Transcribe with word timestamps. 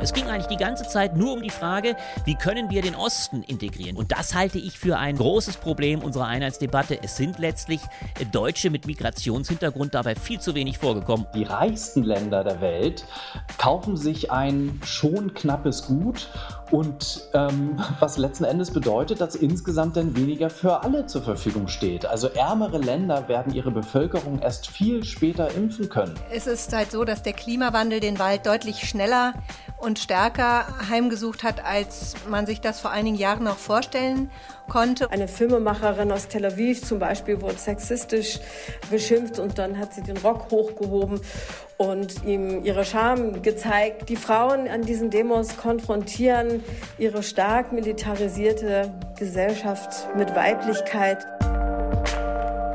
Es 0.00 0.12
ging 0.12 0.26
eigentlich 0.26 0.46
die 0.46 0.56
ganze 0.56 0.86
Zeit 0.86 1.16
nur 1.16 1.32
um 1.32 1.42
die 1.42 1.50
Frage, 1.50 1.96
wie 2.24 2.36
können 2.36 2.70
wir 2.70 2.82
den 2.82 2.94
Osten 2.94 3.42
integrieren. 3.42 3.96
Und 3.96 4.12
das 4.12 4.32
halte 4.32 4.56
ich 4.58 4.78
für 4.78 4.96
ein 4.96 5.16
großes 5.16 5.56
Problem 5.56 6.02
unserer 6.02 6.26
Einheitsdebatte. 6.26 7.00
Es 7.02 7.16
sind 7.16 7.40
letztlich 7.40 7.80
Deutsche 8.30 8.70
mit 8.70 8.86
Migrationshintergrund 8.86 9.94
dabei 9.94 10.14
viel 10.14 10.38
zu 10.38 10.54
wenig 10.54 10.78
vorgekommen. 10.78 11.26
Die 11.34 11.42
reichsten 11.42 12.04
Länder 12.04 12.44
der 12.44 12.60
Welt 12.60 13.04
kaufen 13.58 13.96
sich 13.96 14.30
ein 14.30 14.80
schon 14.84 15.34
knappes 15.34 15.86
Gut 15.86 16.28
und 16.70 17.28
ähm, 17.34 17.80
was 18.00 18.18
letzten 18.18 18.44
Endes 18.44 18.70
bedeutet, 18.70 19.20
dass 19.20 19.34
insgesamt 19.34 19.96
dann 19.96 20.16
weniger 20.16 20.50
für 20.50 20.82
alle 20.84 21.06
zur 21.06 21.22
Verfügung 21.22 21.66
steht. 21.66 22.06
Also 22.06 22.28
ärmere 22.28 22.78
Länder 22.78 23.28
werden 23.28 23.52
ihre 23.52 23.70
Bevölkerung 23.70 24.40
erst 24.40 24.68
viel 24.68 25.04
später 25.04 25.52
impfen 25.54 25.88
können. 25.88 26.14
Es 26.30 26.46
ist 26.46 26.72
halt 26.72 26.92
so, 26.92 27.04
dass 27.04 27.22
der 27.22 27.32
Klimawandel 27.32 28.00
den 28.00 28.18
Wald 28.18 28.46
deutlich 28.46 28.88
schneller 28.88 29.34
und 29.78 29.87
stärker 29.96 30.66
heimgesucht 30.88 31.44
hat, 31.44 31.64
als 31.64 32.14
man 32.28 32.46
sich 32.46 32.60
das 32.60 32.80
vor 32.80 32.90
einigen 32.90 33.16
Jahren 33.16 33.44
noch 33.44 33.58
vorstellen 33.58 34.30
konnte. 34.68 35.10
Eine 35.10 35.28
Filmemacherin 35.28 36.10
aus 36.12 36.28
Tel 36.28 36.44
Aviv 36.44 36.82
zum 36.84 36.98
Beispiel 36.98 37.40
wurde 37.40 37.56
sexistisch 37.58 38.40
beschimpft 38.90 39.38
und 39.38 39.58
dann 39.58 39.78
hat 39.78 39.94
sie 39.94 40.02
den 40.02 40.16
Rock 40.18 40.50
hochgehoben 40.50 41.20
und 41.76 42.24
ihm 42.24 42.64
ihre 42.64 42.84
Scham 42.84 43.42
gezeigt. 43.42 44.08
Die 44.08 44.16
Frauen 44.16 44.68
an 44.68 44.82
diesen 44.82 45.10
Demos 45.10 45.56
konfrontieren 45.56 46.62
ihre 46.98 47.22
stark 47.22 47.72
militarisierte 47.72 48.92
Gesellschaft 49.18 50.08
mit 50.16 50.34
Weiblichkeit. 50.34 51.26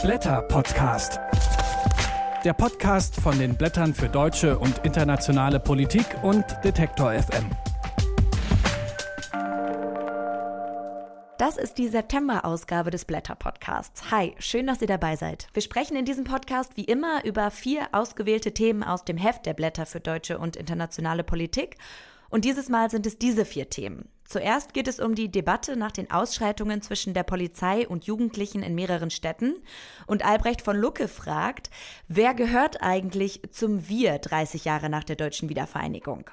Blätter 0.02 0.42
Podcast. 0.44 1.20
Der 2.44 2.52
Podcast 2.52 3.16
von 3.22 3.40
den 3.40 3.56
Blättern 3.56 3.94
für 3.94 4.10
deutsche 4.10 4.60
und 4.60 4.80
internationale 4.80 5.62
Politik 5.62 6.06
und 6.24 6.44
Detektor 6.62 7.14
FM. 7.14 7.50
Das 11.38 11.56
ist 11.56 11.78
die 11.78 11.88
September-Ausgabe 11.88 12.92
des 12.92 13.06
Blätter-Podcasts. 13.06 14.12
Hi, 14.12 14.36
schön, 14.40 14.68
dass 14.68 14.82
ihr 14.82 14.88
dabei 14.88 15.16
seid. 15.16 15.48
Wir 15.54 15.62
sprechen 15.62 15.96
in 15.96 16.04
diesem 16.04 16.26
Podcast 16.26 16.76
wie 16.76 16.84
immer 16.84 17.24
über 17.24 17.50
vier 17.50 17.88
ausgewählte 17.94 18.54
Themen 18.54 18.84
aus 18.84 19.06
dem 19.06 19.16
Heft 19.16 19.46
der 19.46 19.54
Blätter 19.54 19.86
für 19.86 20.02
deutsche 20.02 20.38
und 20.38 20.58
internationale 20.58 21.24
Politik. 21.24 21.78
Und 22.30 22.44
dieses 22.44 22.68
Mal 22.68 22.92
sind 22.92 23.06
es 23.06 23.18
diese 23.18 23.46
vier 23.46 23.70
Themen. 23.70 24.10
Zuerst 24.34 24.74
geht 24.74 24.88
es 24.88 25.00
um 25.00 25.14
die 25.14 25.30
Debatte 25.30 25.76
nach 25.78 25.92
den 25.92 26.10
Ausschreitungen 26.10 26.82
zwischen 26.82 27.14
der 27.14 27.22
Polizei 27.22 27.88
und 27.88 28.06
Jugendlichen 28.06 28.64
in 28.64 28.74
mehreren 28.74 29.12
Städten. 29.12 29.54
Und 30.08 30.26
Albrecht 30.26 30.64
von 30.64 30.76
Lucke 30.76 31.08
fragt, 31.08 31.70
wer 32.08 32.34
gehört 32.34 32.82
eigentlich 32.82 33.42
zum 33.52 33.88
Wir 33.88 34.18
30 34.18 34.66
Jahre 34.66 34.90
nach 34.90 35.04
der 35.04 35.18
deutschen 35.18 35.50
Wiedervereinigung? 35.50 36.32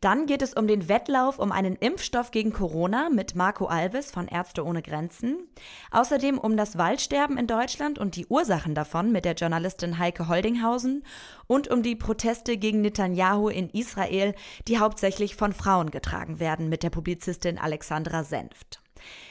Dann 0.00 0.26
geht 0.26 0.42
es 0.42 0.54
um 0.54 0.66
den 0.66 0.88
Wettlauf 0.88 1.38
um 1.38 1.52
einen 1.52 1.76
Impfstoff 1.76 2.30
gegen 2.30 2.52
Corona 2.52 3.08
mit 3.10 3.34
Marco 3.34 3.66
Alves 3.66 4.10
von 4.10 4.28
Ärzte 4.28 4.64
ohne 4.64 4.82
Grenzen. 4.82 5.48
Außerdem 5.90 6.38
um 6.38 6.56
das 6.56 6.78
Waldsterben 6.78 7.38
in 7.38 7.46
Deutschland 7.46 7.98
und 7.98 8.16
die 8.16 8.26
Ursachen 8.26 8.74
davon 8.74 9.12
mit 9.12 9.24
der 9.24 9.34
Journalistin 9.34 9.98
Heike 9.98 10.28
Holdinghausen 10.28 11.04
und 11.46 11.68
um 11.68 11.82
die 11.82 11.96
Proteste 11.96 12.56
gegen 12.56 12.80
Netanyahu 12.80 13.48
in 13.48 13.70
Israel, 13.70 14.34
die 14.68 14.78
hauptsächlich 14.78 15.36
von 15.36 15.52
Frauen 15.52 15.90
getragen 15.90 16.40
werden 16.40 16.68
mit 16.68 16.82
der 16.82 16.90
Publizistin 16.90 17.58
Alexandra 17.58 18.24
Senft. 18.24 18.80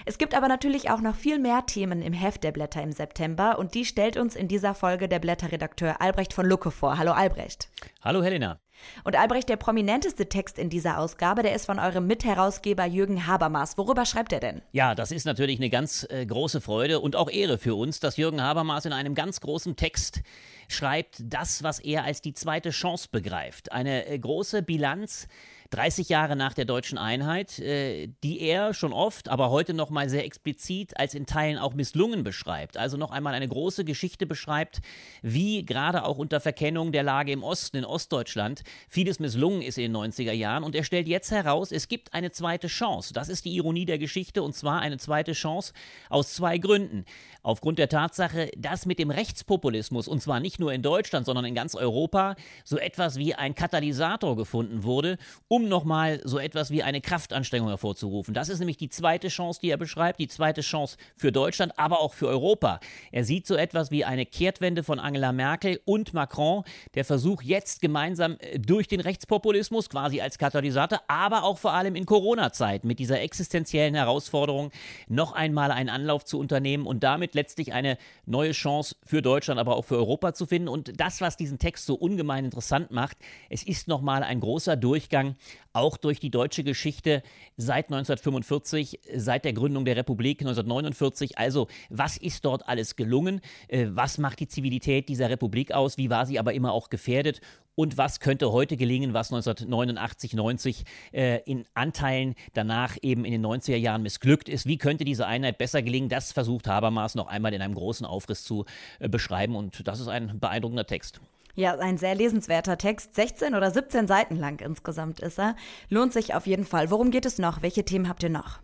Es 0.06 0.18
gibt 0.18 0.36
aber 0.36 0.48
natürlich 0.48 0.90
auch 0.90 1.02
noch 1.02 1.16
viel 1.16 1.40
mehr 1.40 1.66
Themen 1.66 2.02
im 2.02 2.14
Heft 2.14 2.44
der 2.44 2.52
Blätter 2.52 2.82
im 2.82 2.92
September 2.92 3.58
und 3.58 3.74
die 3.74 3.86
stellt 3.86 4.18
uns 4.18 4.36
in 4.36 4.48
dieser 4.48 4.76
Folge 4.76 5.08
der 5.08 5.20
Blätterredakteur 5.20 6.02
Albrecht 6.02 6.34
von 6.34 6.46
Lucke 6.46 6.72
vor. 6.72 6.98
Hallo 6.98 7.12
Albrecht. 7.12 7.70
Hallo 8.04 8.24
Helena. 8.24 8.60
Und 9.04 9.16
Albrecht, 9.16 9.50
der 9.50 9.58
prominenteste 9.58 10.28
Text 10.28 10.58
in 10.58 10.70
dieser 10.70 11.00
Ausgabe, 11.00 11.44
der 11.44 11.56
ist 11.56 11.66
von 11.66 11.80
eurem 11.80 12.08
Mitherausgeber 12.08 12.86
Jürgen 12.86 13.28
Habermas. 13.28 13.78
Worüber 13.78 14.06
schreibt 14.06 14.34
er 14.34 14.40
denn? 14.40 14.62
Ja, 14.72 14.96
das 14.96 15.12
ist 15.12 15.26
natürlich 15.26 15.60
eine 15.60 15.70
ganz 15.70 16.06
äh, 16.10 16.26
große 16.26 16.62
Freude 16.62 17.00
und 17.00 17.16
auch 17.16 17.30
Ehre 17.30 17.58
für 17.58 17.76
uns, 17.76 18.00
dass 18.00 18.18
Jürgen 18.18 18.42
Habermas 18.42 18.86
in 18.86 18.94
einem 18.94 19.16
ganz 19.16 19.42
großen 19.42 19.76
Text 19.76 20.22
schreibt, 20.68 21.18
das, 21.20 21.64
was 21.64 21.80
er 21.80 22.04
als 22.04 22.22
die 22.22 22.34
zweite 22.34 22.72
Chance 22.72 23.10
begreift. 23.12 23.72
Eine 23.72 24.08
äh, 24.08 24.18
große 24.18 24.62
Bilanz 24.64 25.28
30 25.76 26.08
Jahre 26.08 26.38
nach 26.38 26.54
der 26.54 26.64
deutschen 26.64 26.98
Einheit, 26.98 27.60
äh, 27.60 28.08
die 28.24 28.40
er 28.40 28.74
schon 28.74 28.94
oft, 28.94 29.28
aber 29.28 29.50
heute 29.50 29.74
noch 29.74 29.90
mal 29.90 30.10
sehr 30.10 30.24
explizit 30.24 30.98
als 30.98 31.14
in 31.14 31.26
Teilen 31.26 31.58
auch 31.58 31.74
misslungen 31.74 32.24
beschreibt. 32.24 32.78
Also 32.78 32.96
noch 32.96 33.12
einmal 33.12 33.34
eine 33.34 33.48
große 33.48 33.84
Geschichte 33.84 34.26
beschreibt, 34.26 34.80
wie 35.22 35.66
gerade 35.66 36.06
auch 36.06 36.18
unter 36.18 36.40
Verkennung 36.40 36.94
der 36.94 37.04
Lage 37.04 37.34
im 37.34 37.44
Osten, 37.44 37.76
in 37.76 37.84
Ostdeutschland, 37.86 38.64
vieles 38.88 39.20
misslungen 39.20 39.62
ist 39.62 39.78
in 39.78 39.92
den 39.92 39.98
90er 40.02 40.32
Jahren. 40.32 40.64
Und 40.64 40.76
er 40.76 40.86
stellt 40.86 41.10
jetzt 41.10 41.32
heraus, 41.32 41.74
es 41.74 41.90
gibt 41.90 42.14
eine 42.14 42.32
zweite 42.32 42.68
Chance. 42.68 43.14
Das 43.14 43.28
ist 43.28 43.44
die 43.44 43.56
Ironie 43.56 43.86
der 43.86 43.98
Geschichte 43.98 44.44
und 44.44 44.56
zwar 44.56 44.80
eine 44.80 44.98
zweite 44.98 45.34
Chance 45.34 45.74
aus 46.10 46.34
zwei 46.34 46.58
Gründen. 46.58 47.04
Aufgrund 47.44 47.80
der 47.80 47.90
Tatsache, 47.90 48.50
dass 48.58 48.86
mit 48.86 48.98
dem 48.98 49.12
Rechtspopulismus, 49.12 50.08
und 50.08 50.22
zwar 50.22 50.40
nicht 50.40 50.60
nur 50.60 50.74
in 50.74 50.82
Deutschland, 50.82 51.26
sondern 51.26 51.46
in 51.46 51.54
ganz 51.54 51.76
Europa, 51.76 52.36
so 52.64 52.78
etwas 52.78 53.18
wie 53.18 53.36
ein 53.36 53.54
Katalysator 53.54 54.36
gefunden 54.36 54.84
wurde, 54.84 55.18
um 55.48 55.65
nochmal 55.70 56.22
so 56.24 56.40
etwas 56.40 56.72
wie 56.72 56.84
eine 56.84 57.02
Kraftanstrengung 57.02 57.70
hervorzurufen. 57.70 58.34
Das 58.34 58.50
ist 58.50 58.60
nämlich 58.60 58.78
die 58.78 58.90
zweite 58.90 59.28
Chance, 59.28 59.60
die 59.62 59.70
er 59.70 59.78
beschreibt, 59.78 60.20
die 60.20 60.28
zweite 60.28 60.62
Chance 60.62 60.98
für 61.16 61.32
Deutschland, 61.32 61.78
aber 61.78 62.00
auch 62.00 62.14
für 62.14 62.28
Europa. 62.28 62.80
Er 63.12 63.24
sieht 63.24 63.48
so 63.48 63.56
etwas 63.56 63.92
wie 63.92 64.06
eine 64.06 64.26
Kehrtwende 64.26 64.84
von 64.84 65.00
Angela 65.00 65.32
Merkel 65.32 65.80
und 65.86 66.14
Macron, 66.14 66.64
der 66.94 67.06
Versuch 67.06 67.42
jetzt 67.42 67.82
gemeinsam 67.82 68.38
äh, 68.40 68.60
durch 68.60 68.88
den 68.88 69.00
Rechtspopulismus 69.00 69.90
quasi 69.90 70.22
als 70.22 70.38
Katalysator, 70.38 71.02
aber 71.08 71.44
auch 71.44 71.58
vor 71.58 71.74
allem 71.74 71.96
in 71.96 72.06
Corona-Zeit 72.06 72.84
mit 72.86 73.00
dieser 73.00 73.22
existenziellen 73.22 73.96
Herausforderung 73.96 74.72
noch 75.08 75.34
einmal 75.34 75.72
einen 75.72 75.90
Anlauf 75.90 76.26
zu 76.26 76.40
unternehmen 76.40 76.86
und 76.86 77.04
damit 77.04 77.36
letztlich 77.36 77.74
eine 77.74 77.98
neue 78.26 78.52
Chance 78.52 78.96
für 79.04 79.22
Deutschland, 79.22 79.60
aber 79.60 79.76
auch 79.76 79.86
für 79.86 79.98
Europa 79.98 80.34
zu 80.34 80.46
finden. 80.46 80.68
Und 80.68 81.00
das, 81.00 81.22
was 81.22 81.38
diesen 81.38 81.60
Text 81.60 81.86
so 81.86 81.96
ungemein 81.96 82.46
interessant 82.46 82.92
macht, 82.92 83.18
es 83.50 83.64
ist 83.64 83.88
nochmal 83.88 84.24
ein 84.24 84.40
großer 84.40 84.76
Durchgang 84.76 85.36
auch 85.74 85.98
durch 85.98 86.20
die 86.20 86.30
deutsche 86.30 86.64
Geschichte 86.64 87.22
seit 87.58 87.86
1945, 87.86 89.00
seit 89.16 89.46
der 89.46 89.54
Gründung 89.54 89.86
der 89.86 89.98
Republik 89.98 90.42
1949. 90.42 91.38
Also, 91.38 91.68
was 91.90 92.18
ist 92.18 92.46
dort 92.46 92.68
alles 92.68 92.96
gelungen? 92.96 93.42
Äh, 93.68 93.88
was 93.90 94.18
macht 94.18 94.40
die 94.40 94.48
Zivilität 94.48 95.10
dieser 95.10 95.30
Republik 95.30 95.72
aus? 95.74 95.98
Wie 95.98 96.10
war 96.10 96.26
sie 96.26 96.40
aber 96.40 96.54
immer 96.54 96.72
auch 96.72 96.90
gefährdet? 96.90 97.42
Und 97.76 97.98
was 97.98 98.22
könnte 98.22 98.54
heute 98.54 98.78
gelingen, 98.78 99.14
was 99.14 99.34
1989, 99.34 100.34
90 100.34 100.84
äh, 101.12 101.42
in 101.46 101.66
Anteilen 101.74 102.36
danach 102.54 102.98
eben 103.02 103.26
in 103.26 103.34
den 103.34 103.46
90er 103.46 103.76
Jahren 103.76 104.02
missglückt 104.02 104.48
ist? 104.48 104.66
Wie 104.66 104.78
könnte 104.78 105.04
diese 105.04 105.28
Einheit 105.28 105.58
besser 105.58 105.82
gelingen? 105.82 106.08
Das 106.08 106.32
versucht 106.32 106.68
Habermas 106.68 107.16
noch 107.16 107.28
einmal 107.28 107.54
in 107.54 107.62
einem 107.62 107.76
großen 107.76 108.06
Aufriss 108.06 108.46
zu 108.46 108.66
äh, 109.00 109.10
beschreiben. 109.10 109.58
Und 109.58 109.86
das 109.88 110.00
ist 110.00 110.08
ein 110.08 110.40
beeindruckender 110.40 110.88
Text. 110.88 111.20
Ja, 111.56 111.78
ein 111.78 111.98
sehr 111.98 112.16
lesenswerter 112.16 112.78
Text. 112.78 113.16
16 113.16 113.56
oder 113.56 113.72
17 113.72 114.08
Seiten 114.08 114.36
lang 114.36 114.60
insgesamt 114.60 115.22
ist 115.22 115.40
er. 115.40 115.56
Lohnt 115.90 116.12
sich 116.12 116.34
auf 116.34 116.48
jeden 116.48 116.66
Fall. 116.66 116.92
Worum 116.92 117.12
geht 117.12 117.26
es 117.26 117.40
noch? 117.40 117.62
Welche 117.62 117.86
Themen 117.86 118.10
habt 118.10 118.24
ihr 118.24 118.30
noch? 118.30 118.60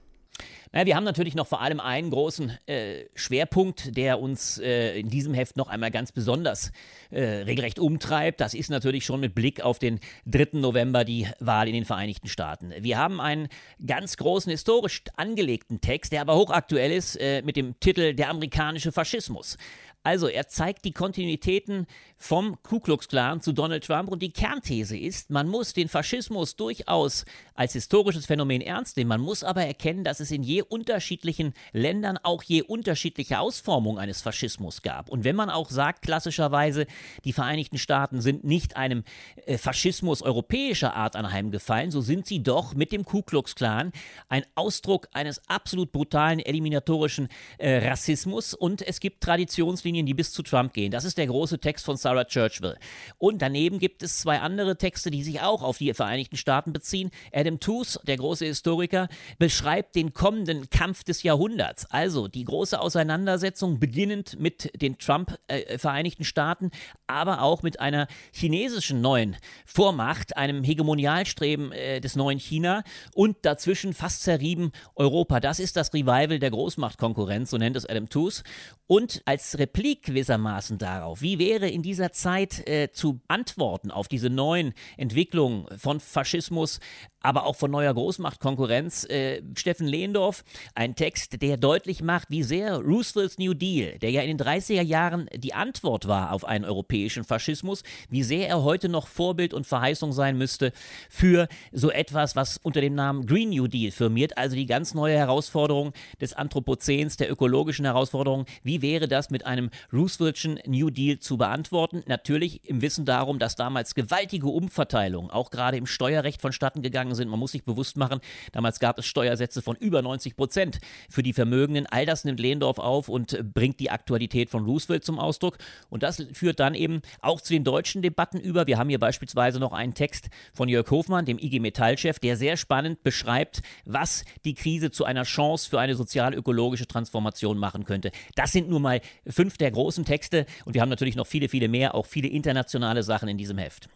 Naja, 0.74 0.85
wir 0.85 0.96
haben 0.96 1.03
natürlich 1.03 1.35
noch 1.35 1.47
vor 1.47 1.62
allem 1.62 1.81
einen 1.81 2.12
großen 2.12 2.57
äh, 2.66 3.06
Schwerpunkt, 3.13 3.97
der 3.97 4.22
uns 4.22 4.57
äh, 4.57 4.97
in 5.00 5.09
diesem 5.09 5.34
Heft 5.34 5.57
noch 5.57 5.68
einmal 5.68 5.91
ganz 5.91 6.13
besonders 6.13 6.72
äh, 7.09 7.22
regelrecht 7.22 7.78
umtreibt. 7.78 8.40
Das 8.40 8.53
ist 8.53 8.69
natürlich 8.69 9.03
schon 9.03 9.19
mit 9.19 9.35
Blick 9.35 9.62
auf 9.62 9.79
den 9.79 10.00
3. 10.28 10.59
November 10.59 11.03
die 11.03 11.28
Wahl 11.40 11.68
in 11.68 11.73
den 11.73 11.84
Vereinigten 11.84 12.29
Staaten. 12.29 12.73
Wir 12.79 12.97
haben 12.97 13.19
einen 13.19 13.50
ganz 13.85 14.16
großen 14.16 14.50
historisch 14.50 15.03
angelegten 15.18 15.81
Text, 15.81 16.13
der 16.13 16.22
aber 16.22 16.38
hochaktuell 16.38 16.94
ist, 16.94 17.18
äh, 17.18 17.41
mit 17.41 17.58
dem 17.58 17.78
Titel 17.81 18.13
Der 18.13 18.29
amerikanische 18.29 18.94
Faschismus. 18.94 19.58
Also, 20.03 20.28
er 20.28 20.47
zeigt 20.47 20.85
die 20.85 20.94
Kontinuitäten 20.94 21.85
vom 22.21 22.61
Ku 22.61 22.79
Klux 22.79 23.07
Klan 23.07 23.41
zu 23.41 23.51
Donald 23.51 23.83
Trump 23.83 24.07
und 24.07 24.21
die 24.21 24.31
Kernthese 24.31 24.95
ist, 24.95 25.31
man 25.31 25.47
muss 25.47 25.73
den 25.73 25.90
Faschismus 25.90 26.55
durchaus 26.55 27.25
als 27.55 27.73
historisches 27.73 28.28
Phänomen 28.28 28.61
ernst 28.61 28.96
nehmen. 28.96 29.09
Man 29.09 29.22
muss 29.22 29.43
aber 29.43 29.66
erkennen, 29.66 30.03
dass 30.03 30.19
es 30.19 30.29
in 30.29 30.43
je 30.43 30.61
unterschiedlichen 30.61 31.53
Ländern 31.73 32.19
auch 32.22 32.43
je 32.43 32.61
unterschiedliche 32.61 33.40
Ausformungen 33.40 33.97
eines 33.97 34.22
Faschismus 34.22 34.84
gab. 34.84 35.09
Und 35.09 35.23
wenn 35.23 35.35
man 35.35 35.49
auch 35.49 35.72
sagt, 35.72 36.03
klassischerweise, 36.03 36.85
die 37.25 37.34
Vereinigten 37.34 37.79
Staaten 37.79 38.22
sind 38.22 38.43
nicht 38.43 38.75
einem 38.75 39.03
äh, 39.47 39.57
Faschismus 39.57 40.22
europäischer 40.22 40.96
Art 40.96 41.16
anheimgefallen, 41.16 41.90
so 41.90 42.01
sind 42.01 42.28
sie 42.28 42.43
doch 42.43 42.75
mit 42.75 42.91
dem 42.91 43.03
Ku 43.03 43.23
Klux 43.23 43.55
Klan 43.55 43.91
ein 44.29 44.46
Ausdruck 44.53 45.07
eines 45.11 45.41
absolut 45.49 45.91
brutalen, 45.91 46.40
eliminatorischen 46.40 47.29
äh, 47.57 47.90
Rassismus 47.90 48.53
und 48.53 48.84
es 48.84 48.99
gibt 48.99 49.23
Traditionslinien, 49.23 50.05
die 50.05 50.13
bis 50.13 50.31
zu 50.31 50.43
Trump 50.43 50.73
gehen. 50.73 50.91
Das 50.91 51.03
ist 51.03 51.17
der 51.17 51.25
große 51.25 51.57
Text 51.57 51.84
von 51.84 51.97
Sal 51.97 52.10
Sarah 52.11 52.25
Churchwell. 52.25 52.78
Und 53.17 53.41
daneben 53.41 53.79
gibt 53.79 54.03
es 54.03 54.19
zwei 54.19 54.40
andere 54.40 54.78
Texte, 54.78 55.11
die 55.11 55.23
sich 55.23 55.41
auch 55.41 55.61
auf 55.61 55.78
die 55.78 55.93
Vereinigten 55.93 56.35
Staaten 56.35 56.73
beziehen. 56.73 57.09
Adam 57.31 57.59
Tooze, 57.61 57.99
der 58.05 58.17
große 58.17 58.46
Historiker, 58.46 59.08
beschreibt 59.40 59.96
den 59.96 60.13
kommenden 60.13 60.69
Kampf 60.69 61.05
des 61.05 61.23
Jahrhunderts. 61.23 61.90
Also 61.90 62.28
die 62.28 62.43
große 62.43 62.79
Auseinandersetzung 62.79 63.79
beginnend 63.79 64.37
mit 64.40 64.81
den 64.81 64.97
Trump-Vereinigten 64.97 66.23
äh, 66.23 66.25
Staaten, 66.25 66.72
aber 67.08 67.41
auch 67.41 67.63
mit 67.63 67.79
einer 67.79 68.08
chinesischen 68.34 68.99
neuen 68.99 69.37
Vormacht, 69.66 70.35
einem 70.35 70.63
Hegemonialstreben 70.63 71.72
äh, 71.72 72.02
des 72.02 72.17
neuen 72.17 72.40
China 72.40 72.84
und 73.16 73.37
dazwischen 73.43 73.93
fast 73.93 74.23
zerrieben 74.23 74.72
Europa. 74.96 75.40
Das 75.40 75.59
ist 75.59 75.78
das 75.78 75.93
Revival 75.93 76.40
der 76.40 76.52
Großmachtkonkurrenz, 76.52 77.52
so 77.52 77.58
nennt 77.58 77.78
es 77.78 77.85
Adam 77.85 78.09
Tooze. 78.09 78.43
Und 78.87 79.22
als 79.23 79.58
Replik 79.58 80.03
gewissermaßen 80.03 80.78
darauf, 80.78 81.22
wie 81.22 81.40
wäre 81.40 81.69
in 81.69 81.81
dieser 81.81 82.00
Zeit 82.09 82.67
äh, 82.67 82.91
zu 82.91 83.21
antworten 83.27 83.91
auf 83.91 84.07
diese 84.07 84.29
neuen 84.29 84.73
Entwicklungen 84.97 85.67
von 85.77 85.99
Faschismus, 85.99 86.79
aber 87.22 87.46
auch 87.46 87.56
von 87.56 87.72
neuer 87.72 87.94
Großmachtkonkurrenz, 87.94 89.06
äh, 89.06 89.41
Steffen 89.56 89.88
Lehndorf, 89.88 90.44
ein 90.76 90.96
Text, 90.96 91.41
der 91.41 91.58
deutlich 91.58 92.02
macht, 92.02 92.29
wie 92.29 92.44
sehr 92.44 92.78
Roosevelts 92.78 93.38
New 93.38 93.53
Deal, 93.53 93.97
der 94.00 94.12
ja 94.12 94.22
in 94.22 94.38
den 94.38 94.46
30er 94.46 94.82
Jahren 94.82 95.28
die 95.35 95.53
Antwort 95.53 96.08
war 96.08 96.32
auf 96.32 96.46
einen 96.46 96.66
europäischen 96.66 97.23
Faschismus, 97.23 97.84
wie 98.09 98.23
sehr 98.23 98.47
er 98.47 98.64
heute 98.64 98.90
noch 98.90 99.08
Vorbild 99.08 99.53
und 99.53 99.68
Verheißung 99.68 100.14
sein 100.14 100.38
müsste 100.38 100.72
für 101.09 101.47
so 101.72 101.91
etwas, 101.91 102.35
was 102.35 102.58
unter 102.58 102.82
dem 102.82 102.96
Namen 102.96 103.26
Green 103.26 103.50
New 103.50 103.68
Deal 103.68 103.91
firmiert, 103.91 104.38
also 104.38 104.56
die 104.56 104.66
ganz 104.66 104.94
neue 104.94 105.18
Herausforderung 105.18 105.94
des 106.20 106.34
Anthropozäns, 106.34 107.18
der 107.18 107.32
ökologischen 107.32 107.85
Herausforderung. 107.85 108.46
Wie 108.64 108.82
wäre 108.82 109.08
das 109.08 109.29
mit 109.29 109.46
einem 109.46 109.70
Rooseveltschen 109.94 110.59
New 110.66 110.90
Deal 110.90 111.20
zu 111.20 111.38
beantworten? 111.38 112.03
Natürlich 112.08 112.68
im 112.68 112.82
Wissen 112.82 113.06
darum, 113.06 113.40
dass 113.40 113.56
damals 113.56 113.96
gewaltige 113.96 114.47
Umverteilungen, 114.47 115.32
auch 115.32 115.52
gerade 115.52 115.78
im 115.78 115.85
Steuerrecht 115.85 116.41
vonstatten 116.41 116.82
gegangen 116.82 117.10
gegangen 117.11 117.16
sind. 117.16 117.29
Man 117.29 117.40
muss 117.40 117.52
sich 117.52 117.63
bewusst 117.63 117.97
machen, 117.97 118.19
damals 118.52 118.79
gab 118.79 118.97
es 118.97 119.05
Steuersätze 119.05 119.61
von 119.61 119.75
über 119.75 120.02
90 120.02 120.35
Prozent 120.35 120.79
für 121.09 121.23
die 121.23 121.34
Vermögenden. 121.34 121.85
All 121.87 122.05
das 122.05 122.23
nimmt 122.23 122.40
Lehndorf 122.40 122.79
auf 122.79 123.09
und 123.09 123.53
bringt 123.53 123.79
die 123.79 123.91
Aktualität 123.91 124.49
von 124.49 124.66
Roosevelt 124.66 125.03
zum 125.03 125.19
Ausdruck. 125.19 125.58
Und 125.90 126.03
das 126.03 126.23
führt 126.34 126.59
dann 126.59 126.75
eben 126.75 127.02
auch 127.22 127.41
zu 127.41 127.53
den 127.53 127.63
deutschen 127.63 128.02
Debatten 128.02 128.40
über. 128.40 128.67
Wir 128.67 128.78
haben 128.78 128.90
hier 128.90 128.99
beispielsweise 128.99 129.59
noch 129.59 129.73
einen 129.73 129.93
Text 129.93 130.29
von 130.53 130.69
Jörg 130.69 130.90
Hofmann, 130.90 131.25
dem 131.25 131.40
IG 131.40 131.59
Metall-Chef, 131.59 132.19
der 132.19 132.37
sehr 132.37 132.58
spannend 132.58 133.03
beschreibt, 133.03 133.61
was 133.85 134.23
die 134.46 134.53
Krise 134.53 134.91
zu 134.91 135.05
einer 135.05 135.23
Chance 135.23 135.69
für 135.69 135.79
eine 135.79 135.96
sozial-ökologische 135.96 136.87
Transformation 136.87 137.58
machen 137.58 137.84
könnte. 137.84 138.11
Das 138.35 138.52
sind 138.52 138.69
nur 138.69 138.79
mal 138.79 139.02
fünf 139.28 139.58
der 139.58 139.72
großen 139.72 140.05
Texte 140.05 140.46
und 140.66 140.73
wir 140.73 140.81
haben 140.81 140.90
natürlich 140.90 141.16
noch 141.16 141.28
viele, 141.28 141.49
viele 141.49 141.67
mehr, 141.67 141.96
auch 141.96 142.05
viele 142.05 142.28
internationale 142.28 143.03
Sachen 143.03 143.29
in 143.29 143.37
diesem 143.37 143.58
Heft. 143.58 143.90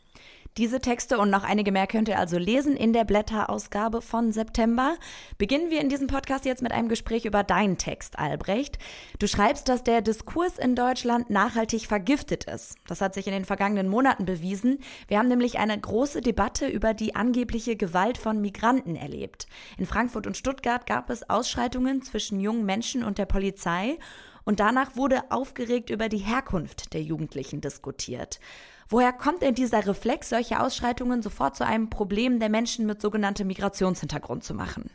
Diese 0.57 0.79
Texte 0.79 1.17
und 1.17 1.29
noch 1.29 1.43
einige 1.43 1.73
mehr 1.73 1.85
könnt 1.85 2.07
ihr 2.07 2.17
also 2.17 2.37
lesen 2.37 2.77
in 2.77 2.93
der 2.93 3.03
Blätterausgabe 3.03 4.01
von 4.01 4.31
September. 4.31 4.95
Beginnen 5.37 5.69
wir 5.69 5.81
in 5.81 5.89
diesem 5.89 6.07
Podcast 6.07 6.45
jetzt 6.45 6.61
mit 6.61 6.71
einem 6.71 6.87
Gespräch 6.87 7.25
über 7.25 7.43
deinen 7.43 7.77
Text, 7.77 8.17
Albrecht. 8.17 8.79
Du 9.19 9.27
schreibst, 9.27 9.67
dass 9.67 9.83
der 9.83 10.01
Diskurs 10.01 10.57
in 10.57 10.73
Deutschland 10.73 11.29
nachhaltig 11.29 11.87
vergiftet 11.87 12.45
ist. 12.45 12.77
Das 12.87 13.01
hat 13.01 13.15
sich 13.15 13.27
in 13.27 13.33
den 13.33 13.43
vergangenen 13.43 13.89
Monaten 13.89 14.23
bewiesen. 14.23 14.79
Wir 15.09 15.19
haben 15.19 15.27
nämlich 15.27 15.59
eine 15.59 15.77
große 15.77 16.21
Debatte 16.21 16.67
über 16.67 16.93
die 16.93 17.15
angebliche 17.15 17.75
Gewalt 17.75 18.17
von 18.17 18.39
Migranten 18.39 18.95
erlebt. 18.95 19.47
In 19.77 19.85
Frankfurt 19.85 20.25
und 20.25 20.37
Stuttgart 20.37 20.85
gab 20.85 21.09
es 21.09 21.29
Ausschreitungen 21.29 22.01
zwischen 22.01 22.39
jungen 22.39 22.65
Menschen 22.65 23.03
und 23.03 23.17
der 23.17 23.25
Polizei. 23.25 23.97
Und 24.45 24.61
danach 24.61 24.95
wurde 24.95 25.31
aufgeregt 25.31 25.89
über 25.89 26.07
die 26.07 26.19
Herkunft 26.19 26.93
der 26.93 27.01
Jugendlichen 27.01 27.59
diskutiert. 27.59 28.39
Woher 28.87 29.13
kommt 29.13 29.41
denn 29.41 29.55
dieser 29.55 29.85
Reflex, 29.87 30.29
solche 30.29 30.59
Ausschreitungen 30.59 31.21
sofort 31.21 31.55
zu 31.55 31.65
einem 31.65 31.89
Problem 31.89 32.39
der 32.39 32.49
Menschen 32.49 32.85
mit 32.85 33.01
sogenanntem 33.01 33.47
Migrationshintergrund 33.47 34.43
zu 34.43 34.53
machen? 34.53 34.91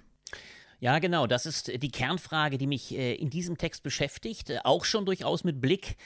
Ja, 0.79 0.99
genau, 0.99 1.27
das 1.27 1.45
ist 1.45 1.83
die 1.83 1.91
Kernfrage, 1.91 2.57
die 2.57 2.67
mich 2.67 2.97
äh, 2.97 3.15
in 3.15 3.29
diesem 3.29 3.59
Text 3.59 3.83
beschäftigt, 3.83 4.49
äh, 4.49 4.61
auch 4.65 4.87
schon 4.87 5.05
durchaus 5.05 5.45
mit 5.45 5.61
Blick 5.61 5.97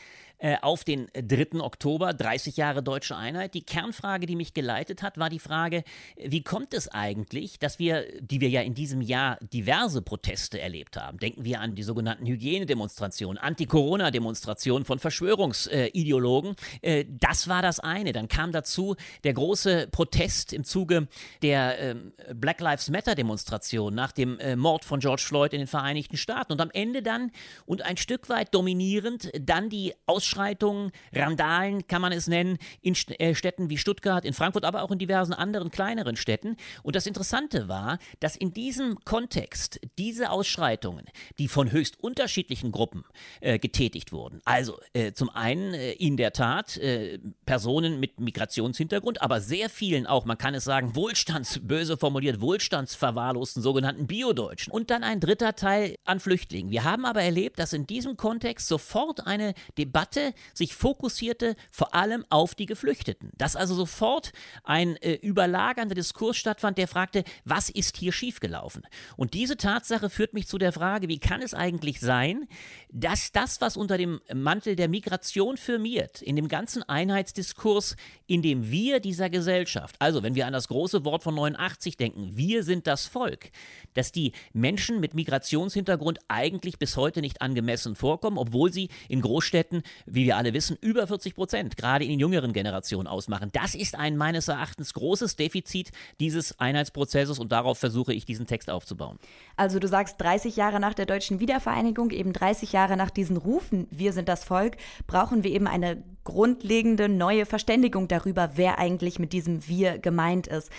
äh, 0.44 0.58
auf 0.60 0.84
den 0.84 1.08
3. 1.14 1.60
Oktober, 1.60 2.12
30 2.12 2.58
Jahre 2.58 2.82
deutsche 2.82 3.16
Einheit. 3.16 3.54
Die 3.54 3.62
Kernfrage, 3.62 4.26
die 4.26 4.36
mich 4.36 4.52
geleitet 4.52 5.02
hat, 5.02 5.16
war 5.16 5.30
die 5.30 5.38
Frage, 5.38 5.84
wie 6.22 6.42
kommt 6.42 6.74
es 6.74 6.86
eigentlich, 6.88 7.58
dass 7.58 7.78
wir, 7.78 8.04
die 8.20 8.42
wir 8.42 8.50
ja 8.50 8.60
in 8.60 8.74
diesem 8.74 9.00
Jahr 9.00 9.38
diverse 9.40 10.02
Proteste 10.02 10.60
erlebt 10.60 10.98
haben, 10.98 11.16
denken 11.16 11.46
wir 11.46 11.62
an 11.62 11.74
die 11.74 11.82
sogenannten 11.82 12.26
Hygienedemonstrationen, 12.26 13.38
Anti-Corona-Demonstrationen 13.38 14.84
von 14.84 14.98
Verschwörungsideologen, 14.98 16.56
äh, 16.82 17.06
das 17.08 17.48
war 17.48 17.62
das 17.62 17.80
eine. 17.80 18.12
Dann 18.12 18.28
kam 18.28 18.52
dazu 18.52 18.96
der 19.24 19.32
große 19.32 19.88
Protest 19.92 20.52
im 20.52 20.64
Zuge 20.64 21.08
der 21.40 21.78
ähm, 21.78 22.12
Black 22.34 22.60
Lives 22.60 22.90
Matter-Demonstration 22.90 23.94
nach 23.94 24.12
dem 24.12 24.38
äh, 24.40 24.56
Mord 24.56 24.84
von 24.84 25.00
George 25.00 25.22
Floyd 25.24 25.54
in 25.54 25.60
den 25.60 25.68
Vereinigten 25.68 26.18
Staaten 26.18 26.52
und 26.52 26.60
am 26.60 26.70
Ende 26.70 27.00
dann 27.02 27.30
und 27.64 27.80
ein 27.80 27.96
Stück 27.96 28.28
weit 28.28 28.54
dominierend 28.54 29.30
dann 29.40 29.70
die 29.70 29.94
Aus 30.04 30.33
Ausschreitungen, 30.34 30.90
Randalen 31.14 31.86
kann 31.86 32.02
man 32.02 32.12
es 32.12 32.26
nennen, 32.26 32.58
in 32.82 32.96
äh, 33.18 33.34
Städten 33.34 33.70
wie 33.70 33.78
Stuttgart, 33.78 34.24
in 34.24 34.34
Frankfurt, 34.34 34.64
aber 34.64 34.82
auch 34.82 34.90
in 34.90 34.98
diversen 34.98 35.32
anderen 35.32 35.70
kleineren 35.70 36.16
Städten. 36.16 36.56
Und 36.82 36.96
das 36.96 37.06
Interessante 37.06 37.68
war, 37.68 37.98
dass 38.20 38.36
in 38.36 38.52
diesem 38.52 38.96
Kontext 39.04 39.80
diese 39.96 40.30
Ausschreitungen, 40.30 41.06
die 41.38 41.48
von 41.48 41.70
höchst 41.70 42.02
unterschiedlichen 42.02 42.72
Gruppen 42.72 43.04
äh, 43.40 43.58
getätigt 43.58 44.12
wurden, 44.12 44.40
also 44.44 44.80
äh, 44.92 45.12
zum 45.12 45.30
einen 45.30 45.74
äh, 45.74 45.92
in 45.92 46.16
der 46.16 46.32
Tat 46.32 46.76
äh, 46.78 47.18
Personen 47.46 48.00
mit 48.00 48.18
Migrationshintergrund, 48.18 49.22
aber 49.22 49.40
sehr 49.40 49.70
vielen 49.70 50.06
auch, 50.06 50.24
man 50.24 50.38
kann 50.38 50.54
es 50.54 50.64
sagen, 50.64 50.96
Wohlstands, 50.96 51.60
böse 51.62 51.96
formuliert, 51.96 52.40
wohlstandsverwahrlosten 52.40 53.62
sogenannten 53.62 54.06
Biodeutschen 54.06 54.72
und 54.72 54.90
dann 54.90 55.04
ein 55.04 55.20
dritter 55.20 55.54
Teil 55.54 55.96
an 56.04 56.18
Flüchtlingen. 56.18 56.72
Wir 56.72 56.82
haben 56.84 57.04
aber 57.04 57.22
erlebt, 57.22 57.58
dass 57.58 57.72
in 57.72 57.86
diesem 57.86 58.16
Kontext 58.16 58.66
sofort 58.68 59.26
eine 59.26 59.54
Debatte 59.78 60.13
Debatte 60.14 60.34
sich 60.52 60.74
fokussierte 60.74 61.56
vor 61.70 61.94
allem 61.94 62.24
auf 62.30 62.54
die 62.54 62.66
Geflüchteten. 62.66 63.30
Dass 63.36 63.56
also 63.56 63.74
sofort 63.74 64.32
ein 64.62 64.96
äh, 64.96 65.14
überlagernder 65.14 65.94
Diskurs 65.94 66.36
stattfand, 66.36 66.78
der 66.78 66.88
fragte, 66.88 67.24
was 67.44 67.70
ist 67.70 67.96
hier 67.96 68.12
schiefgelaufen? 68.12 68.82
Und 69.16 69.34
diese 69.34 69.56
Tatsache 69.56 70.10
führt 70.10 70.34
mich 70.34 70.46
zu 70.46 70.58
der 70.58 70.72
Frage, 70.72 71.08
wie 71.08 71.18
kann 71.18 71.42
es 71.42 71.54
eigentlich 71.54 72.00
sein, 72.00 72.46
dass 72.90 73.32
das, 73.32 73.60
was 73.60 73.76
unter 73.76 73.98
dem 73.98 74.20
Mantel 74.32 74.76
der 74.76 74.88
Migration 74.88 75.56
firmiert, 75.56 76.22
in 76.22 76.36
dem 76.36 76.48
ganzen 76.48 76.82
Einheitsdiskurs, 76.82 77.96
in 78.26 78.42
dem 78.42 78.70
wir 78.70 79.00
dieser 79.00 79.30
Gesellschaft, 79.30 79.96
also 79.98 80.22
wenn 80.22 80.34
wir 80.34 80.46
an 80.46 80.52
das 80.52 80.68
große 80.68 81.04
Wort 81.04 81.22
von 81.22 81.34
89 81.34 81.96
denken, 81.96 82.36
wir 82.36 82.62
sind 82.62 82.86
das 82.86 83.06
Volk, 83.06 83.50
dass 83.94 84.12
die 84.12 84.32
Menschen 84.52 85.00
mit 85.00 85.14
Migrationshintergrund 85.14 86.18
eigentlich 86.28 86.78
bis 86.78 86.96
heute 86.96 87.20
nicht 87.20 87.42
angemessen 87.42 87.96
vorkommen, 87.96 88.38
obwohl 88.38 88.72
sie 88.72 88.88
in 89.08 89.20
Großstädten 89.20 89.82
wie 90.06 90.24
wir 90.24 90.36
alle 90.36 90.52
wissen, 90.52 90.76
über 90.80 91.06
40 91.06 91.34
Prozent, 91.34 91.76
gerade 91.76 92.04
in 92.04 92.10
den 92.10 92.20
jüngeren 92.20 92.52
Generationen 92.52 93.06
ausmachen. 93.06 93.50
Das 93.52 93.74
ist 93.74 93.96
ein 93.96 94.16
meines 94.16 94.48
Erachtens 94.48 94.94
großes 94.94 95.36
Defizit 95.36 95.90
dieses 96.20 96.58
Einheitsprozesses 96.58 97.38
und 97.38 97.52
darauf 97.52 97.78
versuche 97.78 98.12
ich 98.12 98.24
diesen 98.24 98.46
Text 98.46 98.70
aufzubauen. 98.70 99.18
Also 99.56 99.78
du 99.78 99.88
sagst, 99.88 100.20
30 100.20 100.56
Jahre 100.56 100.80
nach 100.80 100.94
der 100.94 101.06
deutschen 101.06 101.40
Wiedervereinigung, 101.40 102.10
eben 102.10 102.32
30 102.32 102.72
Jahre 102.72 102.96
nach 102.96 103.10
diesen 103.10 103.36
Rufen, 103.36 103.86
wir 103.90 104.12
sind 104.12 104.28
das 104.28 104.44
Volk, 104.44 104.76
brauchen 105.06 105.44
wir 105.44 105.50
eben 105.50 105.66
eine 105.66 106.02
grundlegende 106.24 107.08
neue 107.08 107.46
Verständigung 107.46 108.08
darüber, 108.08 108.52
wer 108.54 108.78
eigentlich 108.78 109.18
mit 109.18 109.32
diesem 109.32 109.66
Wir 109.68 109.98
gemeint 109.98 110.46
ist. 110.46 110.70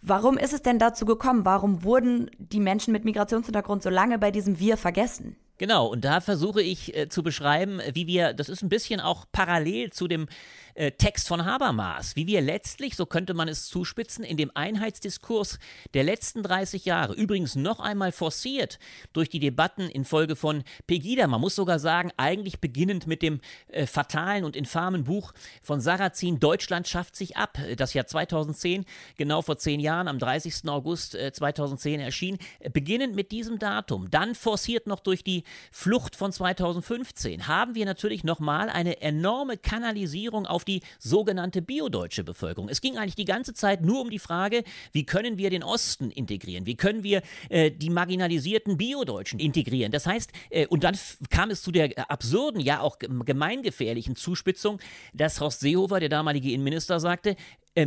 Warum 0.00 0.38
ist 0.38 0.52
es 0.52 0.62
denn 0.62 0.78
dazu 0.78 1.06
gekommen? 1.06 1.44
Warum 1.44 1.82
wurden 1.82 2.30
die 2.38 2.60
Menschen 2.60 2.92
mit 2.92 3.04
Migrationshintergrund 3.04 3.82
so 3.82 3.90
lange 3.90 4.18
bei 4.18 4.30
diesem 4.30 4.58
Wir 4.60 4.76
vergessen? 4.76 5.36
Genau, 5.58 5.88
und 5.88 6.04
da 6.04 6.20
versuche 6.20 6.62
ich 6.62 6.96
äh, 6.96 7.08
zu 7.08 7.24
beschreiben, 7.24 7.80
wie 7.92 8.06
wir, 8.06 8.32
das 8.32 8.48
ist 8.48 8.62
ein 8.62 8.68
bisschen 8.68 9.00
auch 9.00 9.26
parallel 9.32 9.90
zu 9.90 10.06
dem 10.06 10.28
äh, 10.78 10.92
Text 10.92 11.26
von 11.26 11.44
Habermas, 11.44 12.14
wie 12.14 12.28
wir 12.28 12.40
letztlich, 12.40 12.94
so 12.94 13.04
könnte 13.04 13.34
man 13.34 13.48
es 13.48 13.66
zuspitzen, 13.66 14.24
in 14.24 14.36
dem 14.36 14.52
Einheitsdiskurs 14.54 15.58
der 15.92 16.04
letzten 16.04 16.44
30 16.44 16.84
Jahre, 16.84 17.14
übrigens 17.14 17.56
noch 17.56 17.80
einmal 17.80 18.12
forciert 18.12 18.78
durch 19.12 19.28
die 19.28 19.40
Debatten 19.40 19.88
infolge 19.88 20.36
von 20.36 20.62
Pegida, 20.86 21.26
man 21.26 21.40
muss 21.40 21.56
sogar 21.56 21.80
sagen, 21.80 22.12
eigentlich 22.16 22.60
beginnend 22.60 23.08
mit 23.08 23.22
dem 23.22 23.40
äh, 23.66 23.86
fatalen 23.86 24.44
und 24.44 24.54
infamen 24.54 25.02
Buch 25.02 25.32
von 25.62 25.80
Sarrazin, 25.80 26.38
Deutschland 26.38 26.86
schafft 26.86 27.16
sich 27.16 27.36
ab, 27.36 27.58
das 27.76 27.92
Jahr 27.94 28.06
2010, 28.06 28.84
genau 29.16 29.42
vor 29.42 29.58
zehn 29.58 29.80
Jahren, 29.80 30.06
am 30.06 30.20
30. 30.20 30.68
August 30.68 31.16
äh, 31.16 31.32
2010 31.32 31.98
erschien, 31.98 32.38
äh, 32.60 32.70
beginnend 32.70 33.16
mit 33.16 33.32
diesem 33.32 33.58
Datum, 33.58 34.10
dann 34.12 34.36
forciert 34.36 34.86
noch 34.86 35.00
durch 35.00 35.24
die 35.24 35.42
Flucht 35.72 36.14
von 36.14 36.30
2015, 36.30 37.48
haben 37.48 37.74
wir 37.74 37.84
natürlich 37.84 38.22
nochmal 38.22 38.70
eine 38.70 39.00
enorme 39.00 39.56
Kanalisierung 39.56 40.46
auf 40.46 40.67
die 40.68 40.82
sogenannte 40.98 41.62
biodeutsche 41.62 42.22
Bevölkerung. 42.22 42.68
Es 42.68 42.80
ging 42.80 42.96
eigentlich 42.96 43.16
die 43.16 43.24
ganze 43.24 43.54
Zeit 43.54 43.82
nur 43.82 44.00
um 44.00 44.10
die 44.10 44.18
Frage, 44.18 44.62
wie 44.92 45.04
können 45.04 45.38
wir 45.38 45.50
den 45.50 45.62
Osten 45.62 46.10
integrieren? 46.10 46.66
Wie 46.66 46.76
können 46.76 47.02
wir 47.02 47.22
äh, 47.48 47.70
die 47.70 47.90
marginalisierten 47.90 48.76
Biodeutschen 48.76 49.40
integrieren? 49.40 49.90
Das 49.90 50.06
heißt, 50.06 50.30
äh, 50.50 50.66
und 50.66 50.84
dann 50.84 50.96
kam 51.30 51.50
es 51.50 51.62
zu 51.62 51.72
der 51.72 52.10
absurden, 52.10 52.60
ja 52.60 52.80
auch 52.80 52.98
gemeingefährlichen 52.98 54.14
Zuspitzung, 54.14 54.78
dass 55.14 55.40
Horst 55.40 55.60
Seehofer, 55.60 56.00
der 56.00 56.08
damalige 56.08 56.52
Innenminister, 56.52 57.00
sagte, 57.00 57.30
äh, 57.30 57.36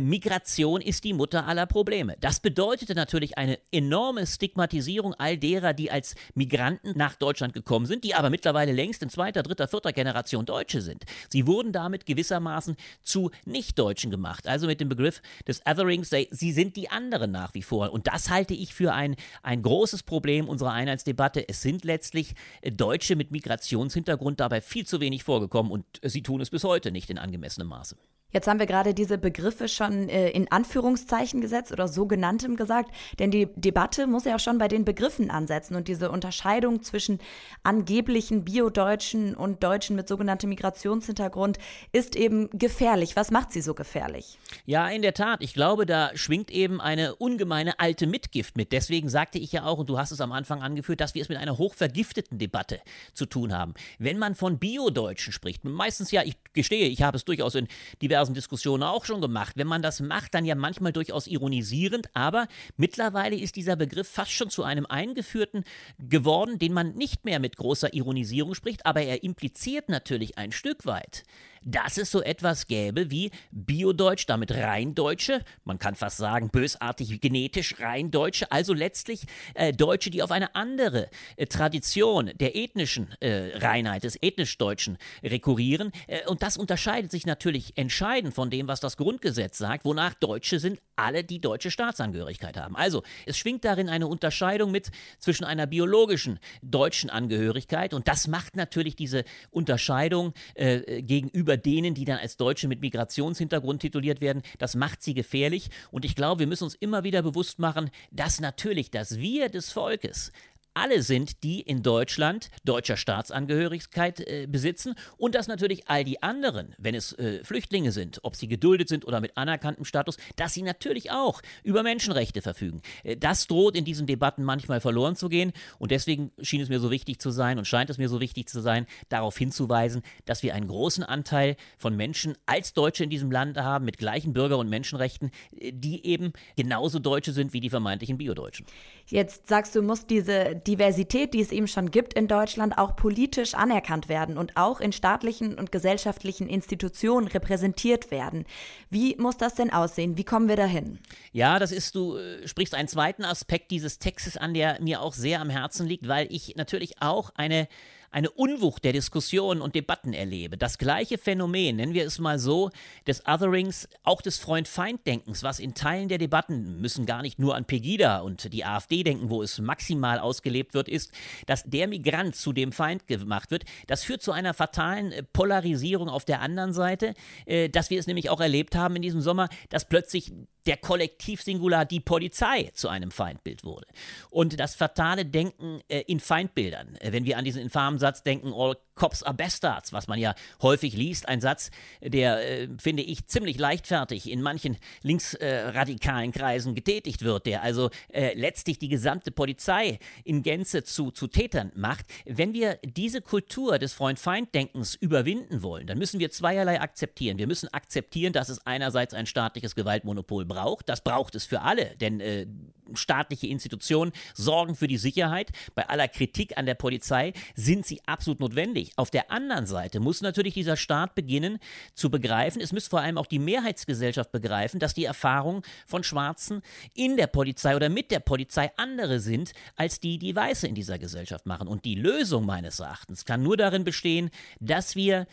Migration 0.00 0.80
ist 0.80 1.04
die 1.04 1.12
Mutter 1.12 1.46
aller 1.46 1.66
Probleme. 1.66 2.16
Das 2.20 2.40
bedeutete 2.40 2.94
natürlich 2.94 3.36
eine 3.36 3.58
enorme 3.70 4.26
Stigmatisierung 4.26 5.14
all 5.14 5.36
derer, 5.36 5.72
die 5.72 5.90
als 5.90 6.14
Migranten 6.34 6.96
nach 6.96 7.14
Deutschland 7.16 7.54
gekommen 7.54 7.86
sind, 7.86 8.04
die 8.04 8.14
aber 8.14 8.30
mittlerweile 8.30 8.72
längst 8.72 9.02
in 9.02 9.10
zweiter, 9.10 9.42
dritter, 9.42 9.68
vierter 9.68 9.92
Generation 9.92 10.46
Deutsche 10.46 10.80
sind. 10.80 11.04
Sie 11.28 11.46
wurden 11.46 11.72
damit 11.72 12.06
gewissermaßen 12.06 12.76
zu 13.02 13.30
Nichtdeutschen 13.44 14.10
gemacht. 14.10 14.46
Also 14.46 14.66
mit 14.66 14.80
dem 14.80 14.88
Begriff 14.88 15.20
des 15.46 15.60
Otherings, 15.66 16.10
sie 16.30 16.52
sind 16.52 16.76
die 16.76 16.90
anderen 16.90 17.30
nach 17.30 17.54
wie 17.54 17.62
vor. 17.62 17.92
Und 17.92 18.06
das 18.06 18.30
halte 18.30 18.54
ich 18.54 18.74
für 18.74 18.92
ein, 18.92 19.16
ein 19.42 19.62
großes 19.62 20.02
Problem 20.04 20.48
unserer 20.48 20.72
Einheitsdebatte. 20.72 21.48
Es 21.48 21.62
sind 21.62 21.84
letztlich 21.84 22.34
äh, 22.60 22.70
Deutsche 22.70 23.16
mit 23.16 23.30
Migrationshintergrund 23.30 24.40
dabei 24.40 24.60
viel 24.60 24.86
zu 24.86 25.00
wenig 25.00 25.24
vorgekommen 25.24 25.72
und 25.72 25.84
sie 26.02 26.22
tun 26.22 26.40
es 26.40 26.50
bis 26.50 26.64
heute 26.64 26.90
nicht 26.90 27.10
in 27.10 27.18
angemessenem 27.18 27.68
Maße. 27.68 27.96
Jetzt 28.32 28.48
haben 28.48 28.58
wir 28.58 28.66
gerade 28.66 28.94
diese 28.94 29.18
Begriffe 29.18 29.68
schon 29.68 30.08
äh, 30.08 30.30
in 30.30 30.50
Anführungszeichen 30.50 31.40
gesetzt 31.40 31.72
oder 31.72 31.88
sogenanntem 31.88 32.56
gesagt, 32.56 32.90
denn 33.18 33.30
die 33.30 33.48
Debatte 33.56 34.06
muss 34.06 34.24
ja 34.24 34.36
auch 34.36 34.40
schon 34.40 34.58
bei 34.58 34.68
den 34.68 34.84
Begriffen 34.84 35.30
ansetzen 35.30 35.74
und 35.74 35.88
diese 35.88 36.10
Unterscheidung 36.10 36.82
zwischen 36.82 37.18
angeblichen 37.62 38.44
Biodeutschen 38.44 39.34
und 39.34 39.62
Deutschen 39.62 39.96
mit 39.96 40.08
sogenanntem 40.08 40.48
Migrationshintergrund 40.48 41.58
ist 41.92 42.16
eben 42.16 42.48
gefährlich. 42.52 43.16
Was 43.16 43.30
macht 43.30 43.52
sie 43.52 43.60
so 43.60 43.74
gefährlich? 43.74 44.38
Ja, 44.64 44.88
in 44.88 45.02
der 45.02 45.14
Tat. 45.14 45.42
Ich 45.42 45.54
glaube, 45.54 45.86
da 45.86 46.10
schwingt 46.14 46.50
eben 46.50 46.80
eine 46.80 47.16
ungemeine 47.16 47.78
alte 47.78 48.06
Mitgift 48.06 48.56
mit. 48.56 48.72
Deswegen 48.72 49.08
sagte 49.08 49.38
ich 49.38 49.52
ja 49.52 49.64
auch, 49.64 49.78
und 49.78 49.88
du 49.90 49.98
hast 49.98 50.10
es 50.10 50.20
am 50.20 50.32
Anfang 50.32 50.62
angeführt, 50.62 51.00
dass 51.00 51.14
wir 51.14 51.22
es 51.22 51.28
mit 51.28 51.38
einer 51.38 51.58
hochvergifteten 51.58 52.38
Debatte 52.38 52.80
zu 53.12 53.26
tun 53.26 53.52
haben. 53.52 53.74
Wenn 53.98 54.18
man 54.18 54.34
von 54.34 54.58
Biodeutschen 54.58 55.32
spricht, 55.32 55.64
meistens 55.64 56.10
ja, 56.10 56.22
ich 56.22 56.36
gestehe, 56.52 56.88
ich 56.88 57.02
habe 57.02 57.16
es 57.16 57.24
durchaus 57.24 57.54
in 57.54 57.68
diversen 58.00 58.21
diversen 58.22 58.34
Diskussionen 58.34 58.84
auch 58.84 59.04
schon 59.04 59.20
gemacht. 59.20 59.54
Wenn 59.56 59.66
man 59.66 59.82
das 59.82 60.00
macht, 60.00 60.34
dann 60.34 60.44
ja 60.44 60.54
manchmal 60.54 60.92
durchaus 60.92 61.26
ironisierend, 61.26 62.08
aber 62.14 62.46
mittlerweile 62.76 63.36
ist 63.36 63.56
dieser 63.56 63.74
Begriff 63.74 64.08
fast 64.08 64.30
schon 64.30 64.48
zu 64.48 64.62
einem 64.62 64.86
eingeführten 64.86 65.64
geworden, 65.98 66.58
den 66.58 66.72
man 66.72 66.94
nicht 66.94 67.24
mehr 67.24 67.40
mit 67.40 67.56
großer 67.56 67.92
Ironisierung 67.94 68.54
spricht, 68.54 68.86
aber 68.86 69.02
er 69.02 69.24
impliziert 69.24 69.88
natürlich 69.88 70.38
ein 70.38 70.52
Stück 70.52 70.86
weit, 70.86 71.24
dass 71.64 71.98
es 71.98 72.10
so 72.10 72.22
etwas 72.22 72.66
gäbe 72.66 73.10
wie 73.10 73.30
Biodeutsch, 73.50 74.24
damit 74.26 74.52
Rheindeutsche, 74.52 75.44
man 75.64 75.78
kann 75.78 75.94
fast 75.94 76.16
sagen 76.16 76.50
bösartig 76.50 77.20
genetisch 77.20 77.78
Rheindeutsche, 77.78 78.50
also 78.50 78.74
letztlich 78.74 79.26
äh, 79.54 79.72
Deutsche, 79.72 80.10
die 80.10 80.22
auf 80.22 80.30
eine 80.30 80.54
andere 80.54 81.08
äh, 81.36 81.46
Tradition 81.46 82.30
der 82.38 82.56
ethnischen 82.56 83.08
äh, 83.20 83.56
Reinheit, 83.58 84.04
des 84.04 84.18
ethnisch 84.20 84.58
Deutschen 84.58 84.98
rekurrieren. 85.22 85.92
Äh, 86.06 86.26
und 86.26 86.42
das 86.42 86.56
unterscheidet 86.56 87.10
sich 87.10 87.26
natürlich 87.26 87.76
entscheidend 87.76 88.34
von 88.34 88.50
dem, 88.50 88.68
was 88.68 88.80
das 88.80 88.96
Grundgesetz 88.96 89.58
sagt, 89.58 89.84
wonach 89.84 90.14
Deutsche 90.14 90.58
sind 90.58 90.80
alle, 90.96 91.24
die 91.24 91.40
deutsche 91.40 91.70
Staatsangehörigkeit 91.70 92.56
haben. 92.56 92.76
Also 92.76 93.02
es 93.26 93.38
schwingt 93.38 93.64
darin 93.64 93.88
eine 93.88 94.06
Unterscheidung 94.06 94.70
mit 94.70 94.90
zwischen 95.18 95.44
einer 95.44 95.66
biologischen 95.66 96.38
deutschen 96.62 97.10
Angehörigkeit 97.10 97.94
und 97.94 98.08
das 98.08 98.28
macht 98.28 98.56
natürlich 98.56 98.96
diese 98.96 99.24
Unterscheidung 99.50 100.32
äh, 100.54 101.02
gegenüber 101.02 101.51
gegenüber 101.52 101.56
denen, 101.56 101.94
die 101.94 102.04
dann 102.04 102.18
als 102.18 102.36
Deutsche 102.36 102.68
mit 102.68 102.80
Migrationshintergrund 102.80 103.80
tituliert 103.80 104.20
werden, 104.20 104.42
das 104.58 104.74
macht 104.74 105.02
sie 105.02 105.14
gefährlich. 105.14 105.70
Und 105.90 106.04
ich 106.04 106.14
glaube, 106.14 106.40
wir 106.40 106.46
müssen 106.46 106.64
uns 106.64 106.74
immer 106.74 107.04
wieder 107.04 107.22
bewusst 107.22 107.58
machen, 107.58 107.90
dass 108.10 108.40
natürlich 108.40 108.90
das 108.90 109.18
Wir 109.18 109.48
des 109.48 109.72
Volkes 109.72 110.32
alle 110.74 111.02
sind, 111.02 111.42
die 111.42 111.60
in 111.60 111.82
Deutschland 111.82 112.50
deutscher 112.64 112.96
Staatsangehörigkeit 112.96 114.20
äh, 114.20 114.46
besitzen 114.48 114.94
und 115.16 115.34
dass 115.34 115.48
natürlich 115.48 115.88
all 115.88 116.04
die 116.04 116.22
anderen, 116.22 116.74
wenn 116.78 116.94
es 116.94 117.12
äh, 117.18 117.42
Flüchtlinge 117.44 117.92
sind, 117.92 118.20
ob 118.22 118.36
sie 118.36 118.48
geduldet 118.48 118.88
sind 118.88 119.06
oder 119.06 119.20
mit 119.20 119.36
anerkanntem 119.36 119.84
Status, 119.84 120.16
dass 120.36 120.54
sie 120.54 120.62
natürlich 120.62 121.10
auch 121.10 121.42
über 121.62 121.82
Menschenrechte 121.82 122.42
verfügen. 122.42 122.82
Äh, 123.02 123.16
das 123.16 123.46
droht 123.46 123.76
in 123.76 123.84
diesen 123.84 124.06
Debatten 124.06 124.44
manchmal 124.44 124.80
verloren 124.80 125.16
zu 125.16 125.28
gehen 125.28 125.52
und 125.78 125.90
deswegen 125.90 126.32
schien 126.40 126.60
es 126.60 126.68
mir 126.68 126.80
so 126.80 126.90
wichtig 126.90 127.20
zu 127.20 127.30
sein 127.30 127.58
und 127.58 127.66
scheint 127.66 127.90
es 127.90 127.98
mir 127.98 128.08
so 128.08 128.20
wichtig 128.20 128.48
zu 128.48 128.60
sein, 128.60 128.86
darauf 129.08 129.36
hinzuweisen, 129.36 130.02
dass 130.24 130.42
wir 130.42 130.54
einen 130.54 130.68
großen 130.68 131.04
Anteil 131.04 131.56
von 131.78 131.96
Menschen 131.96 132.36
als 132.46 132.72
Deutsche 132.72 133.04
in 133.04 133.10
diesem 133.10 133.30
Land 133.30 133.58
haben 133.58 133.84
mit 133.84 133.98
gleichen 133.98 134.32
Bürger- 134.32 134.58
und 134.58 134.68
Menschenrechten, 134.68 135.30
äh, 135.58 135.72
die 135.72 136.06
eben 136.06 136.32
genauso 136.56 136.98
Deutsche 136.98 137.32
sind 137.32 137.52
wie 137.52 137.60
die 137.60 137.70
vermeintlichen 137.70 138.18
Biodeutschen. 138.18 138.66
Jetzt 139.08 139.48
sagst 139.48 139.74
du, 139.74 139.82
musst 139.82 140.10
diese 140.10 140.61
Diversität, 140.66 141.34
die 141.34 141.40
es 141.40 141.52
eben 141.52 141.68
schon 141.68 141.90
gibt 141.90 142.14
in 142.14 142.28
Deutschland, 142.28 142.78
auch 142.78 142.96
politisch 142.96 143.54
anerkannt 143.54 144.08
werden 144.08 144.38
und 144.38 144.56
auch 144.56 144.80
in 144.80 144.92
staatlichen 144.92 145.58
und 145.58 145.72
gesellschaftlichen 145.72 146.48
Institutionen 146.48 147.28
repräsentiert 147.28 148.10
werden. 148.10 148.44
Wie 148.90 149.16
muss 149.16 149.36
das 149.36 149.54
denn 149.54 149.72
aussehen? 149.72 150.16
Wie 150.16 150.24
kommen 150.24 150.48
wir 150.48 150.56
dahin? 150.56 150.98
Ja, 151.32 151.58
das 151.58 151.72
ist, 151.72 151.94
du 151.94 152.16
äh, 152.16 152.46
sprichst 152.46 152.74
einen 152.74 152.88
zweiten 152.88 153.24
Aspekt 153.24 153.70
dieses 153.70 153.98
Textes 153.98 154.36
an, 154.36 154.54
der 154.54 154.80
mir 154.80 155.00
auch 155.00 155.14
sehr 155.14 155.40
am 155.40 155.50
Herzen 155.50 155.86
liegt, 155.86 156.08
weil 156.08 156.26
ich 156.30 156.56
natürlich 156.56 157.00
auch 157.00 157.30
eine 157.34 157.68
eine 158.12 158.30
Unwucht 158.30 158.84
der 158.84 158.92
Diskussionen 158.92 159.60
und 159.60 159.74
Debatten 159.74 160.12
erlebe. 160.12 160.56
Das 160.56 160.78
gleiche 160.78 161.18
Phänomen, 161.18 161.76
nennen 161.76 161.94
wir 161.94 162.06
es 162.06 162.18
mal 162.18 162.38
so, 162.38 162.70
des 163.06 163.26
Otherings, 163.26 163.88
auch 164.04 164.22
des 164.22 164.38
Freund-Feind-Denkens, 164.38 165.42
was 165.42 165.58
in 165.58 165.74
Teilen 165.74 166.08
der 166.08 166.18
Debatten, 166.18 166.80
müssen 166.80 167.06
gar 167.06 167.22
nicht 167.22 167.38
nur 167.38 167.56
an 167.56 167.64
Pegida 167.64 168.18
und 168.18 168.52
die 168.52 168.64
AfD 168.64 169.02
denken, 169.02 169.30
wo 169.30 169.42
es 169.42 169.58
maximal 169.58 170.18
ausgelebt 170.18 170.74
wird, 170.74 170.88
ist, 170.88 171.12
dass 171.46 171.64
der 171.64 171.88
Migrant 171.88 172.36
zu 172.36 172.52
dem 172.52 172.70
Feind 172.72 173.06
gemacht 173.06 173.50
wird. 173.50 173.64
Das 173.86 174.04
führt 174.04 174.22
zu 174.22 174.32
einer 174.32 174.54
fatalen 174.54 175.12
äh, 175.12 175.22
Polarisierung 175.22 176.08
auf 176.08 176.24
der 176.24 176.42
anderen 176.42 176.72
Seite, 176.72 177.14
äh, 177.46 177.68
dass 177.68 177.90
wir 177.90 177.98
es 177.98 178.06
nämlich 178.06 178.30
auch 178.30 178.40
erlebt 178.40 178.76
haben 178.76 178.96
in 178.96 179.02
diesem 179.02 179.22
Sommer, 179.22 179.48
dass 179.70 179.88
plötzlich 179.88 180.32
der 180.66 180.76
Kollektivsingular 180.76 181.84
die 181.84 182.00
Polizei 182.00 182.70
zu 182.74 182.88
einem 182.88 183.10
Feindbild 183.10 183.64
wurde. 183.64 183.86
Und 184.30 184.60
das 184.60 184.74
fatale 184.74 185.24
Denken 185.24 185.80
äh, 185.88 186.00
in 186.06 186.20
Feindbildern, 186.20 186.96
äh, 186.96 187.12
wenn 187.12 187.24
wir 187.24 187.38
an 187.38 187.44
diesen 187.44 187.62
infamen 187.62 187.98
Satz 187.98 188.22
denken, 188.22 188.52
all 188.54 188.76
Cops 188.94 189.22
are 189.22 189.34
Bastards, 189.34 189.92
was 189.92 190.06
man 190.06 190.18
ja 190.18 190.34
häufig 190.60 190.94
liest. 190.94 191.28
Ein 191.28 191.40
Satz, 191.40 191.70
der, 192.02 192.62
äh, 192.62 192.68
finde 192.78 193.02
ich, 193.02 193.26
ziemlich 193.26 193.58
leichtfertig 193.58 194.30
in 194.30 194.42
manchen 194.42 194.76
linksradikalen 195.02 196.30
äh, 196.30 196.32
Kreisen 196.32 196.74
getätigt 196.74 197.22
wird, 197.22 197.46
der 197.46 197.62
also 197.62 197.90
äh, 198.12 198.34
letztlich 198.34 198.78
die 198.78 198.88
gesamte 198.88 199.30
Polizei 199.30 199.98
in 200.24 200.42
Gänze 200.42 200.84
zu, 200.84 201.10
zu 201.10 201.26
Tätern 201.26 201.72
macht. 201.74 202.06
Wenn 202.26 202.52
wir 202.52 202.78
diese 202.84 203.22
Kultur 203.22 203.78
des 203.78 203.94
Freund-Feind-Denkens 203.94 204.94
überwinden 204.94 205.62
wollen, 205.62 205.86
dann 205.86 205.98
müssen 205.98 206.20
wir 206.20 206.30
zweierlei 206.30 206.80
akzeptieren. 206.80 207.38
Wir 207.38 207.46
müssen 207.46 207.72
akzeptieren, 207.72 208.32
dass 208.32 208.50
es 208.50 208.66
einerseits 208.66 209.14
ein 209.14 209.26
staatliches 209.26 209.74
Gewaltmonopol 209.74 210.44
braucht. 210.52 210.88
Das 210.88 211.02
braucht 211.02 211.34
es 211.34 211.44
für 211.44 211.62
alle, 211.62 211.96
denn 211.96 212.20
äh, 212.20 212.46
staatliche 212.94 213.46
Institutionen 213.46 214.12
sorgen 214.34 214.74
für 214.74 214.88
die 214.88 214.96
Sicherheit. 214.96 215.50
Bei 215.74 215.88
aller 215.88 216.08
Kritik 216.08 216.58
an 216.58 216.66
der 216.66 216.74
Polizei 216.74 217.32
sind 217.54 217.86
sie 217.86 218.00
absolut 218.06 218.40
notwendig. 218.40 218.92
Auf 218.96 219.10
der 219.10 219.30
anderen 219.30 219.66
Seite 219.66 220.00
muss 220.00 220.20
natürlich 220.20 220.54
dieser 220.54 220.76
Staat 220.76 221.14
beginnen 221.14 221.58
zu 221.94 222.10
begreifen, 222.10 222.60
es 222.60 222.72
muss 222.72 222.88
vor 222.88 223.00
allem 223.00 223.18
auch 223.18 223.26
die 223.26 223.38
Mehrheitsgesellschaft 223.38 224.32
begreifen, 224.32 224.80
dass 224.80 224.94
die 224.94 225.04
Erfahrungen 225.04 225.62
von 225.86 226.02
Schwarzen 226.02 226.62
in 226.94 227.16
der 227.16 227.26
Polizei 227.26 227.76
oder 227.76 227.88
mit 227.88 228.10
der 228.10 228.20
Polizei 228.20 228.70
andere 228.76 229.20
sind, 229.20 229.52
als 229.76 230.00
die, 230.00 230.18
die 230.18 230.34
Weiße 230.34 230.66
in 230.66 230.74
dieser 230.74 230.98
Gesellschaft 230.98 231.46
machen. 231.46 231.68
Und 231.68 231.84
die 231.84 231.94
Lösung 231.94 232.44
meines 232.44 232.80
Erachtens 232.80 233.24
kann 233.24 233.42
nur 233.42 233.56
darin 233.56 233.84
bestehen, 233.84 234.30
dass 234.60 234.96
wir 234.96 235.26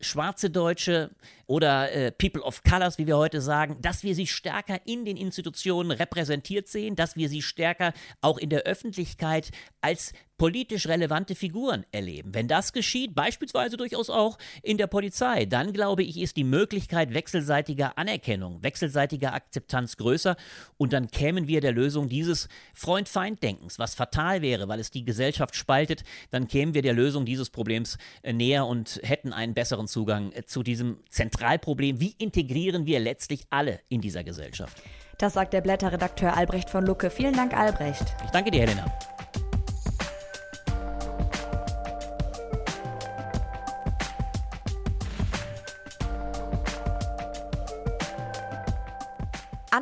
schwarze 0.00 0.50
Deutsche 0.50 1.10
oder 1.46 1.90
äh, 1.92 2.12
People 2.12 2.42
of 2.42 2.62
Colors, 2.62 2.98
wie 2.98 3.06
wir 3.06 3.16
heute 3.16 3.40
sagen, 3.40 3.78
dass 3.80 4.02
wir 4.02 4.14
sie 4.14 4.26
stärker 4.26 4.80
in 4.84 5.04
den 5.04 5.16
Institutionen 5.16 5.90
repräsentiert 5.90 6.68
sehen, 6.68 6.96
dass 6.96 7.16
wir 7.16 7.28
sie 7.28 7.42
stärker 7.42 7.92
auch 8.20 8.38
in 8.38 8.50
der 8.50 8.62
Öffentlichkeit 8.62 9.50
als 9.80 10.12
politisch 10.38 10.86
relevante 10.88 11.34
Figuren 11.34 11.84
erleben. 11.92 12.34
Wenn 12.34 12.48
das 12.48 12.72
geschieht, 12.72 13.14
beispielsweise 13.14 13.76
durchaus 13.76 14.10
auch 14.10 14.38
in 14.62 14.78
der 14.78 14.86
Polizei, 14.86 15.46
dann 15.46 15.72
glaube 15.72 16.02
ich, 16.02 16.20
ist 16.20 16.36
die 16.36 16.44
Möglichkeit 16.44 17.14
wechselseitiger 17.14 17.96
Anerkennung, 17.98 18.62
wechselseitiger 18.62 19.34
Akzeptanz 19.34 19.96
größer 19.96 20.36
und 20.76 20.92
dann 20.92 21.08
kämen 21.08 21.46
wir 21.48 21.60
der 21.60 21.72
Lösung 21.72 22.08
dieses 22.08 22.48
Freund-Feind-Denkens, 22.74 23.78
was 23.78 23.94
fatal 23.94 24.42
wäre, 24.42 24.68
weil 24.68 24.80
es 24.80 24.90
die 24.90 25.04
Gesellschaft 25.04 25.56
spaltet, 25.56 26.04
dann 26.30 26.48
kämen 26.48 26.74
wir 26.74 26.82
der 26.82 26.94
Lösung 26.94 27.24
dieses 27.24 27.50
Problems 27.50 27.98
äh, 28.22 28.32
näher 28.32 28.66
und 28.66 29.00
hätten 29.02 29.32
einen 29.32 29.54
besseren 29.54 29.88
Zugang 29.88 30.32
äh, 30.32 30.44
zu 30.44 30.62
diesem 30.62 30.98
Zentralproblem. 31.10 32.00
Wie 32.00 32.14
integrieren 32.18 32.86
wir 32.86 33.00
letztlich 33.00 33.46
alle 33.50 33.80
in 33.88 34.00
dieser 34.00 34.24
Gesellschaft? 34.24 34.82
Das 35.18 35.32
sagt 35.32 35.54
der 35.54 35.62
Blätterredakteur 35.62 36.36
Albrecht 36.36 36.68
von 36.68 36.84
Lucke. 36.84 37.10
Vielen 37.10 37.34
Dank, 37.34 37.54
Albrecht. 37.54 38.04
Ich 38.24 38.30
danke 38.30 38.50
dir, 38.50 38.60
Helena. 38.60 38.84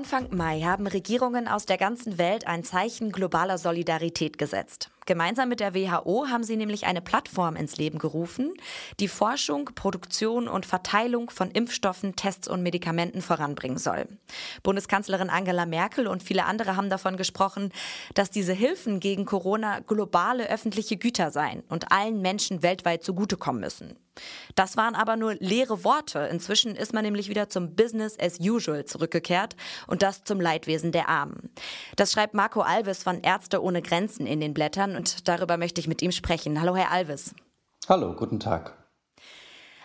Anfang 0.04 0.36
Mai 0.36 0.60
haben 0.60 0.86
Regierungen 0.86 1.48
aus 1.48 1.64
der 1.64 1.78
ganzen 1.78 2.18
Welt 2.18 2.46
ein 2.46 2.62
Zeichen 2.62 3.10
globaler 3.10 3.56
Solidarität 3.56 4.36
gesetzt. 4.36 4.90
Gemeinsam 5.06 5.48
mit 5.48 5.60
der 5.60 5.74
WHO 5.74 6.26
haben 6.28 6.44
sie 6.44 6.58
nämlich 6.58 6.84
eine 6.84 7.00
Plattform 7.00 7.56
ins 7.56 7.78
Leben 7.78 7.98
gerufen, 7.98 8.52
die 9.00 9.08
Forschung, 9.08 9.70
Produktion 9.74 10.46
und 10.46 10.66
Verteilung 10.66 11.30
von 11.30 11.50
Impfstoffen, 11.50 12.16
Tests 12.16 12.48
und 12.48 12.62
Medikamenten 12.62 13.22
voranbringen 13.22 13.78
soll. 13.78 14.06
Bundeskanzlerin 14.62 15.30
Angela 15.30 15.64
Merkel 15.64 16.06
und 16.06 16.22
viele 16.22 16.44
andere 16.44 16.76
haben 16.76 16.90
davon 16.90 17.16
gesprochen, 17.16 17.72
dass 18.12 18.30
diese 18.30 18.52
Hilfen 18.52 19.00
gegen 19.00 19.24
Corona 19.24 19.80
globale 19.80 20.50
öffentliche 20.50 20.98
Güter 20.98 21.30
seien 21.30 21.62
und 21.70 21.92
allen 21.92 22.20
Menschen 22.20 22.62
weltweit 22.62 23.02
zugutekommen 23.02 23.62
müssen. 23.62 23.96
Das 24.54 24.76
waren 24.76 24.94
aber 24.94 25.16
nur 25.16 25.34
leere 25.34 25.84
Worte. 25.84 26.20
Inzwischen 26.30 26.76
ist 26.76 26.92
man 26.92 27.04
nämlich 27.04 27.28
wieder 27.28 27.48
zum 27.48 27.74
Business 27.74 28.18
as 28.18 28.38
usual 28.40 28.84
zurückgekehrt 28.84 29.56
und 29.86 30.02
das 30.02 30.24
zum 30.24 30.40
Leidwesen 30.40 30.92
der 30.92 31.08
Armen. 31.08 31.50
Das 31.96 32.12
schreibt 32.12 32.34
Marco 32.34 32.60
Alves 32.60 33.02
von 33.02 33.22
Ärzte 33.22 33.62
ohne 33.62 33.82
Grenzen 33.82 34.26
in 34.26 34.40
den 34.40 34.54
Blättern 34.54 34.96
und 34.96 35.28
darüber 35.28 35.56
möchte 35.56 35.80
ich 35.80 35.88
mit 35.88 36.02
ihm 36.02 36.12
sprechen. 36.12 36.60
Hallo, 36.60 36.76
Herr 36.76 36.90
Alves. 36.90 37.34
Hallo, 37.88 38.14
guten 38.14 38.40
Tag. 38.40 38.83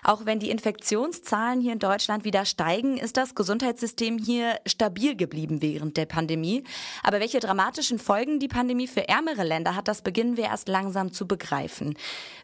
Auch 0.04 0.26
wenn 0.26 0.40
die 0.40 0.50
Infektionszahlen 0.50 1.62
hier 1.62 1.74
in 1.74 1.80
Deutschland 1.80 2.24
wieder 2.24 2.46
steigen, 2.46 2.98
ist 2.98 3.18
das 3.18 3.36
Gesundheitssystem 3.36 4.18
hier 4.18 4.60
stabil 4.66 5.16
geblieben 5.16 5.62
während 5.62 5.98
der 5.98 6.06
Pandemie. 6.06 6.64
Aber 7.04 7.20
welche 7.20 7.40
dramatischen 7.40 8.00
Folgen 8.00 8.40
die 8.40 8.48
Pandemie 8.48 8.88
für 8.88 9.08
ärmere 9.08 9.44
Länder 9.44 9.76
hat, 9.76 9.88
das 9.88 10.02
beginnen 10.02 10.38
wir 10.38 10.46
erst 10.46 10.68
langsam 10.68 11.12
zu 11.12 11.28
begreifen. 11.28 11.96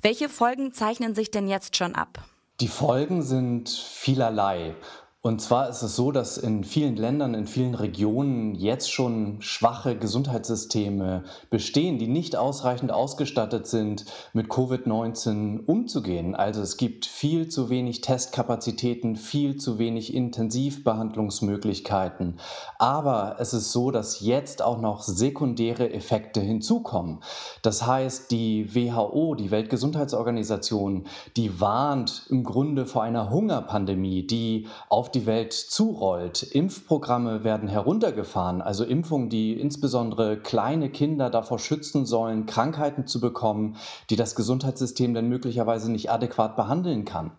Welche 0.02 0.30
Folgen 0.30 0.74
zeichnen 0.74 1.16
sich 1.16 1.32
denn 1.32 1.48
jetzt 1.48 1.76
schon 1.76 1.96
ab? 1.96 2.24
Die 2.60 2.68
Folgen 2.68 3.22
sind 3.22 3.70
vielerlei. 3.70 4.76
Und 5.26 5.42
zwar 5.42 5.70
ist 5.70 5.82
es 5.82 5.96
so, 5.96 6.12
dass 6.12 6.38
in 6.38 6.64
vielen 6.64 6.98
Ländern, 6.98 7.34
in 7.34 7.48
vielen 7.48 7.74
Regionen 7.74 8.54
jetzt 8.54 8.92
schon 8.92 9.42
schwache 9.42 9.98
Gesundheitssysteme 9.98 11.24
bestehen, 11.50 11.98
die 11.98 12.06
nicht 12.06 12.36
ausreichend 12.36 12.92
ausgestattet 12.92 13.66
sind, 13.66 14.06
mit 14.34 14.50
Covid-19 14.50 15.66
umzugehen. 15.66 16.36
Also 16.36 16.62
es 16.62 16.78
gibt 16.78 17.08
viel 17.08 17.48
zu 17.48 17.72
wenig 17.72 18.02
Testkapazitäten, 18.02 19.16
viel 19.16 19.56
zu 19.56 19.80
wenig 19.80 20.14
Intensivbehandlungsmöglichkeiten. 20.14 22.36
Aber 22.78 23.38
es 23.40 23.56
ist 23.56 23.72
so, 23.72 23.90
dass 23.90 24.20
jetzt 24.20 24.62
auch 24.62 24.80
noch 24.80 25.02
sekundäre 25.02 25.92
Effekte 25.92 26.40
hinzukommen. 26.40 27.22
Das 27.64 27.88
heißt, 27.88 28.30
die 28.30 28.76
WHO, 28.76 29.34
die 29.34 29.50
Weltgesundheitsorganisation, 29.50 31.08
die 31.36 31.60
warnt 31.60 32.28
im 32.30 32.44
Grunde 32.44 32.86
vor 32.86 33.02
einer 33.02 33.32
Hungerpandemie, 33.32 34.28
die 34.28 34.68
auf 34.88 35.10
die 35.16 35.26
Welt 35.26 35.54
zurollt. 35.54 36.44
Impfprogramme 36.44 37.44
werden 37.44 37.68
heruntergefahren, 37.68 38.62
also 38.62 38.84
Impfungen, 38.84 39.30
die 39.30 39.60
insbesondere 39.60 40.38
kleine 40.38 40.90
Kinder 40.90 41.30
davor 41.30 41.58
schützen 41.58 42.06
sollen, 42.06 42.46
Krankheiten 42.46 43.08
zu 43.08 43.20
bekommen, 43.20 43.78
die 44.10 44.18
das 44.18 44.36
Gesundheitssystem 44.36 45.14
dann 45.14 45.30
möglicherweise 45.30 45.92
nicht 45.92 46.12
adäquat 46.12 46.56
behandeln 46.56 47.06
kann. 47.06 47.32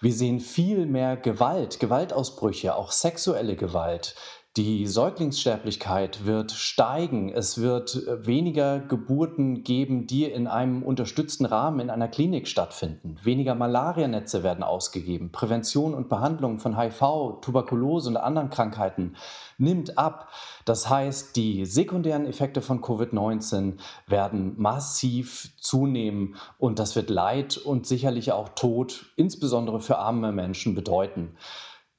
Wir 0.00 0.12
sehen 0.12 0.40
viel 0.40 0.86
mehr 0.86 1.16
Gewalt, 1.16 1.80
Gewaltausbrüche, 1.80 2.76
auch 2.76 2.92
sexuelle 2.92 3.56
Gewalt. 3.56 4.14
Die 4.56 4.86
Säuglingssterblichkeit 4.86 6.26
wird 6.26 6.52
steigen. 6.52 7.28
Es 7.28 7.60
wird 7.60 7.96
äh, 7.96 8.24
weniger 8.24 8.78
Geburten 8.78 9.64
geben, 9.64 10.06
die 10.06 10.26
in 10.26 10.46
einem 10.46 10.84
unterstützten 10.84 11.44
Rahmen 11.44 11.80
in 11.80 11.90
einer 11.90 12.06
Klinik 12.06 12.46
stattfinden. 12.46 13.16
Weniger 13.24 13.56
Malarianetze 13.56 14.44
werden 14.44 14.62
ausgegeben. 14.62 15.32
Prävention 15.32 15.92
und 15.92 16.08
Behandlung 16.08 16.60
von 16.60 16.78
HIV, 16.78 17.40
Tuberkulose 17.40 18.10
und 18.10 18.16
anderen 18.16 18.48
Krankheiten 18.48 19.16
nimmt 19.58 19.98
ab. 19.98 20.28
Das 20.64 20.88
heißt, 20.88 21.34
die 21.34 21.64
sekundären 21.64 22.24
Effekte 22.24 22.62
von 22.62 22.80
Covid-19 22.80 23.78
werden 24.06 24.54
massiv 24.56 25.50
zunehmen 25.56 26.36
und 26.58 26.78
das 26.78 26.94
wird 26.94 27.10
Leid 27.10 27.56
und 27.56 27.88
sicherlich 27.88 28.30
auch 28.30 28.50
Tod, 28.50 29.06
insbesondere 29.16 29.80
für 29.80 29.98
arme 29.98 30.30
Menschen, 30.30 30.76
bedeuten. 30.76 31.36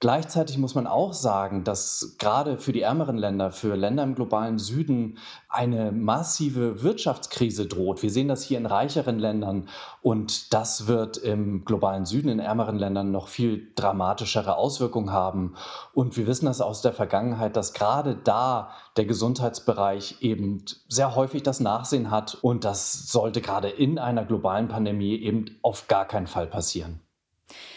Gleichzeitig 0.05 0.59
muss 0.59 0.75
man 0.75 0.85
auch 0.85 1.13
sagen, 1.13 1.63
dass 1.63 2.15
gerade 2.19 2.59
für 2.59 2.71
die 2.71 2.83
ärmeren 2.83 3.17
Länder, 3.17 3.51
für 3.51 3.75
Länder 3.75 4.03
im 4.03 4.13
globalen 4.13 4.59
Süden 4.59 5.17
eine 5.49 5.91
massive 5.91 6.83
Wirtschaftskrise 6.83 7.65
droht. 7.65 8.03
Wir 8.03 8.11
sehen 8.11 8.27
das 8.27 8.43
hier 8.43 8.59
in 8.59 8.67
reicheren 8.67 9.17
Ländern 9.17 9.67
und 10.03 10.53
das 10.53 10.85
wird 10.85 11.17
im 11.17 11.65
globalen 11.65 12.05
Süden, 12.05 12.29
in 12.29 12.37
ärmeren 12.37 12.77
Ländern 12.77 13.09
noch 13.09 13.29
viel 13.29 13.71
dramatischere 13.73 14.57
Auswirkungen 14.57 15.11
haben. 15.11 15.55
Und 15.95 16.17
wir 16.17 16.27
wissen 16.27 16.45
das 16.45 16.61
aus 16.61 16.83
der 16.83 16.93
Vergangenheit, 16.93 17.55
dass 17.55 17.73
gerade 17.73 18.15
da 18.15 18.69
der 18.97 19.05
Gesundheitsbereich 19.05 20.17
eben 20.21 20.63
sehr 20.87 21.15
häufig 21.15 21.41
das 21.41 21.59
Nachsehen 21.59 22.11
hat 22.11 22.37
und 22.43 22.63
das 22.63 23.07
sollte 23.11 23.41
gerade 23.41 23.69
in 23.69 23.97
einer 23.97 24.23
globalen 24.23 24.67
Pandemie 24.67 25.15
eben 25.15 25.57
auf 25.63 25.87
gar 25.87 26.05
keinen 26.05 26.27
Fall 26.27 26.45
passieren. 26.45 26.99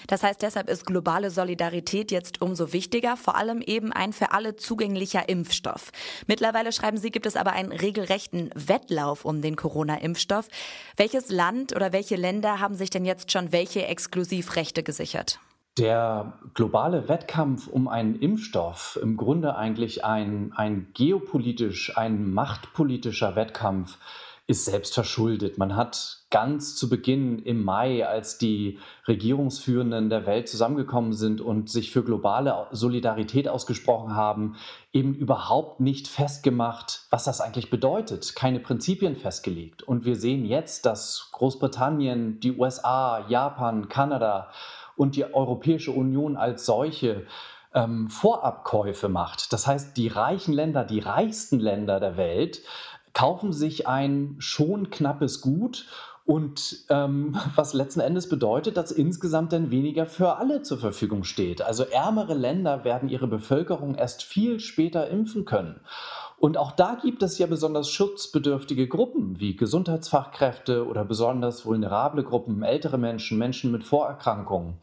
Das 0.08 0.24
heißt, 0.24 0.42
deshalb 0.42 0.68
ist 0.68 0.86
globale 0.86 1.30
Solidarität 1.30 2.10
jetzt 2.10 2.42
umso 2.42 2.72
wichtiger, 2.72 3.16
vor 3.16 3.36
allem 3.36 3.60
eben 3.60 3.92
ein 3.92 4.12
für 4.12 4.32
alle 4.32 4.56
zugänglicher 4.56 5.28
Impfstoff. 5.28 5.92
Mittlerweile 6.26 6.72
schreiben 6.72 6.96
Sie, 6.96 7.10
gibt 7.10 7.26
es 7.26 7.36
aber 7.36 7.52
einen 7.52 7.70
regelrechten 7.70 8.50
Wettlauf 8.54 9.24
um 9.24 9.42
den 9.42 9.54
Corona-Impfstoff. 9.54 10.48
Welches 10.96 11.30
Land 11.30 11.76
oder 11.76 11.92
welche 11.92 12.16
Länder 12.16 12.58
haben 12.58 12.74
sich 12.74 12.90
denn 12.90 13.04
jetzt 13.04 13.30
schon 13.30 13.52
welche 13.52 13.86
Exklusivrechte 13.86 14.82
gesichert? 14.82 15.38
Der 15.76 16.32
globale 16.54 17.08
Wettkampf 17.08 17.68
um 17.68 17.86
einen 17.86 18.18
Impfstoff, 18.18 18.98
im 19.00 19.16
Grunde 19.16 19.56
eigentlich 19.56 20.04
ein, 20.04 20.52
ein 20.56 20.88
geopolitisch, 20.94 21.96
ein 21.96 22.32
machtpolitischer 22.32 23.36
Wettkampf, 23.36 23.98
ist 24.48 24.64
selbst 24.64 24.94
verschuldet. 24.94 25.58
Man 25.58 25.76
hat 25.76 26.20
ganz 26.30 26.74
zu 26.74 26.88
Beginn 26.88 27.38
im 27.40 27.62
Mai, 27.62 28.06
als 28.06 28.38
die 28.38 28.78
Regierungsführenden 29.06 30.08
der 30.08 30.24
Welt 30.24 30.48
zusammengekommen 30.48 31.12
sind 31.12 31.42
und 31.42 31.68
sich 31.68 31.92
für 31.92 32.02
globale 32.02 32.66
Solidarität 32.72 33.46
ausgesprochen 33.46 34.16
haben, 34.16 34.56
eben 34.90 35.14
überhaupt 35.14 35.80
nicht 35.80 36.08
festgemacht, 36.08 37.02
was 37.10 37.24
das 37.24 37.42
eigentlich 37.42 37.68
bedeutet, 37.68 38.34
keine 38.36 38.58
Prinzipien 38.58 39.16
festgelegt. 39.16 39.82
Und 39.82 40.06
wir 40.06 40.16
sehen 40.16 40.46
jetzt, 40.46 40.86
dass 40.86 41.28
Großbritannien, 41.32 42.40
die 42.40 42.56
USA, 42.56 43.26
Japan, 43.28 43.90
Kanada 43.90 44.50
und 44.96 45.14
die 45.16 45.34
Europäische 45.34 45.92
Union 45.92 46.38
als 46.38 46.64
solche 46.64 47.26
ähm, 47.74 48.08
Vorabkäufe 48.08 49.10
macht. 49.10 49.52
Das 49.52 49.66
heißt, 49.66 49.94
die 49.98 50.08
reichen 50.08 50.54
Länder, 50.54 50.84
die 50.84 51.00
reichsten 51.00 51.60
Länder 51.60 52.00
der 52.00 52.16
Welt 52.16 52.62
kaufen 53.18 53.52
sich 53.52 53.88
ein 53.88 54.36
schon 54.38 54.90
knappes 54.90 55.40
Gut 55.40 55.86
und 56.24 56.84
ähm, 56.88 57.36
was 57.56 57.74
letzten 57.74 57.98
Endes 57.98 58.28
bedeutet, 58.28 58.76
dass 58.76 58.92
insgesamt 58.92 59.52
dann 59.52 59.72
weniger 59.72 60.06
für 60.06 60.36
alle 60.36 60.62
zur 60.62 60.78
Verfügung 60.78 61.24
steht. 61.24 61.60
Also 61.60 61.82
ärmere 61.82 62.34
Länder 62.34 62.84
werden 62.84 63.08
ihre 63.08 63.26
Bevölkerung 63.26 63.96
erst 63.96 64.22
viel 64.22 64.60
später 64.60 65.08
impfen 65.08 65.44
können. 65.46 65.80
Und 66.38 66.56
auch 66.56 66.70
da 66.70 66.96
gibt 67.02 67.24
es 67.24 67.38
ja 67.38 67.48
besonders 67.48 67.90
schutzbedürftige 67.90 68.86
Gruppen 68.86 69.40
wie 69.40 69.56
Gesundheitsfachkräfte 69.56 70.86
oder 70.86 71.04
besonders 71.04 71.66
vulnerable 71.66 72.22
Gruppen, 72.22 72.62
ältere 72.62 72.98
Menschen, 72.98 73.36
Menschen 73.36 73.72
mit 73.72 73.82
Vorerkrankungen. 73.82 74.74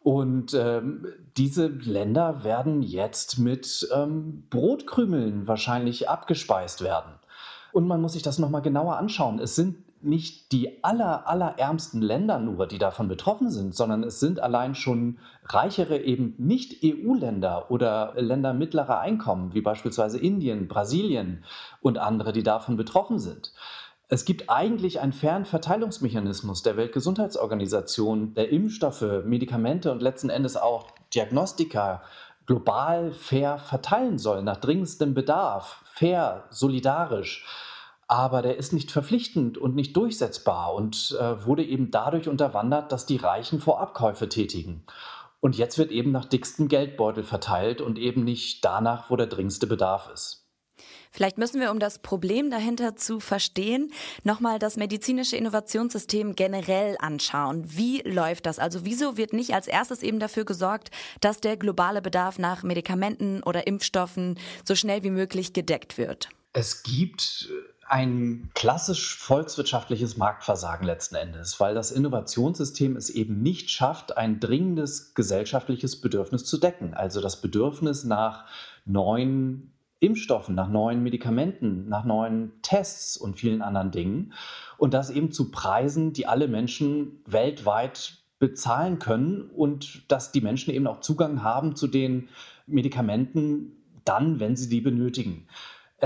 Und 0.00 0.54
ähm, 0.54 1.06
diese 1.36 1.66
Länder 1.66 2.44
werden 2.44 2.82
jetzt 2.82 3.40
mit 3.40 3.88
ähm, 3.92 4.44
Brotkrümeln 4.48 5.48
wahrscheinlich 5.48 6.08
abgespeist 6.08 6.84
werden. 6.84 7.14
Und 7.74 7.88
man 7.88 8.00
muss 8.00 8.12
sich 8.12 8.22
das 8.22 8.38
nochmal 8.38 8.62
genauer 8.62 8.98
anschauen. 8.98 9.40
Es 9.40 9.56
sind 9.56 9.78
nicht 10.00 10.52
die 10.52 10.84
aller, 10.84 11.26
allerärmsten 11.26 12.00
Länder 12.00 12.38
nur, 12.38 12.68
die 12.68 12.78
davon 12.78 13.08
betroffen 13.08 13.50
sind, 13.50 13.74
sondern 13.74 14.04
es 14.04 14.20
sind 14.20 14.38
allein 14.38 14.76
schon 14.76 15.18
reichere 15.46 15.98
eben 15.98 16.36
nicht 16.38 16.84
EU-Länder 16.84 17.72
oder 17.72 18.12
Länder 18.14 18.54
mittlerer 18.54 19.00
Einkommen, 19.00 19.54
wie 19.54 19.60
beispielsweise 19.60 20.20
Indien, 20.20 20.68
Brasilien 20.68 21.42
und 21.80 21.98
andere, 21.98 22.32
die 22.32 22.44
davon 22.44 22.76
betroffen 22.76 23.18
sind. 23.18 23.52
Es 24.06 24.24
gibt 24.24 24.50
eigentlich 24.50 25.00
einen 25.00 25.12
fairen 25.12 25.44
Verteilungsmechanismus 25.44 26.62
der 26.62 26.76
Weltgesundheitsorganisation, 26.76 28.34
der 28.34 28.50
Impfstoffe, 28.50 29.24
Medikamente 29.24 29.90
und 29.90 30.00
letzten 30.00 30.30
Endes 30.30 30.56
auch 30.56 30.92
Diagnostika 31.12 32.02
global 32.46 33.10
fair 33.10 33.58
verteilen 33.58 34.18
soll, 34.18 34.44
nach 34.44 34.58
dringendstem 34.58 35.12
Bedarf, 35.14 35.82
fair, 35.86 36.44
solidarisch. 36.50 37.44
Aber 38.06 38.42
der 38.42 38.56
ist 38.56 38.72
nicht 38.72 38.90
verpflichtend 38.90 39.58
und 39.58 39.74
nicht 39.74 39.96
durchsetzbar 39.96 40.74
und 40.74 41.16
äh, 41.18 41.44
wurde 41.46 41.64
eben 41.64 41.90
dadurch 41.90 42.28
unterwandert, 42.28 42.92
dass 42.92 43.06
die 43.06 43.16
Reichen 43.16 43.60
Vorabkäufe 43.60 44.28
tätigen. 44.28 44.84
Und 45.40 45.56
jetzt 45.56 45.76
wird 45.78 45.90
eben 45.90 46.10
nach 46.10 46.24
dickstem 46.24 46.68
Geldbeutel 46.68 47.22
verteilt 47.22 47.80
und 47.80 47.98
eben 47.98 48.24
nicht 48.24 48.64
danach, 48.64 49.10
wo 49.10 49.16
der 49.16 49.26
dringendste 49.26 49.66
Bedarf 49.66 50.10
ist. 50.12 50.44
Vielleicht 51.10 51.38
müssen 51.38 51.60
wir, 51.60 51.70
um 51.70 51.78
das 51.78 52.00
Problem 52.00 52.50
dahinter 52.50 52.96
zu 52.96 53.20
verstehen, 53.20 53.92
nochmal 54.24 54.58
das 54.58 54.76
medizinische 54.76 55.36
Innovationssystem 55.36 56.34
generell 56.34 56.96
anschauen. 56.98 57.62
Wie 57.68 58.02
läuft 58.02 58.46
das? 58.46 58.58
Also 58.58 58.84
wieso 58.84 59.16
wird 59.16 59.32
nicht 59.32 59.54
als 59.54 59.68
erstes 59.68 60.02
eben 60.02 60.18
dafür 60.18 60.44
gesorgt, 60.44 60.90
dass 61.20 61.40
der 61.40 61.56
globale 61.56 62.02
Bedarf 62.02 62.40
nach 62.40 62.64
Medikamenten 62.64 63.44
oder 63.44 63.68
Impfstoffen 63.68 64.38
so 64.64 64.74
schnell 64.74 65.04
wie 65.04 65.10
möglich 65.10 65.52
gedeckt 65.52 65.98
wird? 65.98 66.30
Es 66.52 66.82
gibt 66.82 67.48
ein 67.88 68.50
klassisch 68.54 69.16
volkswirtschaftliches 69.16 70.16
Marktversagen 70.16 70.86
letzten 70.86 71.16
Endes, 71.16 71.60
weil 71.60 71.74
das 71.74 71.90
Innovationssystem 71.90 72.96
es 72.96 73.10
eben 73.10 73.42
nicht 73.42 73.70
schafft, 73.70 74.16
ein 74.16 74.40
dringendes 74.40 75.14
gesellschaftliches 75.14 76.00
Bedürfnis 76.00 76.44
zu 76.44 76.58
decken. 76.58 76.94
Also 76.94 77.20
das 77.20 77.40
Bedürfnis 77.40 78.04
nach 78.04 78.46
neuen 78.84 79.72
Impfstoffen, 80.00 80.54
nach 80.54 80.68
neuen 80.68 81.02
Medikamenten, 81.02 81.88
nach 81.88 82.04
neuen 82.04 82.52
Tests 82.62 83.16
und 83.16 83.38
vielen 83.38 83.62
anderen 83.62 83.90
Dingen. 83.90 84.32
Und 84.76 84.94
das 84.94 85.10
eben 85.10 85.32
zu 85.32 85.50
Preisen, 85.50 86.12
die 86.12 86.26
alle 86.26 86.48
Menschen 86.48 87.22
weltweit 87.26 88.18
bezahlen 88.38 88.98
können 88.98 89.42
und 89.42 90.10
dass 90.10 90.32
die 90.32 90.40
Menschen 90.40 90.74
eben 90.74 90.86
auch 90.86 91.00
Zugang 91.00 91.42
haben 91.42 91.76
zu 91.76 91.86
den 91.86 92.28
Medikamenten 92.66 93.72
dann, 94.04 94.40
wenn 94.40 94.56
sie 94.56 94.68
die 94.68 94.82
benötigen. 94.82 95.46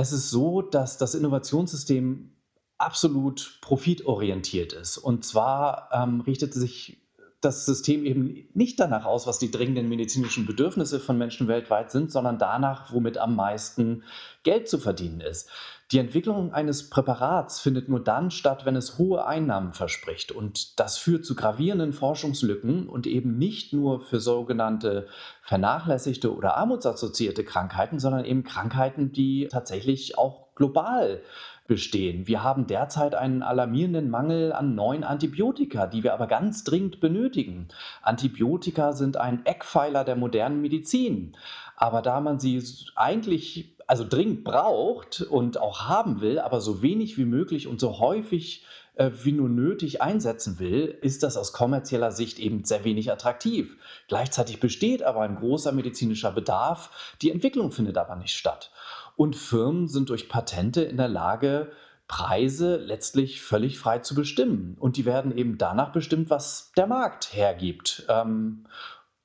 Es 0.01 0.13
ist 0.13 0.31
so, 0.31 0.63
dass 0.63 0.97
das 0.97 1.17
Innovationssystem 1.17 2.31
absolut 2.79 3.59
profitorientiert 3.61 4.73
ist. 4.73 4.97
Und 4.97 5.25
zwar 5.25 5.89
ähm, 5.93 6.21
richtet 6.21 6.55
sich 6.55 6.99
das 7.41 7.67
System 7.67 8.05
eben 8.05 8.49
nicht 8.55 8.81
danach 8.81 9.05
aus, 9.05 9.27
was 9.27 9.39
die 9.39 9.51
dringenden 9.51 9.89
medizinischen 9.89 10.45
Bedürfnisse 10.45 10.99
von 10.99 11.17
Menschen 11.17 11.47
weltweit 11.47 11.91
sind, 11.93 12.11
sondern 12.11 12.39
danach, 12.39 12.93
womit 12.93 13.19
am 13.19 13.37
meisten 13.37 14.03
Geld 14.43 14.69
zu 14.69 14.79
verdienen 14.79 15.21
ist. 15.21 15.49
Die 15.93 15.99
Entwicklung 15.99 16.53
eines 16.53 16.91
Präparats 16.91 17.61
findet 17.61 17.89
nur 17.89 18.03
dann 18.03 18.31
statt, 18.31 18.67
wenn 18.67 18.77
es 18.77 18.99
hohe 18.99 19.25
Einnahmen 19.25 19.73
verspricht. 19.73 20.33
Und 20.33 20.79
das 20.81 20.99
führt 20.99 21.25
zu 21.25 21.35
gravierenden 21.35 21.93
Forschungslücken 21.93 22.89
und 22.89 23.07
eben 23.07 23.39
nicht 23.39 23.73
nur 23.73 24.01
für 24.01 24.21
sogenannte 24.21 25.07
vernachlässigte 25.43 26.35
oder 26.35 26.57
armutsassoziierte 26.57 27.45
Krankheiten, 27.45 28.01
sondern 28.01 28.25
eben 28.25 28.45
Krankheiten, 28.45 29.13
die 29.13 29.49
tatsächlich 29.51 30.19
auch 30.19 30.55
global 30.57 31.23
bestehen. 31.69 32.27
Wir 32.27 32.43
haben 32.43 32.67
derzeit 32.67 33.15
einen 33.15 33.45
alarmierenden 33.45 34.11
Mangel 34.11 34.53
an 34.53 34.75
neuen 34.75 35.05
Antibiotika, 35.05 35.87
die 35.87 36.03
wir 36.03 36.15
aber 36.15 36.27
ganz 36.27 36.65
dringend 36.65 36.99
benötigen. 36.99 37.69
Antibiotika 38.03 38.93
sind 38.93 39.17
ein 39.17 39.47
Eckpfeiler 39.47 40.03
der 40.03 40.17
modernen 40.17 40.61
Medizin. 40.61 41.37
Aber 41.77 42.03
da 42.03 42.21
man 42.21 42.41
sie 42.41 42.61
eigentlich 42.97 43.77
also 43.87 44.05
dringend 44.07 44.45
braucht 44.45 45.23
und 45.23 45.61
auch 45.61 45.89
haben 45.89 46.21
will, 46.21 46.41
aber 46.41 46.61
so 46.61 46.83
wenig 46.83 47.17
wie 47.17 47.25
möglich 47.25 47.69
und 47.69 47.81
so 47.81 48.01
häufig 48.01 48.65
äh, 48.97 49.11
wie 49.23 49.33
nur 49.33 49.49
nötig 49.49 50.03
einsetzen 50.03 50.59
will, 50.59 50.99
ist 51.01 51.23
das 51.23 51.37
aus 51.37 51.53
kommerzieller 51.53 52.11
Sicht 52.13 52.39
eben 52.39 52.65
sehr 52.65 52.85
wenig 52.85 53.13
attraktiv. 53.13 53.77
Gleichzeitig 54.09 54.59
besteht 54.59 55.03
aber 55.03 55.21
ein 55.21 55.37
großer 55.37 55.73
medizinischer 55.73 56.33
Bedarf, 56.33 57.15
die 57.23 57.31
Entwicklung 57.31 57.71
findet 57.71 57.97
aber 57.97 58.17
nicht 58.17 58.35
statt. 58.35 58.71
Und 59.19 59.35
Firmen 59.35 59.89
sind 59.89 60.11
durch 60.11 60.29
Patente 60.29 60.83
in 60.83 60.97
der 60.97 61.09
Lage, 61.09 61.73
Preise 62.07 62.77
letztlich 62.77 63.43
völlig 63.43 63.77
frei 63.77 63.99
zu 63.99 64.15
bestimmen. 64.15 64.77
Und 64.79 64.97
die 64.97 65.07
werden 65.07 65.37
eben 65.37 65.59
danach 65.59 65.91
bestimmt, 65.91 66.31
was 66.31 66.71
der 66.77 66.87
Markt 66.87 67.35
hergibt. 67.35 68.07
Ähm, 68.09 68.69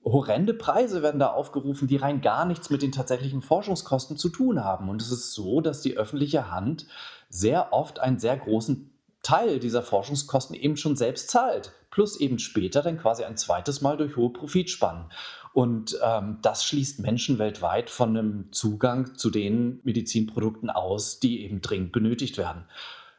horrende 0.03 0.55
Preise 0.55 1.03
werden 1.03 1.19
da 1.19 1.27
aufgerufen, 1.27 1.87
die 1.87 1.97
rein 1.97 2.21
gar 2.21 2.45
nichts 2.45 2.71
mit 2.71 2.81
den 2.81 2.91
tatsächlichen 2.91 3.43
Forschungskosten 3.43 4.17
zu 4.17 4.29
tun 4.29 4.63
haben. 4.63 4.89
Und 4.89 4.99
es 4.99 5.11
ist 5.11 5.35
so, 5.35 5.61
dass 5.61 5.81
die 5.81 5.95
öffentliche 5.95 6.49
Hand 6.49 6.87
sehr 7.29 7.71
oft 7.71 7.99
einen 7.99 8.17
sehr 8.17 8.35
großen 8.35 8.92
Teil 9.23 9.59
dieser 9.59 9.81
Forschungskosten 9.81 10.55
eben 10.55 10.77
schon 10.77 10.95
selbst 10.95 11.31
zahlt, 11.31 11.71
plus 11.89 12.19
eben 12.19 12.39
später 12.39 12.81
dann 12.81 12.99
quasi 12.99 13.23
ein 13.23 13.37
zweites 13.37 13.81
Mal 13.81 13.97
durch 13.97 14.15
hohe 14.15 14.31
Profitspannen. 14.31 15.05
Und 15.53 15.97
ähm, 16.03 16.39
das 16.41 16.65
schließt 16.65 16.99
Menschen 16.99 17.39
weltweit 17.39 17.89
von 17.89 18.09
einem 18.09 18.51
Zugang 18.51 19.15
zu 19.15 19.29
den 19.29 19.79
Medizinprodukten 19.83 20.69
aus, 20.69 21.19
die 21.19 21.43
eben 21.43 21.61
dringend 21.61 21.91
benötigt 21.91 22.37
werden. 22.37 22.65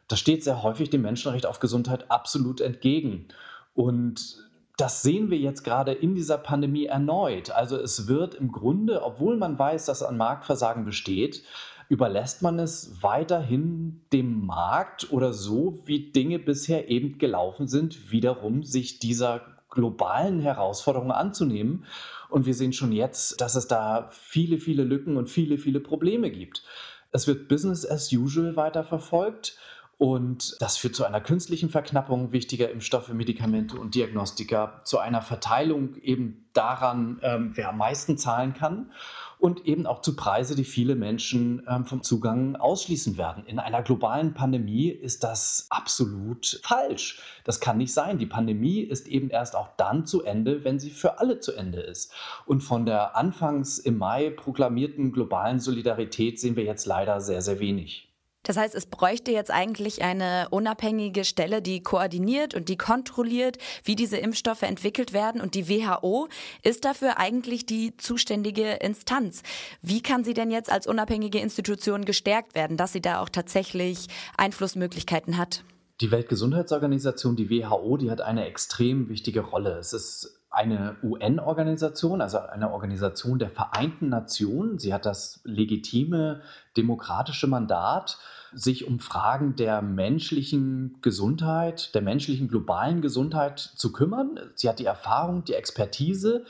Das 0.07 0.19
steht 0.19 0.43
sehr 0.43 0.61
häufig 0.61 0.89
dem 0.89 1.01
Menschenrecht 1.01 1.45
auf 1.45 1.59
Gesundheit 1.59 2.11
absolut 2.11 2.61
entgegen. 2.61 3.29
Und 3.73 4.37
das 4.77 5.01
sehen 5.01 5.31
wir 5.31 5.37
jetzt 5.37 5.63
gerade 5.63 5.93
in 5.93 6.15
dieser 6.15 6.37
Pandemie 6.37 6.85
erneut. 6.85 7.49
Also 7.49 7.77
es 7.77 8.07
wird 8.07 8.35
im 8.35 8.51
Grunde, 8.51 9.03
obwohl 9.03 9.37
man 9.37 9.57
weiß, 9.57 9.85
dass 9.85 10.03
ein 10.03 10.17
Marktversagen 10.17 10.85
besteht, 10.85 11.43
überlässt 11.89 12.41
man 12.41 12.59
es 12.59 13.01
weiterhin 13.01 14.01
dem 14.11 14.45
Markt 14.45 15.11
oder 15.11 15.33
so, 15.33 15.81
wie 15.85 16.11
Dinge 16.11 16.39
bisher 16.39 16.89
eben 16.89 17.17
gelaufen 17.17 17.67
sind, 17.67 18.11
wiederum 18.11 18.63
sich 18.63 18.99
dieser 18.99 19.41
globalen 19.69 20.39
Herausforderungen 20.39 21.11
anzunehmen. 21.11 21.85
Und 22.29 22.45
wir 22.45 22.53
sehen 22.53 22.73
schon 22.73 22.91
jetzt, 22.91 23.41
dass 23.41 23.55
es 23.55 23.67
da 23.67 24.09
viele, 24.11 24.57
viele 24.57 24.83
Lücken 24.83 25.17
und 25.17 25.29
viele, 25.29 25.57
viele 25.57 25.79
Probleme 25.79 26.31
gibt. 26.31 26.63
Es 27.11 27.27
wird 27.27 27.47
Business 27.47 27.85
as 27.89 28.11
usual 28.11 28.55
weiterverfolgt. 28.55 29.57
Und 29.97 30.57
das 30.59 30.77
führt 30.77 30.95
zu 30.95 31.05
einer 31.05 31.21
künstlichen 31.21 31.69
Verknappung 31.69 32.33
wichtiger 32.33 32.69
Impfstoffe, 32.69 33.09
Medikamente 33.09 33.77
und 33.77 33.95
Diagnostika, 33.95 34.81
zu 34.83 34.99
einer 34.99 35.21
Verteilung 35.21 35.95
eben 35.95 36.49
daran, 36.51 37.19
ähm, 37.21 37.51
wer 37.55 37.69
am 37.69 37.77
meisten 37.77 38.17
zahlen 38.17 38.53
kann 38.53 38.91
und 39.39 39.65
eben 39.65 39.85
auch 39.85 40.01
zu 40.01 40.15
Preise, 40.15 40.55
die 40.55 40.63
viele 40.63 40.95
Menschen 40.95 41.65
ähm, 41.69 41.85
vom 41.85 42.03
Zugang 42.03 42.55
ausschließen 42.55 43.17
werden. 43.17 43.45
In 43.45 43.59
einer 43.59 43.83
globalen 43.83 44.33
Pandemie 44.33 44.89
ist 44.89 45.23
das 45.23 45.67
absolut 45.69 46.59
falsch. 46.63 47.21
Das 47.43 47.59
kann 47.59 47.77
nicht 47.77 47.93
sein. 47.93 48.17
Die 48.17 48.25
Pandemie 48.25 48.79
ist 48.79 49.07
eben 49.07 49.29
erst 49.29 49.55
auch 49.55 49.69
dann 49.77 50.05
zu 50.05 50.23
Ende, 50.23 50.63
wenn 50.63 50.79
sie 50.79 50.89
für 50.89 51.19
alle 51.19 51.39
zu 51.39 51.53
Ende 51.53 51.79
ist. 51.79 52.13
Und 52.45 52.61
von 52.61 52.85
der 52.85 53.15
anfangs 53.15 53.77
im 53.77 53.97
Mai 53.97 54.29
proklamierten 54.29 55.11
globalen 55.11 55.59
Solidarität 55.59 56.39
sehen 56.39 56.55
wir 56.55 56.63
jetzt 56.63 56.85
leider 56.85 57.21
sehr, 57.21 57.41
sehr 57.41 57.59
wenig. 57.59 58.04
Das 58.45 58.57
heißt, 58.57 58.75
es 58.75 58.85
bräuchte 58.85 59.31
jetzt 59.31 59.51
eigentlich 59.51 60.03
eine 60.03 60.47
unabhängige 60.51 61.25
Stelle, 61.25 61.61
die 61.61 61.81
koordiniert 61.81 62.53
und 62.53 62.69
die 62.69 62.77
kontrolliert, 62.77 63.57
wie 63.83 63.95
diese 63.95 64.17
Impfstoffe 64.17 64.61
entwickelt 64.61 65.13
werden. 65.13 65.41
Und 65.41 65.55
die 65.55 65.67
WHO 65.67 66.29
ist 66.63 66.85
dafür 66.85 67.17
eigentlich 67.17 67.65
die 67.65 67.97
zuständige 67.97 68.73
Instanz. 68.73 69.41
Wie 69.81 70.01
kann 70.01 70.23
sie 70.23 70.33
denn 70.33 70.51
jetzt 70.51 70.71
als 70.71 70.87
unabhängige 70.87 71.39
Institution 71.39 72.05
gestärkt 72.05 72.55
werden, 72.55 72.77
dass 72.77 72.93
sie 72.93 73.01
da 73.01 73.19
auch 73.19 73.29
tatsächlich 73.29 74.07
Einflussmöglichkeiten 74.37 75.37
hat? 75.37 75.63
Die 76.01 76.11
Weltgesundheitsorganisation, 76.11 77.35
die 77.35 77.49
WHO, 77.49 77.97
die 77.97 78.11
hat 78.11 78.21
eine 78.21 78.45
extrem 78.45 79.09
wichtige 79.09 79.41
Rolle. 79.41 79.77
Es 79.79 79.93
ist 79.93 80.44
eine 80.55 80.95
UN-Organisation, 81.03 82.21
also 82.21 82.39
eine 82.39 82.71
Organisation 82.71 83.39
der 83.39 83.49
Vereinten 83.49 84.07
Nationen. 84.07 84.79
Sie 84.79 84.93
hat 84.93 85.05
das 85.05 85.41
legitime 85.43 86.41
demokratische 86.77 87.47
Mandat, 87.47 88.17
sich 88.53 88.87
um 88.87 88.99
Fragen 88.99 89.57
der 89.57 89.81
menschlichen 89.81 90.97
Gesundheit, 91.01 91.93
der 91.93 92.01
menschlichen 92.01 92.47
globalen 92.47 93.01
Gesundheit 93.01 93.59
zu 93.59 93.91
kümmern. 93.91 94.39
Sie 94.55 94.69
hat 94.69 94.79
die 94.79 94.85
Erfahrung, 94.85 95.43
die 95.43 95.55
Expertise 95.55 96.45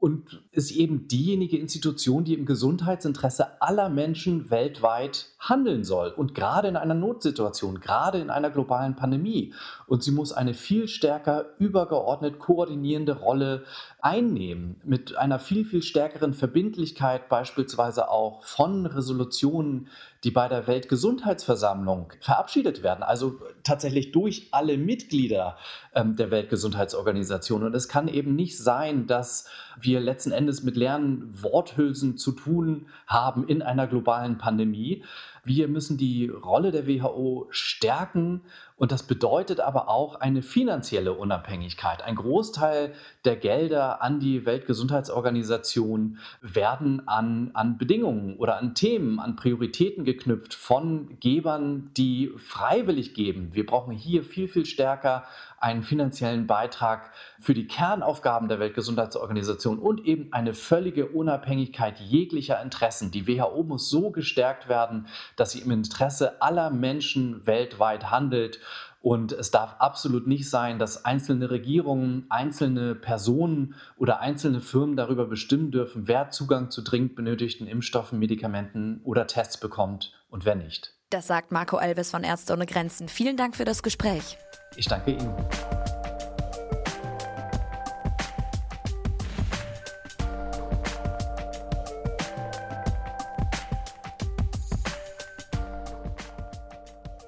und 0.00 0.42
ist 0.50 0.70
eben 0.70 1.08
diejenige 1.08 1.58
Institution, 1.58 2.24
die 2.24 2.32
im 2.32 2.46
Gesundheitsinteresse 2.46 3.60
aller 3.60 3.90
Menschen 3.90 4.50
weltweit 4.50 5.26
handeln 5.38 5.84
soll. 5.84 6.08
Und 6.08 6.34
gerade 6.34 6.68
in 6.68 6.76
einer 6.76 6.94
Notsituation, 6.94 7.80
gerade 7.80 8.18
in 8.18 8.30
einer 8.30 8.48
globalen 8.48 8.96
Pandemie. 8.96 9.52
Und 9.90 10.04
sie 10.04 10.12
muss 10.12 10.32
eine 10.32 10.54
viel 10.54 10.86
stärker 10.86 11.46
übergeordnet 11.58 12.38
koordinierende 12.38 13.18
Rolle 13.18 13.64
einnehmen, 14.00 14.80
mit 14.84 15.16
einer 15.16 15.40
viel, 15.40 15.64
viel 15.64 15.82
stärkeren 15.82 16.32
Verbindlichkeit 16.32 17.28
beispielsweise 17.28 18.08
auch 18.08 18.44
von 18.44 18.86
Resolutionen, 18.86 19.88
die 20.22 20.30
bei 20.30 20.46
der 20.46 20.68
Weltgesundheitsversammlung 20.68 22.12
verabschiedet 22.20 22.84
werden, 22.84 23.02
also 23.02 23.40
tatsächlich 23.64 24.12
durch 24.12 24.46
alle 24.52 24.78
Mitglieder 24.78 25.56
ähm, 25.92 26.14
der 26.14 26.30
Weltgesundheitsorganisation. 26.30 27.64
Und 27.64 27.74
es 27.74 27.88
kann 27.88 28.06
eben 28.06 28.36
nicht 28.36 28.58
sein, 28.58 29.08
dass 29.08 29.48
wir 29.80 29.98
letzten 29.98 30.30
Endes 30.30 30.62
mit 30.62 30.76
leeren 30.76 31.42
Worthülsen 31.42 32.16
zu 32.16 32.30
tun 32.30 32.86
haben 33.08 33.48
in 33.48 33.60
einer 33.60 33.88
globalen 33.88 34.38
Pandemie. 34.38 35.02
Wir 35.42 35.68
müssen 35.68 35.96
die 35.96 36.28
Rolle 36.28 36.70
der 36.70 36.86
WHO 36.86 37.48
stärken 37.50 38.42
Und 38.80 38.92
das 38.92 39.02
bedeutet 39.02 39.60
aber 39.60 39.90
auch 39.90 40.14
eine 40.20 40.40
finanzielle 40.40 41.12
Unabhängigkeit. 41.12 42.02
Ein 42.02 42.14
Großteil 42.14 42.94
der 43.26 43.36
Gelder 43.36 44.00
an 44.00 44.20
die 44.20 44.46
Weltgesundheitsorganisation 44.46 46.16
werden 46.40 47.06
an, 47.06 47.50
an 47.52 47.76
Bedingungen 47.76 48.38
oder 48.38 48.56
an 48.56 48.74
Themen, 48.74 49.20
an 49.20 49.36
Prioritäten 49.36 50.06
geknüpft 50.06 50.54
von 50.54 51.18
Gebern, 51.20 51.90
die 51.98 52.32
freiwillig 52.38 53.12
geben. 53.12 53.50
Wir 53.52 53.66
brauchen 53.66 53.92
hier 53.92 54.24
viel, 54.24 54.48
viel 54.48 54.64
stärker 54.64 55.24
einen 55.60 55.82
finanziellen 55.82 56.46
Beitrag 56.46 57.12
für 57.38 57.52
die 57.52 57.66
Kernaufgaben 57.66 58.48
der 58.48 58.60
Weltgesundheitsorganisation 58.60 59.78
und 59.78 60.06
eben 60.06 60.32
eine 60.32 60.54
völlige 60.54 61.06
Unabhängigkeit 61.06 62.00
jeglicher 62.00 62.62
Interessen. 62.62 63.10
Die 63.10 63.28
WHO 63.28 63.62
muss 63.62 63.90
so 63.90 64.10
gestärkt 64.10 64.70
werden, 64.70 65.06
dass 65.36 65.52
sie 65.52 65.60
im 65.60 65.70
Interesse 65.70 66.40
aller 66.40 66.70
Menschen 66.70 67.46
weltweit 67.46 68.10
handelt. 68.10 68.58
Und 69.00 69.32
es 69.32 69.50
darf 69.50 69.76
absolut 69.78 70.26
nicht 70.26 70.48
sein, 70.50 70.78
dass 70.78 71.06
einzelne 71.06 71.50
Regierungen, 71.50 72.26
einzelne 72.28 72.94
Personen 72.94 73.74
oder 73.96 74.20
einzelne 74.20 74.60
Firmen 74.60 74.96
darüber 74.96 75.26
bestimmen 75.26 75.70
dürfen, 75.70 76.06
wer 76.06 76.30
Zugang 76.30 76.70
zu 76.70 76.82
dringend 76.82 77.16
benötigten 77.16 77.66
Impfstoffen, 77.66 78.18
Medikamenten 78.18 79.00
oder 79.04 79.26
Tests 79.26 79.58
bekommt 79.58 80.12
und 80.28 80.44
wer 80.44 80.54
nicht. 80.54 80.94
Das 81.08 81.26
sagt 81.26 81.50
Marco 81.50 81.76
Alves 81.76 82.10
von 82.10 82.22
Ärzte 82.22 82.52
ohne 82.52 82.66
Grenzen. 82.66 83.08
Vielen 83.08 83.36
Dank 83.36 83.56
für 83.56 83.64
das 83.64 83.82
Gespräch. 83.82 84.36
Ich 84.76 84.86
danke 84.86 85.12
Ihnen. 85.12 85.34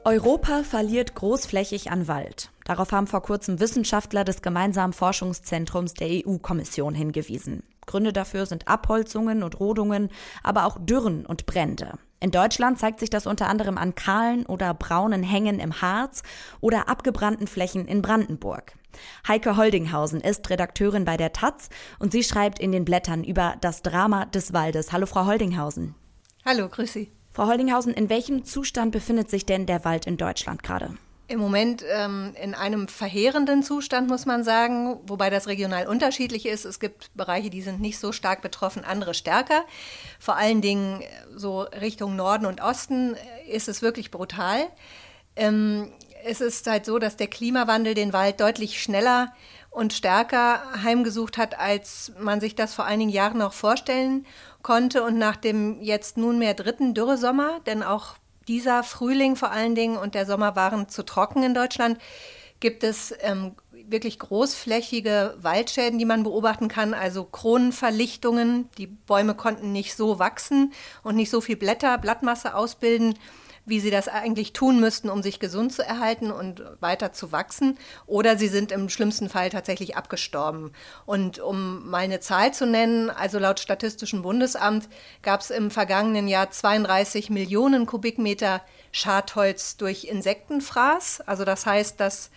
Europa 0.04 0.64
verliert 0.64 1.14
großflächig 1.14 1.92
an 1.92 2.08
Wald. 2.08 2.50
Darauf 2.64 2.90
haben 2.90 3.06
vor 3.06 3.22
kurzem 3.22 3.60
Wissenschaftler 3.60 4.24
des 4.24 4.42
gemeinsamen 4.42 4.92
Forschungszentrums 4.92 5.94
der 5.94 6.08
EU-Kommission 6.26 6.94
hingewiesen. 6.94 7.62
Gründe 7.86 8.12
dafür 8.12 8.46
sind 8.46 8.66
Abholzungen 8.66 9.44
und 9.44 9.60
Rodungen, 9.60 10.10
aber 10.42 10.66
auch 10.66 10.78
Dürren 10.80 11.24
und 11.24 11.46
Brände. 11.46 11.98
In 12.18 12.32
Deutschland 12.32 12.80
zeigt 12.80 12.98
sich 12.98 13.10
das 13.10 13.28
unter 13.28 13.48
anderem 13.48 13.78
an 13.78 13.94
kahlen 13.94 14.44
oder 14.46 14.74
braunen 14.74 15.22
Hängen 15.22 15.60
im 15.60 15.80
Harz 15.82 16.22
oder 16.60 16.88
abgebrannten 16.88 17.46
Flächen 17.46 17.86
in 17.86 18.02
Brandenburg. 18.02 18.74
Heike 19.26 19.56
Holdinghausen 19.56 20.20
ist 20.20 20.48
Redakteurin 20.50 21.04
bei 21.04 21.16
der 21.16 21.32
Taz 21.32 21.68
und 22.00 22.10
sie 22.10 22.24
schreibt 22.24 22.58
in 22.58 22.72
den 22.72 22.84
Blättern 22.84 23.22
über 23.22 23.54
das 23.60 23.82
Drama 23.82 24.26
des 24.26 24.52
Waldes. 24.52 24.92
Hallo, 24.92 25.06
Frau 25.06 25.26
Holdinghausen. 25.26 25.94
Hallo, 26.44 26.68
grüß 26.68 26.92
Sie. 26.92 27.12
Frau 27.32 27.46
Holdinghausen, 27.46 27.94
in 27.94 28.10
welchem 28.10 28.44
Zustand 28.44 28.92
befindet 28.92 29.30
sich 29.30 29.46
denn 29.46 29.64
der 29.64 29.84
Wald 29.86 30.06
in 30.06 30.18
Deutschland 30.18 30.62
gerade? 30.62 30.96
Im 31.28 31.38
Moment 31.38 31.82
ähm, 31.90 32.34
in 32.42 32.54
einem 32.54 32.88
verheerenden 32.88 33.62
Zustand, 33.62 34.08
muss 34.08 34.26
man 34.26 34.44
sagen, 34.44 34.98
wobei 35.06 35.30
das 35.30 35.46
regional 35.46 35.86
unterschiedlich 35.86 36.44
ist. 36.44 36.66
Es 36.66 36.78
gibt 36.78 37.10
Bereiche, 37.14 37.48
die 37.48 37.62
sind 37.62 37.80
nicht 37.80 37.98
so 37.98 38.12
stark 38.12 38.42
betroffen, 38.42 38.84
andere 38.84 39.14
stärker. 39.14 39.64
Vor 40.18 40.36
allen 40.36 40.60
Dingen 40.60 41.00
äh, 41.00 41.06
so 41.34 41.62
Richtung 41.62 42.16
Norden 42.16 42.44
und 42.44 42.60
Osten 42.60 43.14
äh, 43.14 43.50
ist 43.50 43.68
es 43.68 43.80
wirklich 43.80 44.10
brutal. 44.10 44.66
Ähm, 45.34 45.90
es 46.24 46.42
ist 46.42 46.66
halt 46.66 46.84
so, 46.84 46.98
dass 46.98 47.16
der 47.16 47.28
Klimawandel 47.28 47.94
den 47.94 48.12
Wald 48.12 48.40
deutlich 48.40 48.82
schneller 48.82 49.32
und 49.72 49.94
stärker 49.94 50.62
heimgesucht 50.82 51.38
hat, 51.38 51.58
als 51.58 52.12
man 52.18 52.40
sich 52.40 52.54
das 52.54 52.74
vor 52.74 52.84
einigen 52.84 53.10
Jahren 53.10 53.38
noch 53.38 53.54
vorstellen 53.54 54.26
konnte. 54.62 55.02
Und 55.02 55.18
nach 55.18 55.36
dem 55.36 55.80
jetzt 55.80 56.18
nunmehr 56.18 56.54
dritten 56.54 56.94
Dürresommer, 56.94 57.60
denn 57.66 57.82
auch 57.82 58.14
dieser 58.48 58.82
Frühling 58.82 59.34
vor 59.34 59.50
allen 59.50 59.74
Dingen 59.74 59.96
und 59.96 60.14
der 60.14 60.26
Sommer 60.26 60.56
waren 60.56 60.88
zu 60.88 61.04
trocken 61.04 61.42
in 61.42 61.54
Deutschland, 61.54 61.98
gibt 62.60 62.84
es 62.84 63.14
ähm, 63.20 63.54
wirklich 63.88 64.18
großflächige 64.18 65.36
Waldschäden, 65.40 65.98
die 65.98 66.04
man 66.04 66.22
beobachten 66.22 66.68
kann, 66.68 66.92
also 66.92 67.24
Kronenverlichtungen. 67.24 68.68
Die 68.78 68.86
Bäume 68.86 69.34
konnten 69.34 69.72
nicht 69.72 69.96
so 69.96 70.18
wachsen 70.18 70.72
und 71.02 71.16
nicht 71.16 71.30
so 71.30 71.40
viel 71.40 71.56
Blätter, 71.56 71.96
Blattmasse 71.98 72.54
ausbilden, 72.54 73.14
wie 73.64 73.80
sie 73.80 73.90
das 73.90 74.08
eigentlich 74.08 74.52
tun 74.52 74.80
müssten, 74.80 75.08
um 75.08 75.22
sich 75.22 75.38
gesund 75.38 75.72
zu 75.72 75.84
erhalten 75.84 76.30
und 76.32 76.62
weiter 76.80 77.12
zu 77.12 77.32
wachsen. 77.32 77.78
Oder 78.06 78.36
sie 78.36 78.48
sind 78.48 78.72
im 78.72 78.88
schlimmsten 78.88 79.28
Fall 79.28 79.50
tatsächlich 79.50 79.96
abgestorben. 79.96 80.72
Und 81.06 81.38
um 81.38 81.88
mal 81.88 81.98
eine 81.98 82.20
Zahl 82.20 82.52
zu 82.52 82.66
nennen, 82.66 83.10
also 83.10 83.38
laut 83.38 83.60
Statistischem 83.60 84.22
Bundesamt 84.22 84.88
gab 85.22 85.40
es 85.40 85.50
im 85.50 85.70
vergangenen 85.70 86.28
Jahr 86.28 86.50
32 86.50 87.30
Millionen 87.30 87.86
Kubikmeter 87.86 88.62
Schadholz 88.90 89.76
durch 89.76 90.04
Insektenfraß. 90.04 91.22
Also 91.22 91.44
das 91.44 91.64
heißt, 91.64 92.00
dass 92.00 92.30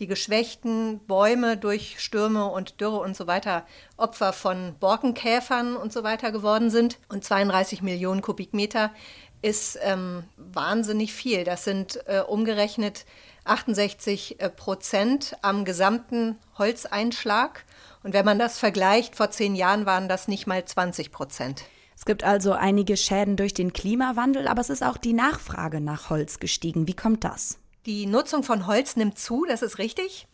die 0.00 0.06
geschwächten 0.06 0.98
Bäume 1.00 1.58
durch 1.58 2.00
Stürme 2.00 2.46
und 2.46 2.80
Dürre 2.80 3.00
und 3.00 3.14
so 3.14 3.26
weiter 3.26 3.66
Opfer 3.98 4.32
von 4.32 4.74
Borkenkäfern 4.80 5.76
und 5.76 5.92
so 5.92 6.02
weiter 6.02 6.32
geworden 6.32 6.70
sind. 6.70 6.98
Und 7.08 7.22
32 7.22 7.82
Millionen 7.82 8.22
Kubikmeter 8.22 8.92
ist 9.42 9.78
ähm, 9.82 10.24
wahnsinnig 10.36 11.12
viel. 11.12 11.44
Das 11.44 11.64
sind 11.64 12.00
äh, 12.06 12.20
umgerechnet 12.20 13.06
68 13.44 14.40
äh, 14.40 14.50
Prozent 14.50 15.36
am 15.42 15.64
gesamten 15.64 16.38
Holzeinschlag. 16.58 17.64
Und 18.02 18.14
wenn 18.14 18.24
man 18.24 18.38
das 18.38 18.58
vergleicht, 18.58 19.16
vor 19.16 19.30
zehn 19.30 19.54
Jahren 19.54 19.86
waren 19.86 20.08
das 20.08 20.28
nicht 20.28 20.46
mal 20.46 20.64
20 20.64 21.12
Prozent. 21.12 21.64
Es 21.96 22.06
gibt 22.06 22.24
also 22.24 22.52
einige 22.52 22.96
Schäden 22.96 23.36
durch 23.36 23.52
den 23.52 23.74
Klimawandel, 23.74 24.48
aber 24.48 24.62
es 24.62 24.70
ist 24.70 24.82
auch 24.82 24.96
die 24.96 25.12
Nachfrage 25.12 25.82
nach 25.82 26.08
Holz 26.08 26.38
gestiegen. 26.38 26.86
Wie 26.86 26.96
kommt 26.96 27.24
das? 27.24 27.58
Die 27.84 28.06
Nutzung 28.06 28.42
von 28.42 28.66
Holz 28.66 28.96
nimmt 28.96 29.18
zu, 29.18 29.44
das 29.46 29.60
ist 29.60 29.78
richtig. 29.78 30.26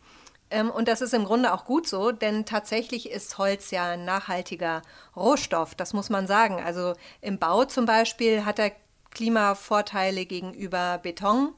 Ähm, 0.49 0.69
und 0.69 0.87
das 0.87 1.01
ist 1.01 1.13
im 1.13 1.25
Grunde 1.25 1.53
auch 1.53 1.65
gut 1.65 1.87
so, 1.87 2.11
denn 2.11 2.45
tatsächlich 2.45 3.09
ist 3.09 3.37
Holz 3.37 3.71
ja 3.71 3.91
ein 3.91 4.05
nachhaltiger 4.05 4.81
Rohstoff, 5.15 5.75
das 5.75 5.93
muss 5.93 6.09
man 6.09 6.25
sagen. 6.25 6.61
Also 6.63 6.93
im 7.19 7.37
Bau 7.37 7.65
zum 7.65 7.85
Beispiel 7.85 8.45
hat 8.45 8.59
er 8.59 8.71
Klimavorteile 9.17 10.25
gegenüber 10.25 10.99
Beton. 11.01 11.55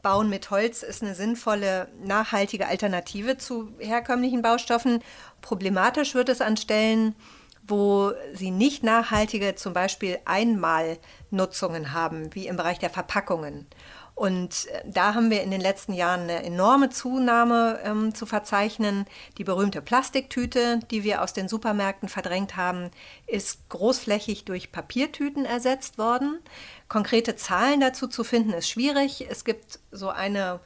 Bauen 0.00 0.30
mit 0.30 0.50
Holz 0.50 0.82
ist 0.82 1.02
eine 1.02 1.14
sinnvolle, 1.14 1.88
nachhaltige 2.02 2.66
Alternative 2.66 3.36
zu 3.36 3.70
herkömmlichen 3.78 4.40
Baustoffen. 4.40 5.02
Problematisch 5.42 6.14
wird 6.14 6.30
es 6.30 6.40
an 6.40 6.56
Stellen, 6.56 7.14
wo 7.68 8.12
sie 8.32 8.50
nicht 8.50 8.82
nachhaltige, 8.82 9.54
zum 9.56 9.74
Beispiel 9.74 10.20
Einmalnutzungen 10.24 11.92
haben, 11.92 12.34
wie 12.34 12.46
im 12.46 12.56
Bereich 12.56 12.78
der 12.78 12.90
Verpackungen. 12.90 13.66
Und 14.14 14.66
äh, 14.68 14.82
da 14.86 15.14
haben 15.14 15.30
wir 15.30 15.42
in 15.42 15.50
den 15.50 15.60
letzten 15.60 15.94
Jahren 15.94 16.22
eine 16.22 16.42
enorme 16.44 16.90
Zunahme 16.90 17.80
ähm, 17.84 18.14
zu 18.14 18.26
verzeichnen. 18.26 19.06
Die 19.38 19.44
berühmte 19.44 19.82
Plastiktüte, 19.82 20.80
die 20.90 21.02
wir 21.04 21.22
aus 21.22 21.32
den 21.32 21.48
Supermärkten 21.48 22.08
verdrängt 22.08 22.56
haben, 22.56 22.90
ist 23.26 23.68
großflächig 23.68 24.44
durch 24.44 24.72
Papiertüten 24.72 25.44
ersetzt 25.44 25.98
worden. 25.98 26.38
Konkrete 26.88 27.36
Zahlen 27.36 27.80
dazu 27.80 28.06
zu 28.06 28.24
finden, 28.24 28.52
ist 28.52 28.68
schwierig. 28.68 29.26
Es 29.28 29.44
gibt 29.44 29.80
so 29.90 30.10
eine 30.10 30.60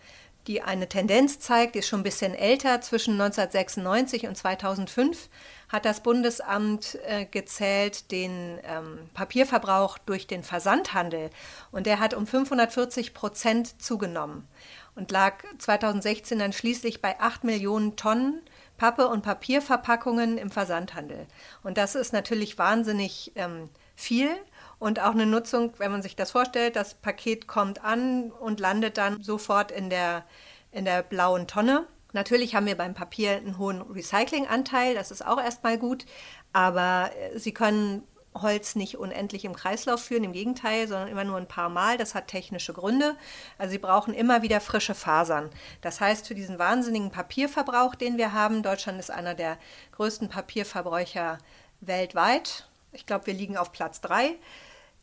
die 0.47 0.63
eine 0.63 0.89
Tendenz 0.89 1.41
zeigt, 1.41 1.75
die 1.75 1.81
ist 1.81 1.89
schon 1.89 2.01
ein 2.01 2.05
bisschen 2.05 2.35
älter, 2.35 2.81
zwischen 2.81 3.21
1996 3.21 4.27
und 4.27 4.37
2005 4.37 5.29
hat 5.69 5.85
das 5.85 6.01
Bundesamt 6.01 6.99
äh, 7.07 7.25
gezählt 7.27 8.11
den 8.11 8.59
ähm, 8.65 9.11
Papierverbrauch 9.15 9.99
durch 9.99 10.27
den 10.27 10.43
Versandhandel 10.43 11.31
und 11.73 11.87
der 11.87 11.99
hat 11.99 12.15
um 12.15 12.27
540 12.27 13.15
Prozent 13.15 13.83
zugenommen 13.83 14.47
und 14.95 15.11
lag 15.11 15.45
2016 15.59 16.39
dann 16.39 16.53
schließlich 16.53 17.03
bei 17.03 17.19
8 17.21 17.45
Millionen 17.45 17.97
Tonnen 17.97 18.43
Pappe- 18.77 19.09
und 19.09 19.23
Papierverpackungen 19.23 20.39
im 20.39 20.51
Versandhandel. 20.51 21.27
Und 21.63 21.79
das 21.79 21.95
ist 21.95 22.13
natürlich 22.13 22.59
wahnsinnig 22.59 23.33
ähm, 23.35 23.71
viel 23.95 24.31
und 24.79 25.01
auch 25.01 25.13
eine 25.13 25.27
Nutzung, 25.27 25.73
wenn 25.79 25.91
man 25.91 26.03
sich 26.03 26.17
das 26.17 26.31
vorstellt, 26.31 26.77
das 26.77 26.95
Paket 26.95 27.47
kommt 27.47 27.83
an 27.83 28.31
und 28.31 28.61
landet 28.61 28.99
dann 28.99 29.23
sofort 29.23 29.71
in 29.71 29.89
der, 29.89 30.25
in 30.73 30.85
der 30.85 31.03
blauen 31.03 31.47
Tonne. 31.47 31.87
Natürlich 32.17 32.55
haben 32.55 32.65
wir 32.65 32.79
beim 32.79 32.95
Papier 32.95 33.33
einen 33.33 33.59
hohen 33.59 33.83
Recyclinganteil, 33.83 34.95
das 34.95 35.11
ist 35.11 35.25
auch 35.25 35.39
erstmal 35.39 35.77
gut, 35.77 36.07
aber 36.55 37.11
äh, 37.15 37.39
Sie 37.39 37.53
können 37.53 38.05
Holz 38.33 38.75
nicht 38.75 38.97
unendlich 38.97 39.45
im 39.45 39.55
Kreislauf 39.55 40.03
führen, 40.03 40.25
im 40.25 40.33
Gegenteil, 40.33 40.89
sondern 40.89 41.09
immer 41.09 41.25
nur 41.25 41.37
ein 41.37 41.47
paar 41.47 41.69
Mal. 41.69 41.99
Das 41.99 42.15
hat 42.15 42.29
technische 42.29 42.73
Gründe. 42.73 43.17
Also 43.59 43.73
Sie 43.73 43.79
brauchen 43.79 44.15
immer 44.15 44.41
wieder 44.41 44.63
frische 44.63 44.95
Fasern. 44.95 45.51
Das 45.83 46.01
heißt, 46.01 46.27
für 46.27 46.35
diesen 46.35 46.59
wahnsinnigen 46.59 47.11
Papierverbrauch, 47.11 47.95
den 47.95 48.17
wir 48.17 48.33
haben, 48.33 48.63
Deutschland 48.63 48.99
ist 48.99 49.11
einer 49.11 49.35
der 49.35 49.59
größten 49.93 50.31
Papierverbräucher 50.31 51.37
weltweit. 51.83 52.67
Ich 52.93 53.05
glaube, 53.05 53.27
wir 53.27 53.35
liegen 53.35 53.59
auf 53.59 53.73
Platz 53.73 54.01
drei 54.01 54.37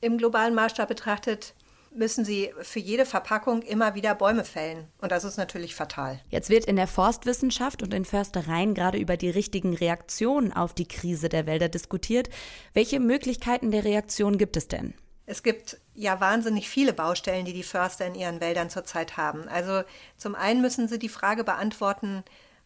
im 0.02 0.18
globalen 0.18 0.56
Maßstab 0.56 0.90
betrachtet 0.90 1.54
müssen 1.96 2.26
sie 2.26 2.54
für 2.62 2.80
jede 2.80 3.06
Verpackung 3.06 3.62
immer 3.62 3.96
wieder 3.96 4.16
Bäume 4.16 4.44
fällen. 4.44 4.88
Und 5.00 5.12
das 5.12 5.24
ist 5.24 5.38
natürlich 5.38 5.76
fatal. 5.76 6.20
Jetzt 6.30 6.50
wird 6.50 6.66
in 6.66 6.76
der 6.76 6.88
Forstwissenschaft 6.88 7.84
und 7.84 7.94
in 7.94 8.06
Förstereien 8.06 8.74
gerade 8.74 8.98
über 8.98 9.18
die 9.18 9.30
richtigen 9.30 9.76
Reaktionen 9.76 10.54
auf 10.54 10.74
die 10.74 10.88
Krise 10.88 11.30
der 11.30 11.46
Wälder 11.46 11.70
diskutiert. 11.70 12.30
Welche 12.74 13.00
Möglichkeiten 13.00 13.72
der 13.72 13.84
Reaktion 13.84 14.38
gibt 14.38 14.58
es 14.58 14.68
denn? 14.68 14.94
Es 15.26 15.42
gibt 15.44 15.80
ja 15.94 16.20
wahnsinnig 16.20 16.70
viele 16.70 16.94
Baustellen, 16.94 17.46
die 17.46 17.54
die 17.54 17.64
Förster 17.64 18.06
in 18.06 18.16
ihren 18.16 18.42
Wäldern 18.42 18.70
zurzeit 18.70 19.16
haben. 19.16 19.48
Also 19.48 19.84
zum 20.18 20.36
einen 20.36 20.62
müssen 20.62 20.88
sie 20.88 21.00
die 21.00 21.10
Frage 21.10 21.44
beantworten, 21.44 22.24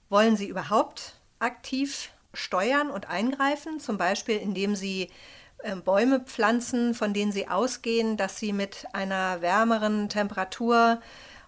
wollen 0.10 0.36
sie 0.36 0.48
überhaupt 0.48 1.20
aktiv 1.40 2.10
steuern 2.34 2.90
und 2.90 3.10
eingreifen, 3.10 3.80
zum 3.80 3.98
Beispiel 3.98 4.38
indem 4.38 4.76
sie 4.76 5.10
Bäume 5.84 6.20
pflanzen, 6.22 6.94
von 6.94 7.14
denen 7.14 7.32
sie 7.32 7.48
ausgehen, 7.48 8.16
dass 8.16 8.38
sie 8.38 8.54
mit 8.54 8.86
einer 8.94 9.42
wärmeren 9.42 10.08
Temperatur 10.08 11.02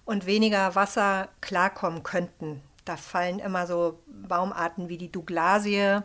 und 0.03 0.25
weniger 0.25 0.75
Wasser 0.75 1.29
klarkommen 1.41 2.03
könnten. 2.03 2.61
Da 2.85 2.97
fallen 2.97 3.39
immer 3.39 3.67
so 3.67 3.99
Baumarten 4.07 4.89
wie 4.89 4.97
die 4.97 5.11
Douglasie 5.11 5.99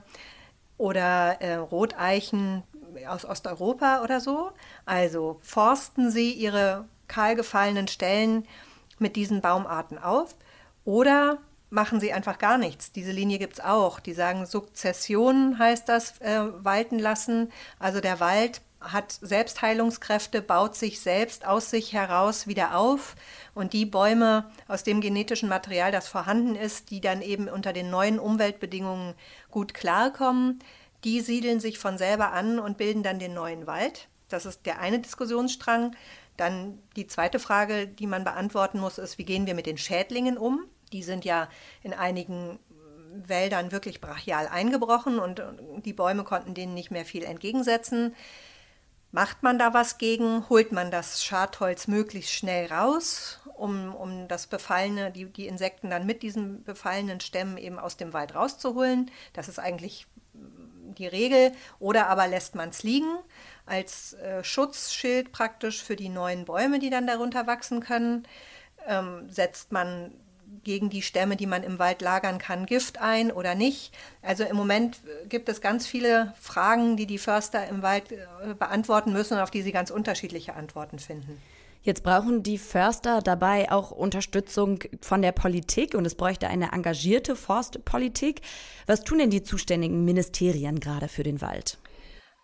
oder 0.76 1.40
äh, 1.40 1.54
Roteichen 1.54 2.62
aus 3.08 3.24
Osteuropa 3.24 4.02
oder 4.02 4.20
so. 4.20 4.52
Also 4.84 5.38
forsten 5.40 6.10
Sie 6.10 6.32
Ihre 6.32 6.84
kahlgefallenen 7.08 7.88
Stellen 7.88 8.46
mit 8.98 9.16
diesen 9.16 9.40
Baumarten 9.40 9.98
auf 9.98 10.36
oder 10.84 11.38
machen 11.74 12.00
Sie 12.00 12.12
einfach 12.12 12.38
gar 12.38 12.56
nichts. 12.56 12.92
Diese 12.92 13.10
Linie 13.10 13.38
gibt 13.38 13.54
es 13.54 13.60
auch. 13.60 14.00
Die 14.00 14.14
sagen, 14.14 14.46
Sukzession 14.46 15.58
heißt 15.58 15.88
das, 15.88 16.20
äh, 16.20 16.40
walten 16.64 16.98
lassen. 16.98 17.52
Also 17.78 18.00
der 18.00 18.20
Wald 18.20 18.62
hat 18.80 19.12
Selbstheilungskräfte, 19.20 20.42
baut 20.42 20.76
sich 20.76 21.00
selbst 21.00 21.46
aus 21.46 21.70
sich 21.70 21.92
heraus 21.92 22.46
wieder 22.46 22.76
auf. 22.76 23.16
Und 23.54 23.72
die 23.72 23.87
Bäume 23.87 24.50
aus 24.68 24.84
dem 24.84 25.00
genetischen 25.00 25.48
Material, 25.48 25.90
das 25.90 26.08
vorhanden 26.08 26.54
ist, 26.54 26.90
die 26.90 27.00
dann 27.00 27.22
eben 27.22 27.48
unter 27.48 27.72
den 27.72 27.90
neuen 27.90 28.18
Umweltbedingungen 28.18 29.14
gut 29.50 29.74
klarkommen, 29.74 30.60
die 31.02 31.20
siedeln 31.20 31.60
sich 31.60 31.78
von 31.78 31.98
selber 31.98 32.32
an 32.32 32.58
und 32.58 32.78
bilden 32.78 33.02
dann 33.02 33.18
den 33.18 33.34
neuen 33.34 33.66
Wald. 33.66 34.08
Das 34.28 34.46
ist 34.46 34.64
der 34.64 34.80
eine 34.80 35.00
Diskussionsstrang. 35.00 35.94
Dann 36.37 36.78
die 36.96 37.06
zweite 37.06 37.38
Frage, 37.38 37.87
die 37.87 38.06
man 38.06 38.24
beantworten 38.24 38.80
muss, 38.80 38.98
ist, 38.98 39.18
wie 39.18 39.24
gehen 39.24 39.46
wir 39.46 39.54
mit 39.54 39.66
den 39.66 39.78
Schädlingen 39.78 40.38
um? 40.38 40.64
Die 40.94 41.02
sind 41.02 41.26
ja 41.26 41.48
in 41.83 41.92
einigen 41.92 42.59
Wäldern 43.12 43.72
wirklich 43.72 44.00
brachial 44.00 44.48
eingebrochen 44.48 45.18
und 45.18 45.42
die 45.85 45.92
Bäume 45.92 46.24
konnten 46.24 46.54
denen 46.54 46.72
nicht 46.72 46.90
mehr 46.90 47.04
viel 47.04 47.24
entgegensetzen. 47.24 48.14
Macht 49.12 49.42
man 49.42 49.59
da 49.59 49.74
was 49.74 49.98
gegen? 49.98 50.48
Holt 50.48 50.72
man 50.72 50.90
das 50.90 51.22
Schadholz 51.22 51.87
möglichst 51.87 52.33
schnell 52.33 52.66
raus, 52.72 53.40
um, 53.57 53.94
um 53.94 54.26
das 54.26 54.48
befallene, 54.48 55.12
die, 55.12 55.26
die 55.26 55.46
Insekten 55.46 55.90
dann 55.90 56.07
mit 56.07 56.24
diesen 56.24 56.64
befallenen 56.64 57.20
Stämmen 57.20 57.57
eben 57.57 57.78
aus 57.78 57.96
dem 57.96 58.12
Wald 58.12 58.35
rauszuholen? 58.35 59.11
Das 59.33 59.48
ist 59.48 59.61
eigentlich 59.61 60.09
die 60.33 61.07
Regel. 61.07 61.52
Oder 61.78 62.09
aber 62.09 62.26
lässt 62.26 62.54
man 62.54 62.70
es 62.70 62.83
liegen 62.83 63.18
als 63.66 64.14
äh, 64.14 64.42
Schutzschild 64.42 65.33
praktisch 65.33 65.83
für 65.83 65.96
die 65.96 66.09
neuen 66.09 66.44
Bäume, 66.44 66.78
die 66.78 66.90
dann 66.90 67.07
darunter 67.07 67.46
wachsen 67.46 67.80
können. 67.80 68.26
Ähm, 68.87 69.30
setzt 69.30 69.72
man 69.72 70.12
gegen 70.62 70.90
die 70.90 71.02
Stämme, 71.02 71.36
die 71.36 71.46
man 71.46 71.62
im 71.62 71.78
Wald 71.78 72.02
lagern 72.02 72.38
kann, 72.38 72.66
Gift 72.66 73.00
ein 73.00 73.32
oder 73.32 73.54
nicht. 73.54 73.92
Also 74.22 74.44
im 74.44 74.56
Moment 74.56 75.00
äh, 75.04 75.26
gibt 75.26 75.48
es 75.48 75.60
ganz 75.60 75.86
viele 75.86 76.32
Fragen, 76.40 76.96
die 76.96 77.06
die 77.06 77.18
Förster 77.18 77.66
im 77.68 77.82
Wald 77.82 78.12
äh, 78.12 78.54
beantworten 78.58 79.12
müssen 79.12 79.34
und 79.34 79.40
auf 79.40 79.50
die 79.50 79.62
sie 79.62 79.72
ganz 79.72 79.90
unterschiedliche 79.90 80.54
Antworten 80.54 80.98
finden. 80.98 81.40
Jetzt 81.84 82.02
brauchen 82.02 82.42
die 82.42 82.56
Förster 82.56 83.20
dabei 83.20 83.70
auch 83.70 83.90
Unterstützung 83.90 84.78
von 85.02 85.20
der 85.20 85.32
Politik 85.32 85.94
und 85.94 86.06
es 86.06 86.14
bräuchte 86.14 86.48
eine 86.48 86.72
engagierte 86.72 87.36
Forstpolitik. 87.36 88.40
Was 88.86 89.04
tun 89.04 89.18
denn 89.18 89.28
die 89.28 89.42
zuständigen 89.42 90.02
Ministerien 90.02 90.80
gerade 90.80 91.08
für 91.08 91.24
den 91.24 91.42
Wald? 91.42 91.76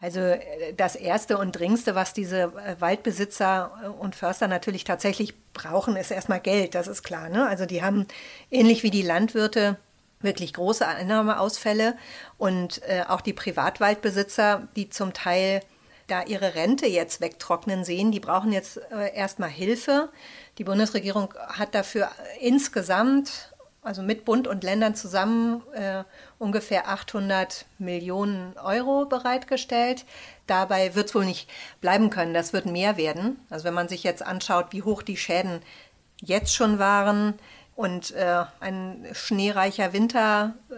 Also 0.01 0.21
äh, 0.21 0.75
das 0.77 0.97
Erste 0.97 1.39
und 1.39 1.53
Dringendste, 1.53 1.95
was 1.95 2.13
diese 2.13 2.53
Waldbesitzer 2.79 3.97
und 4.01 4.15
Förster 4.15 4.49
natürlich 4.49 4.85
tatsächlich 4.85 5.35
brauchen, 5.53 5.97
ist 5.97 6.11
erstmal 6.11 6.41
Geld, 6.41 6.75
das 6.75 6.89
ist 6.89 7.03
klar. 7.03 7.29
Ne? 7.29 7.47
Also 7.47 7.67
die 7.67 7.83
haben 7.83 8.07
ähnlich 8.51 8.83
wie 8.83 8.91
die 8.91 9.03
Landwirte 9.03 9.77
wirklich 10.23 10.53
große 10.53 10.87
Einnahmeausfälle 10.87 11.97
und 12.37 12.83
äh, 12.83 13.05
auch 13.09 13.21
die 13.21 13.33
Privatwaldbesitzer, 13.33 14.69
die 14.77 14.91
zum 14.91 15.13
Teil 15.13 15.63
da 16.09 16.23
ihre 16.25 16.55
Rente 16.55 16.87
jetzt 16.87 17.21
wegtrocknen 17.21 17.85
sehen. 17.85 18.13
Die 18.13 18.21
brauchen 18.21 18.53
jetzt 18.53 18.79
äh, 18.91 19.15
erstmal 19.15 19.49
Hilfe. 19.49 20.11
Die 20.59 20.65
Bundesregierung 20.65 21.33
hat 21.49 21.75
dafür 21.75 22.11
insgesamt, 22.41 23.50
also 23.83 24.03
mit 24.03 24.25
Bund 24.25 24.47
und 24.47 24.63
Ländern 24.63 24.95
zusammen, 24.95 25.63
äh, 25.73 26.05
ungefähr 26.39 26.89
800 26.89 27.65
Millionen 27.79 28.57
Euro 28.59 29.07
bereitgestellt. 29.07 30.05
Dabei 30.47 30.95
wird 30.95 31.09
es 31.09 31.15
wohl 31.15 31.25
nicht 31.25 31.49
bleiben 31.81 32.11
können. 32.11 32.35
Das 32.35 32.53
wird 32.53 32.67
mehr 32.67 32.97
werden. 32.97 33.41
Also 33.49 33.65
wenn 33.65 33.75
man 33.75 33.89
sich 33.89 34.05
jetzt 34.05 34.25
anschaut, 34.25 34.67
wie 34.71 34.83
hoch 34.83 35.03
die 35.03 35.17
Schäden 35.17 35.61
jetzt 36.21 36.55
schon 36.55 36.79
waren, 36.79 37.39
und 37.81 38.11
äh, 38.11 38.45
ein 38.61 39.07
schneereicher 39.13 39.95
Winter 39.95 40.53
äh, 40.69 40.75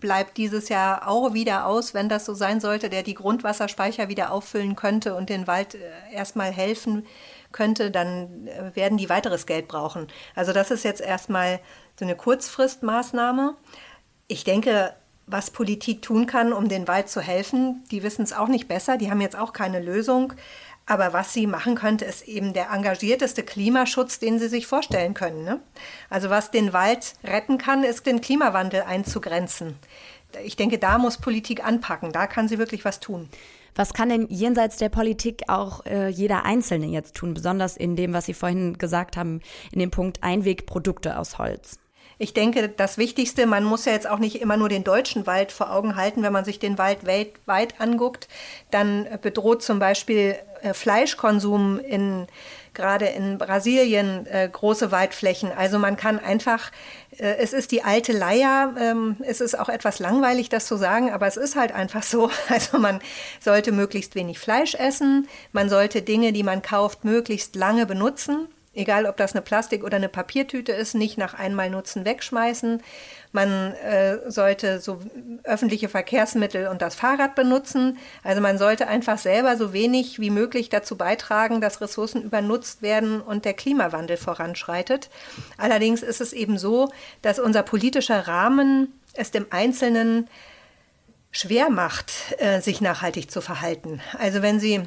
bleibt 0.00 0.38
dieses 0.38 0.70
Jahr 0.70 1.06
auch 1.06 1.34
wieder 1.34 1.66
aus, 1.66 1.92
wenn 1.92 2.08
das 2.08 2.24
so 2.24 2.32
sein 2.32 2.58
sollte, 2.58 2.88
der 2.88 3.02
die 3.02 3.12
Grundwasserspeicher 3.12 4.08
wieder 4.08 4.32
auffüllen 4.32 4.74
könnte 4.74 5.14
und 5.14 5.28
den 5.28 5.46
Wald 5.46 5.74
äh, 5.74 5.80
erstmal 6.10 6.50
helfen 6.50 7.04
könnte, 7.52 7.90
dann 7.90 8.46
äh, 8.46 8.74
werden 8.74 8.98
die 8.98 9.08
weiteres 9.08 9.46
Geld 9.46 9.68
brauchen. 9.68 10.08
Also 10.34 10.52
das 10.52 10.70
ist 10.70 10.84
jetzt 10.84 11.00
erstmal 11.00 11.60
so 11.98 12.04
eine 12.04 12.16
Kurzfristmaßnahme. 12.16 13.56
Ich 14.26 14.44
denke, 14.44 14.94
was 15.26 15.50
Politik 15.50 16.02
tun 16.02 16.26
kann, 16.26 16.52
um 16.52 16.68
den 16.68 16.88
Wald 16.88 17.08
zu 17.08 17.20
helfen, 17.20 17.84
die 17.90 18.02
wissen 18.02 18.22
es 18.22 18.32
auch 18.32 18.48
nicht 18.48 18.68
besser, 18.68 18.96
die 18.96 19.10
haben 19.10 19.20
jetzt 19.20 19.36
auch 19.36 19.52
keine 19.52 19.80
Lösung. 19.80 20.32
Aber 20.86 21.12
was 21.12 21.34
sie 21.34 21.46
machen 21.46 21.74
könnte, 21.74 22.06
ist 22.06 22.26
eben 22.26 22.54
der 22.54 22.70
engagierteste 22.70 23.42
Klimaschutz, 23.42 24.20
den 24.20 24.38
sie 24.38 24.48
sich 24.48 24.66
vorstellen 24.66 25.12
können. 25.12 25.44
Ne? 25.44 25.60
Also 26.08 26.30
was 26.30 26.50
den 26.50 26.72
Wald 26.72 27.14
retten 27.22 27.58
kann, 27.58 27.84
ist 27.84 28.06
den 28.06 28.22
Klimawandel 28.22 28.82
einzugrenzen. 28.82 29.78
Ich 30.42 30.56
denke, 30.56 30.78
da 30.78 30.96
muss 30.96 31.18
Politik 31.18 31.62
anpacken, 31.64 32.12
da 32.12 32.26
kann 32.26 32.48
sie 32.48 32.58
wirklich 32.58 32.86
was 32.86 33.00
tun. 33.00 33.28
Was 33.74 33.94
kann 33.94 34.08
denn 34.08 34.26
jenseits 34.28 34.76
der 34.76 34.88
Politik 34.88 35.44
auch 35.48 35.84
äh, 35.86 36.08
jeder 36.08 36.44
Einzelne 36.44 36.86
jetzt 36.86 37.14
tun, 37.14 37.34
besonders 37.34 37.76
in 37.76 37.96
dem, 37.96 38.12
was 38.12 38.26
Sie 38.26 38.34
vorhin 38.34 38.78
gesagt 38.78 39.16
haben, 39.16 39.40
in 39.72 39.78
dem 39.78 39.90
Punkt 39.90 40.22
Einwegprodukte 40.22 41.18
aus 41.18 41.38
Holz? 41.38 41.78
Ich 42.20 42.34
denke, 42.34 42.68
das 42.68 42.98
Wichtigste, 42.98 43.46
man 43.46 43.62
muss 43.62 43.84
ja 43.84 43.92
jetzt 43.92 44.08
auch 44.08 44.18
nicht 44.18 44.40
immer 44.40 44.56
nur 44.56 44.68
den 44.68 44.82
deutschen 44.82 45.26
Wald 45.28 45.52
vor 45.52 45.72
Augen 45.72 45.94
halten. 45.94 46.24
Wenn 46.24 46.32
man 46.32 46.44
sich 46.44 46.58
den 46.58 46.76
Wald 46.76 47.06
weltweit 47.06 47.80
anguckt, 47.80 48.26
dann 48.72 49.06
bedroht 49.22 49.62
zum 49.62 49.78
Beispiel 49.78 50.34
äh, 50.62 50.74
Fleischkonsum 50.74 51.78
in 51.78 52.26
gerade 52.74 53.06
in 53.06 53.38
Brasilien 53.38 54.26
äh, 54.26 54.48
große 54.50 54.90
Waldflächen. 54.92 55.50
Also 55.52 55.78
man 55.78 55.96
kann 55.96 56.18
einfach, 56.18 56.70
äh, 56.70 56.97
es 57.22 57.52
ist 57.52 57.72
die 57.72 57.82
alte 57.82 58.12
Leier, 58.12 58.74
ähm, 58.78 59.16
es 59.20 59.40
ist 59.40 59.58
auch 59.58 59.68
etwas 59.68 59.98
langweilig, 59.98 60.48
das 60.48 60.66
zu 60.66 60.76
sagen, 60.76 61.10
aber 61.10 61.26
es 61.26 61.36
ist 61.36 61.56
halt 61.56 61.72
einfach 61.72 62.02
so. 62.02 62.30
Also 62.48 62.78
man 62.78 63.00
sollte 63.40 63.72
möglichst 63.72 64.14
wenig 64.14 64.38
Fleisch 64.38 64.74
essen, 64.74 65.28
man 65.52 65.68
sollte 65.68 66.02
Dinge, 66.02 66.32
die 66.32 66.42
man 66.42 66.62
kauft, 66.62 67.04
möglichst 67.04 67.56
lange 67.56 67.86
benutzen 67.86 68.48
egal 68.78 69.06
ob 69.06 69.16
das 69.16 69.32
eine 69.32 69.42
Plastik- 69.42 69.84
oder 69.84 69.96
eine 69.96 70.08
Papiertüte 70.08 70.72
ist, 70.72 70.94
nicht 70.94 71.18
nach 71.18 71.34
einmal 71.34 71.68
Nutzen 71.68 72.04
wegschmeißen. 72.04 72.82
Man 73.32 73.74
äh, 73.74 74.30
sollte 74.30 74.80
so 74.80 75.00
öffentliche 75.44 75.88
Verkehrsmittel 75.88 76.68
und 76.68 76.82
das 76.82 76.94
Fahrrad 76.94 77.34
benutzen. 77.34 77.98
Also 78.22 78.40
man 78.40 78.58
sollte 78.58 78.88
einfach 78.88 79.18
selber 79.18 79.56
so 79.56 79.72
wenig 79.72 80.18
wie 80.18 80.30
möglich 80.30 80.68
dazu 80.68 80.96
beitragen, 80.96 81.60
dass 81.60 81.80
Ressourcen 81.80 82.22
übernutzt 82.22 82.82
werden 82.82 83.20
und 83.20 83.44
der 83.44 83.54
Klimawandel 83.54 84.16
voranschreitet. 84.16 85.10
Allerdings 85.56 86.02
ist 86.02 86.20
es 86.20 86.32
eben 86.32 86.58
so, 86.58 86.90
dass 87.22 87.38
unser 87.38 87.62
politischer 87.62 88.26
Rahmen 88.26 88.92
es 89.14 89.30
dem 89.30 89.46
Einzelnen 89.50 90.28
schwer 91.30 91.70
macht, 91.70 92.12
äh, 92.38 92.60
sich 92.60 92.80
nachhaltig 92.80 93.30
zu 93.30 93.40
verhalten. 93.40 94.00
Also 94.18 94.42
wenn 94.42 94.58
Sie 94.60 94.82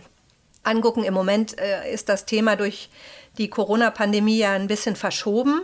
angucken, 0.63 1.03
im 1.03 1.13
Moment 1.13 1.59
äh, 1.59 1.91
ist 1.91 2.09
das 2.09 2.25
Thema 2.25 2.55
durch 2.55 2.89
die 3.37 3.49
Corona-Pandemie 3.49 4.37
ja 4.37 4.53
ein 4.53 4.67
bisschen 4.67 4.95
verschoben. 4.95 5.61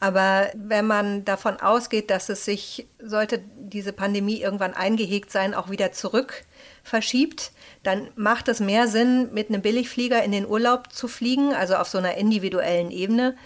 Aber 0.00 0.50
wenn 0.54 0.86
man 0.86 1.26
davon 1.26 1.60
ausgeht, 1.60 2.10
dass 2.10 2.30
es 2.30 2.46
sich, 2.46 2.88
sollte 2.98 3.42
diese 3.58 3.92
Pandemie 3.92 4.40
irgendwann 4.40 4.72
eingehegt 4.72 5.30
sein, 5.30 5.54
auch 5.54 5.68
wieder 5.68 5.92
zurück 5.92 6.44
verschiebt, 6.82 7.52
dann 7.82 8.08
macht 8.16 8.48
es 8.48 8.60
mehr 8.60 8.88
Sinn, 8.88 9.32
mit 9.32 9.50
einem 9.50 9.60
Billigflieger 9.60 10.22
in 10.22 10.32
den 10.32 10.46
Urlaub 10.46 10.90
zu 10.90 11.06
fliegen, 11.06 11.54
also 11.54 11.76
auf 11.76 11.88
so 11.88 11.98
einer 11.98 12.14
individuellen 12.14 12.90
Ebene 12.90 13.36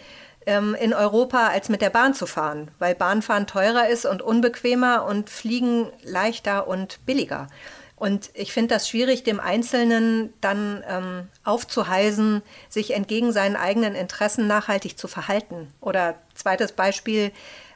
ähm, 0.47 0.77
in 0.77 0.95
Europa, 0.95 1.49
als 1.49 1.69
mit 1.69 1.83
der 1.83 1.91
Bahn 1.91 2.15
zu 2.15 2.27
fahren, 2.27 2.71
weil 2.79 2.95
Bahnfahren 2.95 3.49
teurer 3.49 3.89
ist 3.89 4.07
und 4.07 4.23
unbequemer 4.23 5.05
und 5.07 5.31
Fliegen 5.31 5.89
leichter 6.05 6.69
und 6.69 7.05
billiger. 7.05 7.49
Und 7.97 8.31
ich 8.35 8.53
finde 8.53 8.75
das 8.75 8.89
schwierig, 8.89 9.23
dem 9.23 9.39
Einzelnen 9.39 10.33
dann 10.41 10.83
ähm, 10.89 11.29
aufzuheisen, 11.45 12.43
sich 12.69 12.93
entgegen 12.93 13.33
seinen 13.33 13.57
eigenen 13.57 13.95
Interessen 13.95 14.47
nachhaltig 14.47 14.99
zu 14.99 15.07
verhalten. 15.07 15.73
Oder 15.81 16.17
zweites 16.35 16.73
Beispiel, 16.73 17.31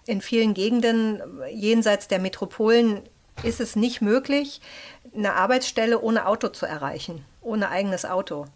in 0.07 0.21
vielen 0.21 0.55
Gegenden 0.55 1.23
jenseits 1.51 2.09
der 2.09 2.19
Metropolen 2.19 3.03
ist 3.43 3.61
es 3.61 3.77
nicht 3.77 4.01
möglich, 4.01 4.61
eine 5.15 5.35
Arbeitsstelle 5.35 6.01
ohne 6.01 6.27
Auto 6.27 6.49
zu 6.49 6.67
erreichen, 6.67 7.25
ohne 7.41 7.69
eigenes 7.69 8.05
Auto. 8.05 8.47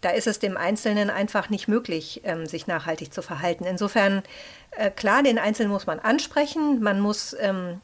Da 0.00 0.10
ist 0.10 0.26
es 0.26 0.38
dem 0.38 0.56
Einzelnen 0.56 1.10
einfach 1.10 1.50
nicht 1.50 1.68
möglich, 1.68 2.22
ähm, 2.24 2.46
sich 2.46 2.66
nachhaltig 2.66 3.12
zu 3.12 3.22
verhalten. 3.22 3.64
Insofern, 3.64 4.22
äh, 4.72 4.90
klar, 4.90 5.22
den 5.22 5.38
Einzelnen 5.38 5.70
muss 5.70 5.86
man 5.86 6.00
ansprechen, 6.00 6.82
man 6.82 6.98
muss, 7.00 7.36
ähm, 7.38 7.80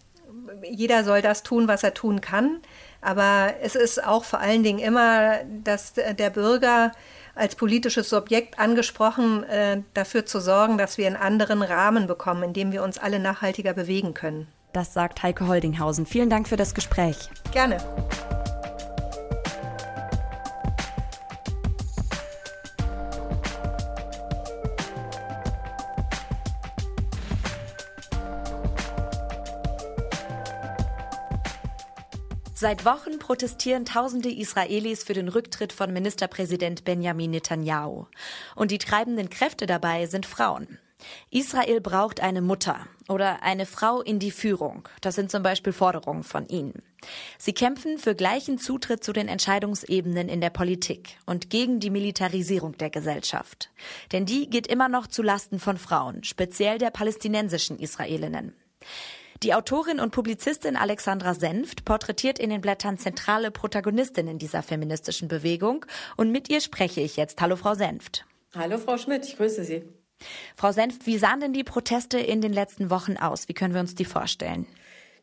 jeder 0.69 1.05
soll 1.05 1.23
das 1.23 1.43
tun, 1.43 1.69
was 1.69 1.83
er 1.83 1.95
tun 1.95 2.21
kann, 2.21 2.61
aber 3.09 3.55
es 3.63 3.75
ist 3.75 4.05
auch 4.05 4.23
vor 4.23 4.39
allen 4.39 4.63
Dingen 4.63 4.81
immer, 4.81 5.39
dass 5.65 5.95
der 5.95 6.29
Bürger 6.29 6.93
als 7.35 7.55
politisches 7.55 8.11
Subjekt 8.11 8.59
angesprochen, 8.59 9.45
äh, 9.45 9.81
dafür 9.95 10.27
zu 10.27 10.41
sorgen, 10.41 10.77
dass 10.77 10.99
wir 10.99 11.07
einen 11.07 11.17
anderen 11.17 11.63
Rahmen 11.63 12.07
bekommen, 12.07 12.43
in 12.43 12.53
dem 12.53 12.71
wir 12.71 12.83
uns 12.83 12.99
alle 12.99 13.19
nachhaltiger 13.19 13.73
bewegen 13.73 14.13
können. 14.13 14.47
Das 14.75 14.93
sagt 14.93 15.23
Heike 15.23 15.49
Holdinghausen. 15.49 16.05
Vielen 16.05 16.29
Dank 16.29 16.49
für 16.49 16.59
das 16.59 16.75
Gespräch. 16.75 17.31
Gerne. 17.51 17.79
Seit 32.61 32.85
Wochen 32.85 33.21
protestieren 33.21 33.85
tausende 33.85 34.33
Israelis 34.33 35.05
für 35.05 35.13
den 35.13 35.29
Rücktritt 35.29 35.73
von 35.73 35.93
Ministerpräsident 35.93 36.83
Benjamin 36.83 37.31
Netanyahu. 37.31 38.07
Und 38.57 38.73
die 38.73 38.79
treibenden 38.79 39.31
Kräfte 39.31 39.67
dabei 39.67 40.07
sind 40.07 40.27
Frauen. 40.27 40.81
Israel 41.31 41.81
braucht 41.81 42.19
eine 42.19 42.41
Mutter 42.41 42.89
oder 43.09 43.45
eine 43.45 43.65
Frau 43.65 44.03
in 44.03 44.19
die 44.19 44.33
Führung. 44.33 44.89
Das 45.03 45.15
sind 45.15 45.31
zum 45.31 45.45
Beispiel 45.45 45.73
Forderungen 45.73 46.25
von 46.25 46.49
ihnen. 46.49 46.83
Sie 47.39 47.53
kämpfen 47.53 47.97
für 47.97 48.17
gleichen 48.17 48.59
Zutritt 48.59 49.05
zu 49.05 49.13
den 49.13 49.29
Entscheidungsebenen 49.29 50.29
in 50.29 50.41
der 50.41 50.51
Politik 50.51 51.17
und 51.27 51.51
gegen 51.51 51.79
die 51.79 51.91
Militarisierung 51.91 52.77
der 52.77 52.91
Gesellschaft. 52.91 53.71
Denn 54.11 54.27
die 54.27 54.51
geht 54.51 54.67
immer 54.67 54.89
noch 54.89 55.07
zu 55.07 55.23
Lasten 55.23 55.61
von 55.61 55.77
Frauen, 55.77 56.25
speziell 56.25 56.79
der 56.79 56.91
palästinensischen 56.91 57.79
Israelinnen. 57.79 58.57
Die 59.45 59.55
Autorin 59.55 60.01
und 60.01 60.11
Publizistin 60.11 60.75
Alexandra 60.75 61.33
Senft 61.33 61.85
porträtiert 61.85 62.41
in 62.41 62.51
den 62.51 62.61
Blättern 62.61 62.99
zentrale 62.99 63.53
Protagonistinnen 63.53 64.37
dieser 64.39 64.65
feministischen 64.65 65.29
Bewegung 65.29 65.87
und 66.17 66.33
mit 66.33 66.51
ihr 66.51 66.61
spreche 66.61 67.01
ich 67.03 67.17
jetzt. 67.17 67.41
Hallo 67.41 67.55
Frau 67.55 67.75
Senft. 67.75 68.27
Hallo 68.53 68.79
Frau 68.79 68.99
Schmidt, 68.99 69.25
ich 69.27 69.37
grüße 69.37 69.63
Sie. 69.63 69.85
Frau 70.57 70.73
Senft, 70.73 71.07
wie 71.07 71.19
sahen 71.19 71.39
denn 71.39 71.53
die 71.53 71.63
Proteste 71.63 72.19
in 72.19 72.41
den 72.41 72.53
letzten 72.53 72.91
Wochen 72.91 73.17
aus? 73.17 73.49
Wie 73.49 73.55
können 73.55 73.75
wir 73.75 73.81
uns 73.81 73.95
die 73.95 74.05
vorstellen? 74.05 74.67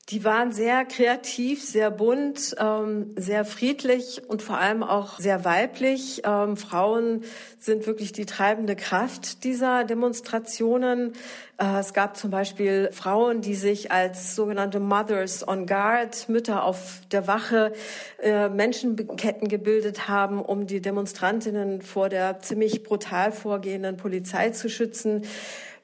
Die 0.10 0.24
waren 0.24 0.52
sehr 0.52 0.86
kreativ, 0.86 1.64
sehr 1.64 1.90
bunt, 1.90 2.56
ähm, 2.60 3.16
sehr 3.16 3.44
friedlich 3.44 4.22
und 4.28 4.44
vor 4.44 4.60
allem 4.60 4.84
auch 4.84 5.18
sehr 5.18 5.44
weiblich. 5.46 6.22
Ähm, 6.26 6.58
Frauen 6.58 7.24
sind 7.58 7.88
wirklich 7.88 8.12
die 8.12 8.28
treibende 8.28 8.76
Kraft 8.76 9.44
dieser 9.44 9.84
Demonstrationen. 9.84 11.14
Äh, 11.58 11.80
es 11.80 11.96
gab 11.96 12.18
zum 12.18 12.30
Beispiel 12.30 12.92
Frauen, 12.92 13.42
die 13.42 13.56
sich 13.56 13.92
als 13.92 14.36
sogenannte 14.36 14.80
Mothers 14.80 15.48
on 15.48 15.66
Guard, 15.66 16.30
Mütter 16.30 16.66
auf 16.66 17.02
der 17.12 17.26
Wache, 17.26 17.74
äh, 18.22 18.48
Menschenketten 18.48 19.48
gebildet 19.48 20.08
haben, 20.08 20.40
um 20.40 20.68
die 20.68 20.82
Demonstrantinnen 20.82 21.82
vor 21.82 22.10
der 22.10 22.42
ziemlich 22.42 22.84
brutal 22.84 23.32
vorgehenden 23.32 23.98
Polizei 23.98 24.52
zu 24.52 24.70
schützen. 24.70 25.24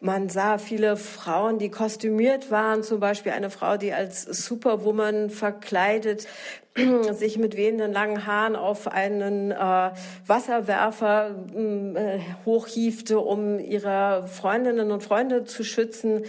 Man 0.04 0.30
sah 0.30 0.58
viele 0.58 0.98
Frauen, 0.98 1.60
die 1.60 1.70
kostümiert 1.70 2.50
waren, 2.50 2.82
zum 2.82 3.00
Beispiel 3.00 3.34
eine 3.34 3.52
Frau, 3.52 3.78
die 3.78 3.94
als 3.94 4.24
Superwoman 4.24 5.30
verkleidet 5.30 6.28
sich 7.12 7.38
mit 7.38 7.56
wehenden 7.56 7.94
langen 7.94 8.26
Haaren 8.26 8.56
auf 8.56 8.88
einen 8.88 9.52
äh, 9.52 9.92
Wasserwerfer 10.26 11.36
äh, 11.56 12.20
hochhiefte, 12.46 13.20
um 13.20 13.60
ihre 13.60 14.26
Freundinnen 14.28 14.90
und 14.90 15.04
Freunde 15.04 15.44
zu 15.44 15.64
schützen. 15.64 16.24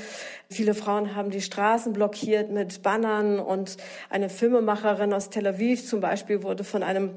Viele 0.50 0.74
Frauen 0.74 1.16
haben 1.16 1.30
die 1.30 1.40
Straßen 1.40 1.94
blockiert 1.94 2.50
mit 2.50 2.82
Bannern 2.82 3.38
und 3.38 3.78
eine 4.10 4.28
Filmemacherin 4.28 5.14
aus 5.14 5.30
Tel 5.30 5.46
Aviv 5.46 5.86
zum 5.86 6.00
Beispiel 6.02 6.42
wurde 6.42 6.62
von 6.62 6.82
einem 6.82 7.12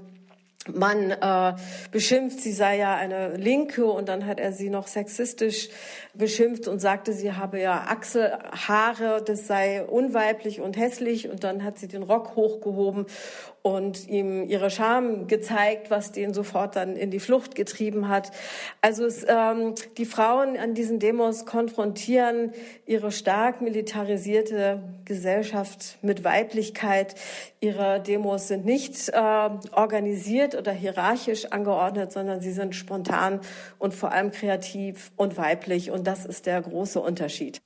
man 0.73 1.11
äh, 1.11 1.53
beschimpft, 1.91 2.39
sie 2.41 2.51
sei 2.51 2.77
ja 2.77 2.95
eine 2.95 3.37
Linke 3.37 3.85
und 3.85 4.09
dann 4.09 4.25
hat 4.25 4.39
er 4.39 4.51
sie 4.51 4.69
noch 4.69 4.87
sexistisch 4.87 5.69
beschimpft 6.13 6.67
und 6.67 6.79
sagte, 6.79 7.13
sie 7.13 7.33
habe 7.33 7.59
ja 7.59 7.85
Achselhaare, 7.87 9.21
das 9.23 9.47
sei 9.47 9.83
unweiblich 9.83 10.61
und 10.61 10.77
hässlich 10.77 11.29
und 11.29 11.43
dann 11.43 11.63
hat 11.63 11.77
sie 11.77 11.87
den 11.87 12.03
Rock 12.03 12.35
hochgehoben 12.35 13.05
und 13.65 14.07
ihm 14.07 14.47
ihre 14.47 14.69
Scham 14.69 15.25
gezeigt, 15.25 15.89
was 15.89 16.11
den 16.11 16.35
sofort 16.35 16.75
dann 16.75 16.95
in 16.95 17.09
die 17.09 17.19
Flucht 17.19 17.55
getrieben 17.55 18.09
hat. 18.09 18.29
Also 18.79 19.05
es, 19.05 19.25
ähm, 19.27 19.73
die 19.97 20.05
Frauen 20.05 20.55
an 20.55 20.75
diesen 20.75 20.99
Demos 20.99 21.47
konfrontieren 21.47 22.53
ihre 22.85 23.11
stark 23.11 23.61
militarisierte 23.61 24.83
Gesellschaft 25.03 25.97
mit 26.03 26.23
Weiblichkeit. 26.23 27.15
Ihre 27.59 27.99
Demos 27.99 28.49
sind 28.49 28.65
nicht 28.65 29.09
äh, 29.09 29.49
organisiert 29.71 30.53
oder 30.53 30.71
hierarchisch 30.71 31.45
angeordnet, 31.45 32.11
sondern 32.11 32.41
sie 32.41 32.51
sind 32.51 32.75
spontan 32.75 33.39
und 33.79 33.95
vor 33.95 34.11
allem 34.11 34.29
kreativ 34.29 35.11
und 35.15 35.37
weiblich. 35.37 35.89
Und 35.89 36.05
das 36.05 36.27
ist 36.27 36.45
der 36.45 36.61
große 36.61 37.01
Unterschied. 37.01 37.63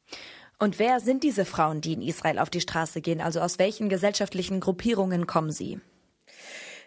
Und 0.61 0.77
wer 0.77 0.99
sind 0.99 1.23
diese 1.23 1.45
Frauen, 1.45 1.79
die 1.79 1.93
in 1.93 2.01
Israel 2.01 2.37
auf 2.37 2.49
die 2.49 2.59
Straße 2.59 2.99
gehen? 2.99 3.21
Also 3.21 3.39
aus 3.39 3.59
welchen 3.59 3.87
gesellschaftlichen 3.87 4.59
Gruppierungen 4.59 5.25
kommen 5.25 5.51
sie? 5.51 5.79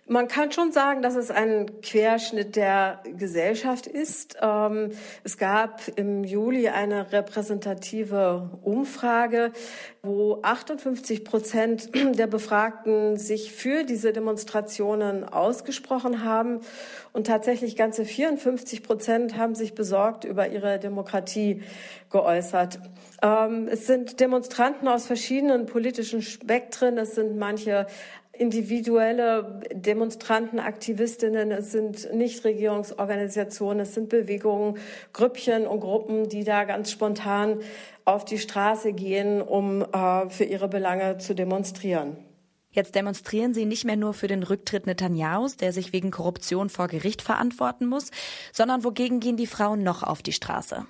Man 0.08 0.26
kann 0.26 0.50
schon 0.50 0.72
sagen, 0.72 1.00
dass 1.00 1.14
es 1.14 1.30
ein 1.30 1.80
Querschnitt 1.80 2.56
der 2.56 3.00
Gesellschaft 3.04 3.86
ist. 3.86 4.36
Ähm, 4.42 4.90
es 5.22 5.38
gab 5.38 5.80
im 5.94 6.24
Juli 6.24 6.68
eine 6.68 7.12
repräsentative 7.12 8.50
Umfrage, 8.62 9.52
wo 10.02 10.40
58 10.42 11.24
Prozent 11.24 11.90
der 12.18 12.26
Befragten 12.26 13.16
sich 13.16 13.52
für 13.52 13.84
diese 13.84 14.12
Demonstrationen 14.12 15.22
ausgesprochen 15.22 16.24
haben 16.24 16.62
und 17.12 17.28
tatsächlich 17.28 17.76
ganze 17.76 18.04
54 18.04 18.82
Prozent 18.82 19.36
haben 19.36 19.54
sich 19.54 19.74
besorgt 19.74 20.24
über 20.24 20.48
ihre 20.48 20.80
Demokratie 20.80 21.62
geäußert. 22.10 22.80
Ähm, 23.22 23.68
es 23.68 23.86
sind 23.86 24.18
Demonstranten 24.18 24.88
aus 24.88 25.06
verschiedenen 25.06 25.66
politischen 25.66 26.22
Spektren. 26.22 26.98
Es 26.98 27.14
sind 27.14 27.36
manche 27.38 27.86
individuelle 28.42 29.60
Demonstranten, 29.72 30.58
Aktivistinnen, 30.58 31.52
es 31.52 31.70
sind 31.70 32.12
Nichtregierungsorganisationen, 32.12 33.80
es 33.80 33.94
sind 33.94 34.08
Bewegungen, 34.08 34.78
Grüppchen 35.12 35.66
und 35.66 35.78
Gruppen, 35.78 36.28
die 36.28 36.42
da 36.42 36.64
ganz 36.64 36.90
spontan 36.90 37.60
auf 38.04 38.24
die 38.24 38.38
Straße 38.38 38.92
gehen, 38.94 39.40
um 39.40 39.82
äh, 39.82 40.28
für 40.28 40.44
ihre 40.44 40.68
Belange 40.68 41.18
zu 41.18 41.34
demonstrieren. 41.34 42.16
Jetzt 42.72 42.96
demonstrieren 42.96 43.54
sie 43.54 43.64
nicht 43.64 43.84
mehr 43.84 43.96
nur 43.96 44.12
für 44.12 44.26
den 44.26 44.42
Rücktritt 44.42 44.86
Netanyahus, 44.86 45.56
der 45.56 45.72
sich 45.72 45.92
wegen 45.92 46.10
Korruption 46.10 46.68
vor 46.68 46.88
Gericht 46.88 47.22
verantworten 47.22 47.86
muss, 47.86 48.10
sondern 48.50 48.82
wogegen 48.82 49.20
gehen 49.20 49.36
die 49.36 49.46
Frauen 49.46 49.84
noch 49.84 50.02
auf 50.02 50.22
die 50.22 50.32
Straße? 50.32 50.86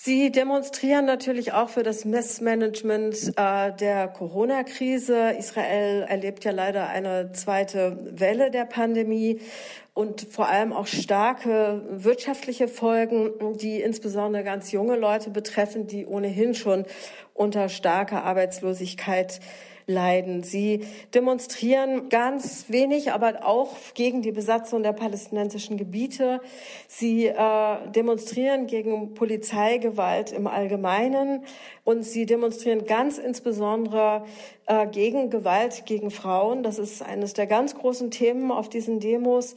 Sie 0.00 0.30
demonstrieren 0.30 1.06
natürlich 1.06 1.52
auch 1.52 1.70
für 1.70 1.82
das 1.82 2.04
Missmanagement 2.04 3.32
äh, 3.34 3.72
der 3.72 4.06
Corona-Krise. 4.06 5.32
Israel 5.36 6.06
erlebt 6.08 6.44
ja 6.44 6.52
leider 6.52 6.88
eine 6.88 7.32
zweite 7.32 7.98
Welle 8.12 8.52
der 8.52 8.64
Pandemie 8.64 9.40
und 9.94 10.20
vor 10.30 10.48
allem 10.48 10.72
auch 10.72 10.86
starke 10.86 11.82
wirtschaftliche 11.90 12.68
Folgen, 12.68 13.32
die 13.58 13.80
insbesondere 13.80 14.44
ganz 14.44 14.70
junge 14.70 14.94
Leute 14.94 15.30
betreffen, 15.30 15.88
die 15.88 16.06
ohnehin 16.06 16.54
schon 16.54 16.86
unter 17.34 17.68
starker 17.68 18.22
Arbeitslosigkeit 18.22 19.40
leiden. 19.88 20.42
Sie 20.44 20.84
demonstrieren 21.14 22.10
ganz 22.10 22.66
wenig, 22.68 23.12
aber 23.12 23.44
auch 23.44 23.74
gegen 23.94 24.22
die 24.22 24.32
Besatzung 24.32 24.82
der 24.82 24.92
palästinensischen 24.92 25.76
Gebiete. 25.78 26.40
Sie 26.86 27.26
äh, 27.26 27.90
demonstrieren 27.90 28.66
gegen 28.66 29.14
Polizeigewalt 29.14 30.30
im 30.30 30.46
Allgemeinen 30.46 31.42
und 31.88 32.02
sie 32.02 32.26
demonstrieren 32.26 32.84
ganz 32.84 33.16
insbesondere 33.16 34.22
äh, 34.66 34.86
gegen 34.88 35.30
Gewalt 35.30 35.86
gegen 35.86 36.10
Frauen. 36.10 36.62
Das 36.62 36.78
ist 36.78 37.00
eines 37.00 37.32
der 37.32 37.46
ganz 37.46 37.74
großen 37.74 38.10
Themen 38.10 38.52
auf 38.52 38.68
diesen 38.68 39.00
Demos. 39.00 39.54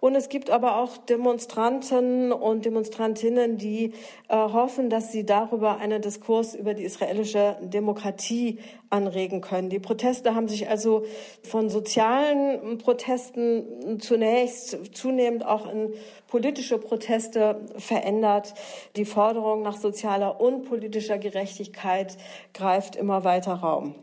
Und 0.00 0.14
es 0.14 0.30
gibt 0.30 0.48
aber 0.48 0.78
auch 0.78 0.96
Demonstranten 0.96 2.32
und 2.32 2.64
Demonstrantinnen, 2.64 3.58
die 3.58 3.92
äh, 4.30 4.34
hoffen, 4.34 4.88
dass 4.88 5.12
sie 5.12 5.26
darüber 5.26 5.76
einen 5.76 6.00
Diskurs 6.00 6.54
über 6.54 6.72
die 6.72 6.84
israelische 6.84 7.58
Demokratie 7.60 8.60
anregen 8.88 9.42
können. 9.42 9.68
Die 9.68 9.78
Proteste 9.78 10.34
haben 10.34 10.48
sich 10.48 10.70
also 10.70 11.04
von 11.42 11.68
sozialen 11.68 12.78
Protesten 12.78 14.00
zunächst 14.00 14.96
zunehmend 14.96 15.44
auch 15.44 15.70
in 15.70 15.92
politische 16.28 16.78
Proteste 16.78 17.60
verändert. 17.76 18.54
Die 18.96 19.04
Forderung 19.04 19.62
nach 19.62 19.76
sozialer 19.76 20.40
und 20.40 20.64
politischer 20.64 21.18
Gerechtigkeit 21.18 21.73
greift 22.52 22.96
immer 22.96 23.24
weiter 23.24 23.54
Raum. 23.54 23.94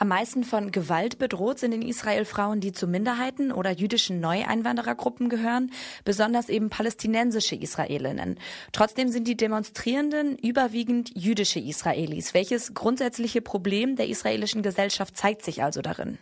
Am 0.00 0.06
meisten 0.06 0.44
von 0.44 0.70
Gewalt 0.70 1.18
bedroht 1.18 1.58
sind 1.58 1.72
in 1.72 1.82
Israel 1.82 2.24
Frauen, 2.24 2.60
die 2.60 2.70
zu 2.70 2.86
Minderheiten 2.86 3.50
oder 3.50 3.72
jüdischen 3.72 4.20
Neueinwanderergruppen 4.20 5.28
gehören, 5.28 5.72
besonders 6.04 6.48
eben 6.48 6.70
palästinensische 6.70 7.56
Israelinnen. 7.56 8.38
Trotzdem 8.70 9.08
sind 9.08 9.26
die 9.26 9.36
Demonstrierenden 9.36 10.38
überwiegend 10.38 11.10
jüdische 11.16 11.58
Israelis. 11.58 12.32
Welches 12.32 12.74
grundsätzliche 12.74 13.42
Problem 13.42 13.96
der 13.96 14.06
israelischen 14.06 14.62
Gesellschaft 14.62 15.16
zeigt 15.16 15.44
sich 15.44 15.64
also 15.64 15.82
darin? 15.82 16.18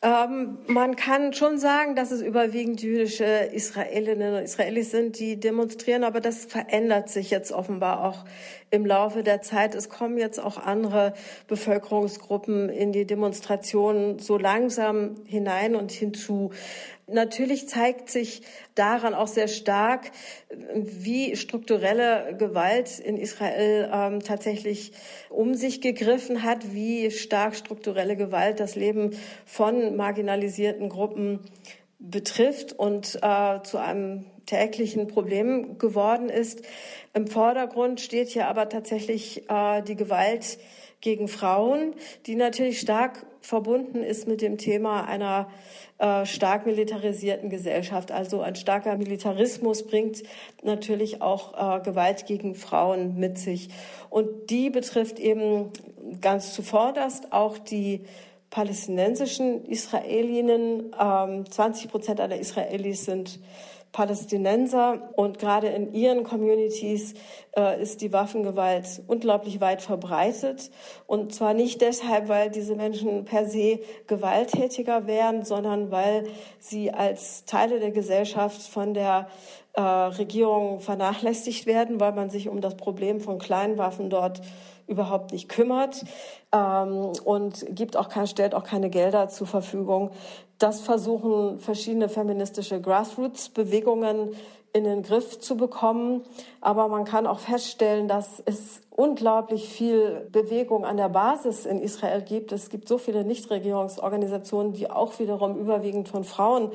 Ähm, 0.00 0.58
man 0.68 0.94
kann 0.94 1.32
schon 1.32 1.58
sagen, 1.58 1.96
dass 1.96 2.12
es 2.12 2.22
überwiegend 2.22 2.80
jüdische 2.80 3.24
Israelinnen 3.24 4.34
und 4.34 4.42
Israelis 4.42 4.92
sind, 4.92 5.18
die 5.18 5.40
demonstrieren, 5.40 6.04
aber 6.04 6.20
das 6.20 6.44
verändert 6.44 7.08
sich 7.08 7.30
jetzt 7.30 7.50
offenbar 7.50 8.04
auch 8.04 8.24
im 8.70 8.86
Laufe 8.86 9.24
der 9.24 9.42
Zeit. 9.42 9.74
Es 9.74 9.88
kommen 9.88 10.16
jetzt 10.16 10.38
auch 10.38 10.56
andere 10.56 11.14
Bevölkerungsgruppen 11.48 12.68
in 12.68 12.92
die 12.92 13.06
Demonstrationen 13.06 14.20
so 14.20 14.38
langsam 14.38 15.16
hinein 15.26 15.74
und 15.74 15.90
hinzu. 15.90 16.52
Natürlich 17.10 17.68
zeigt 17.68 18.10
sich 18.10 18.42
daran 18.74 19.14
auch 19.14 19.28
sehr 19.28 19.48
stark, 19.48 20.10
wie 20.50 21.36
strukturelle 21.36 22.36
Gewalt 22.38 22.98
in 22.98 23.16
Israel 23.16 23.90
ähm, 23.92 24.20
tatsächlich 24.20 24.92
um 25.30 25.54
sich 25.54 25.80
gegriffen 25.80 26.42
hat, 26.42 26.74
wie 26.74 27.10
stark 27.10 27.56
strukturelle 27.56 28.16
Gewalt 28.16 28.60
das 28.60 28.76
Leben 28.76 29.16
von 29.46 29.96
marginalisierten 29.96 30.90
Gruppen 30.90 31.40
betrifft 31.98 32.74
und 32.74 33.18
äh, 33.22 33.62
zu 33.62 33.78
einem 33.78 34.26
täglichen 34.46 35.08
Problem 35.08 35.78
geworden 35.78 36.28
ist. 36.28 36.62
Im 37.14 37.26
Vordergrund 37.26 38.00
steht 38.00 38.28
hier 38.28 38.48
aber 38.48 38.68
tatsächlich 38.68 39.48
äh, 39.50 39.82
die 39.82 39.96
Gewalt 39.96 40.58
gegen 41.00 41.28
Frauen, 41.28 41.94
die 42.26 42.34
natürlich 42.34 42.80
stark 42.80 43.26
verbunden 43.40 44.02
ist 44.02 44.26
mit 44.26 44.42
dem 44.42 44.58
Thema 44.58 45.04
einer 45.04 45.48
äh, 45.98 46.26
stark 46.26 46.66
militarisierten 46.66 47.50
Gesellschaft. 47.50 48.10
Also 48.10 48.40
ein 48.40 48.56
starker 48.56 48.96
Militarismus 48.96 49.86
bringt 49.86 50.22
natürlich 50.62 51.22
auch 51.22 51.78
äh, 51.78 51.80
Gewalt 51.82 52.26
gegen 52.26 52.54
Frauen 52.54 53.16
mit 53.16 53.38
sich. 53.38 53.68
Und 54.10 54.50
die 54.50 54.70
betrifft 54.70 55.18
eben 55.18 55.70
ganz 56.20 56.52
zuvorderst 56.52 57.32
auch 57.32 57.58
die 57.58 58.04
palästinensischen 58.50 59.64
Israelinnen. 59.66 60.94
Ähm, 61.00 61.50
20 61.50 61.90
Prozent 61.90 62.20
aller 62.20 62.38
Israelis 62.38 63.04
sind 63.04 63.38
Palästinenser 63.92 65.10
und 65.16 65.38
gerade 65.38 65.68
in 65.68 65.92
ihren 65.92 66.24
Communities 66.24 67.14
äh, 67.56 67.80
ist 67.80 68.00
die 68.00 68.12
Waffengewalt 68.12 69.02
unglaublich 69.06 69.60
weit 69.60 69.82
verbreitet 69.82 70.70
und 71.06 71.34
zwar 71.34 71.54
nicht 71.54 71.80
deshalb, 71.80 72.28
weil 72.28 72.50
diese 72.50 72.76
Menschen 72.76 73.24
per 73.24 73.46
se 73.46 73.80
gewalttätiger 74.06 75.06
wären, 75.06 75.44
sondern 75.44 75.90
weil 75.90 76.24
sie 76.58 76.92
als 76.92 77.44
Teile 77.44 77.80
der 77.80 77.90
Gesellschaft 77.90 78.62
von 78.62 78.94
der 78.94 79.28
äh, 79.72 79.80
Regierung 79.80 80.80
vernachlässigt 80.80 81.66
werden, 81.66 82.00
weil 82.00 82.12
man 82.12 82.30
sich 82.30 82.48
um 82.48 82.60
das 82.60 82.76
Problem 82.76 83.20
von 83.20 83.38
Kleinwaffen 83.38 84.10
dort 84.10 84.40
überhaupt 84.88 85.32
nicht 85.32 85.48
kümmert 85.48 86.04
ähm, 86.52 87.12
und 87.24 87.64
gibt 87.70 87.96
auch 87.96 88.08
kein, 88.08 88.26
stellt 88.26 88.54
auch 88.54 88.64
keine 88.64 88.90
Gelder 88.90 89.28
zur 89.28 89.46
Verfügung. 89.46 90.10
Das 90.58 90.80
versuchen 90.80 91.58
verschiedene 91.58 92.08
feministische 92.08 92.80
Grassroots-Bewegungen 92.80 94.34
in 94.72 94.84
den 94.84 95.02
Griff 95.02 95.38
zu 95.38 95.56
bekommen. 95.56 96.22
Aber 96.60 96.88
man 96.88 97.04
kann 97.04 97.26
auch 97.26 97.38
feststellen, 97.38 98.08
dass 98.08 98.42
es 98.44 98.80
unglaublich 98.90 99.68
viel 99.68 100.28
Bewegung 100.32 100.84
an 100.84 100.96
der 100.96 101.08
Basis 101.08 101.64
in 101.64 101.80
Israel 101.80 102.22
gibt. 102.22 102.52
Es 102.52 102.68
gibt 102.70 102.88
so 102.88 102.98
viele 102.98 103.24
Nichtregierungsorganisationen, 103.24 104.72
die 104.72 104.90
auch 104.90 105.18
wiederum 105.18 105.56
überwiegend 105.56 106.08
von 106.08 106.24
Frauen 106.24 106.70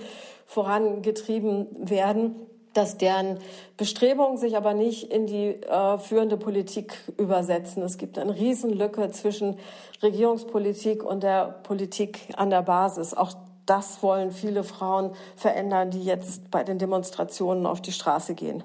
vorangetrieben 0.46 1.68
werden 1.90 2.36
dass 2.74 2.98
deren 2.98 3.38
Bestrebungen 3.78 4.38
sich 4.38 4.58
aber 4.58 4.74
nicht 4.74 5.12
in 5.12 5.28
die 5.28 5.62
äh, 5.62 5.98
führende 6.00 6.38
Politik 6.38 6.96
übersetzen. 7.18 7.84
Es 7.84 7.98
gibt 7.98 8.18
eine 8.18 8.36
Riesenlücke 8.36 9.12
zwischen 9.12 9.58
Regierungspolitik 10.02 11.04
und 11.04 11.24
der 11.24 11.60
Politik 11.64 12.20
an 12.36 12.50
der 12.50 12.64
Basis. 12.64 13.14
Auch 13.14 13.34
das 13.66 14.04
wollen 14.04 14.32
viele 14.32 14.64
Frauen 14.64 15.12
verändern, 15.36 15.92
die 15.92 16.04
jetzt 16.04 16.52
bei 16.52 16.64
den 16.64 16.80
Demonstrationen 16.80 17.66
auf 17.66 17.82
die 17.82 17.92
Straße 17.92 18.36
gehen. 18.36 18.64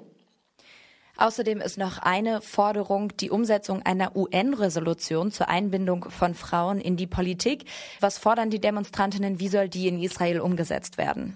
Außerdem 1.17 1.59
ist 1.59 1.77
noch 1.77 1.97
eine 1.97 2.41
Forderung 2.41 3.15
die 3.17 3.29
Umsetzung 3.29 3.81
einer 3.83 4.15
UN-Resolution 4.15 5.31
zur 5.31 5.49
Einbindung 5.49 6.05
von 6.09 6.33
Frauen 6.33 6.79
in 6.79 6.95
die 6.95 7.07
Politik. 7.07 7.65
Was 7.99 8.17
fordern 8.17 8.49
die 8.49 8.61
Demonstrantinnen? 8.61 9.41
Wie 9.41 9.49
soll 9.49 9.67
die 9.67 9.89
in 9.89 10.01
Israel 10.01 10.39
umgesetzt 10.39 10.97
werden? 10.97 11.35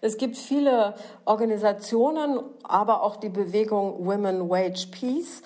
Es 0.00 0.16
gibt 0.16 0.38
viele 0.38 0.94
Organisationen, 1.26 2.40
aber 2.62 3.02
auch 3.02 3.16
die 3.16 3.28
Bewegung 3.28 4.06
Women 4.06 4.48
Wage 4.48 4.86
Peace, 4.90 5.42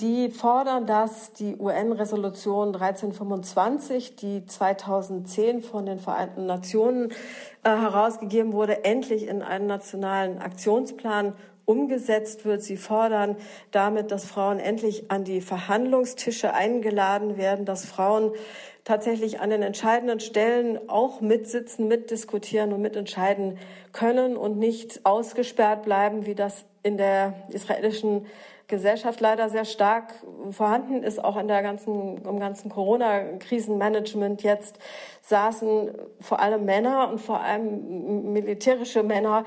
die 0.00 0.30
fordern, 0.30 0.86
dass 0.86 1.32
die 1.32 1.56
UN-Resolution 1.56 2.74
1325, 2.74 4.16
die 4.16 4.44
2010 4.44 5.62
von 5.62 5.86
den 5.86 5.98
Vereinten 5.98 6.44
Nationen 6.44 7.10
äh, 7.62 7.70
herausgegeben 7.70 8.52
wurde, 8.52 8.84
endlich 8.84 9.26
in 9.26 9.42
einen 9.42 9.66
nationalen 9.66 10.38
Aktionsplan 10.38 11.32
umgesetzt 11.64 12.44
wird. 12.44 12.62
Sie 12.62 12.76
fordern 12.76 13.36
damit, 13.70 14.10
dass 14.10 14.26
Frauen 14.26 14.58
endlich 14.58 15.10
an 15.10 15.24
die 15.24 15.40
Verhandlungstische 15.40 16.52
eingeladen 16.52 17.38
werden, 17.38 17.64
dass 17.64 17.86
Frauen 17.86 18.32
tatsächlich 18.84 19.40
an 19.40 19.50
den 19.50 19.62
entscheidenden 19.62 20.20
Stellen 20.20 20.78
auch 20.88 21.20
mitsitzen, 21.20 21.88
mitdiskutieren 21.88 22.72
und 22.72 22.82
mitentscheiden 22.82 23.58
können 23.92 24.36
und 24.36 24.58
nicht 24.58 25.04
ausgesperrt 25.04 25.82
bleiben, 25.82 26.24
wie 26.26 26.36
das 26.36 26.66
in 26.84 26.96
der 26.98 27.34
israelischen 27.48 28.26
Gesellschaft 28.68 29.20
leider 29.20 29.48
sehr 29.48 29.64
stark 29.64 30.12
vorhanden 30.50 31.04
ist, 31.04 31.22
auch 31.22 31.36
in 31.36 31.46
der 31.46 31.62
ganzen, 31.62 32.18
im 32.24 32.40
ganzen 32.40 32.68
Corona-Krisenmanagement 32.68 34.42
jetzt, 34.42 34.78
saßen 35.22 35.90
vor 36.20 36.40
allem 36.40 36.64
Männer 36.64 37.08
und 37.10 37.20
vor 37.20 37.40
allem 37.40 38.32
militärische 38.32 39.04
Männer 39.04 39.44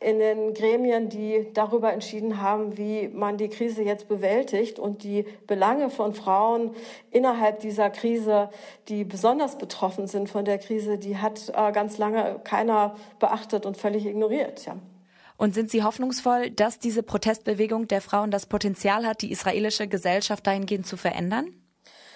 in 0.00 0.18
den 0.18 0.54
Gremien, 0.54 1.10
die 1.10 1.48
darüber 1.52 1.92
entschieden 1.92 2.40
haben, 2.40 2.78
wie 2.78 3.08
man 3.08 3.36
die 3.36 3.48
Krise 3.48 3.82
jetzt 3.82 4.08
bewältigt 4.08 4.78
und 4.78 5.02
die 5.02 5.26
Belange 5.46 5.90
von 5.90 6.14
Frauen 6.14 6.74
innerhalb 7.10 7.60
dieser 7.60 7.90
Krise, 7.90 8.48
die 8.88 9.04
besonders 9.04 9.58
betroffen 9.58 10.06
sind 10.06 10.30
von 10.30 10.46
der 10.46 10.58
Krise, 10.58 10.96
die 10.96 11.18
hat 11.18 11.52
äh, 11.54 11.72
ganz 11.72 11.98
lange 11.98 12.40
keiner 12.44 12.96
beachtet 13.18 13.66
und 13.66 13.76
völlig 13.76 14.06
ignoriert. 14.06 14.64
Ja. 14.64 14.76
Und 15.42 15.54
sind 15.56 15.72
Sie 15.72 15.82
hoffnungsvoll, 15.82 16.50
dass 16.50 16.78
diese 16.78 17.02
Protestbewegung 17.02 17.88
der 17.88 18.00
Frauen 18.00 18.30
das 18.30 18.46
Potenzial 18.46 19.04
hat, 19.04 19.22
die 19.22 19.32
israelische 19.32 19.88
Gesellschaft 19.88 20.46
dahingehend 20.46 20.86
zu 20.86 20.96
verändern? 20.96 21.48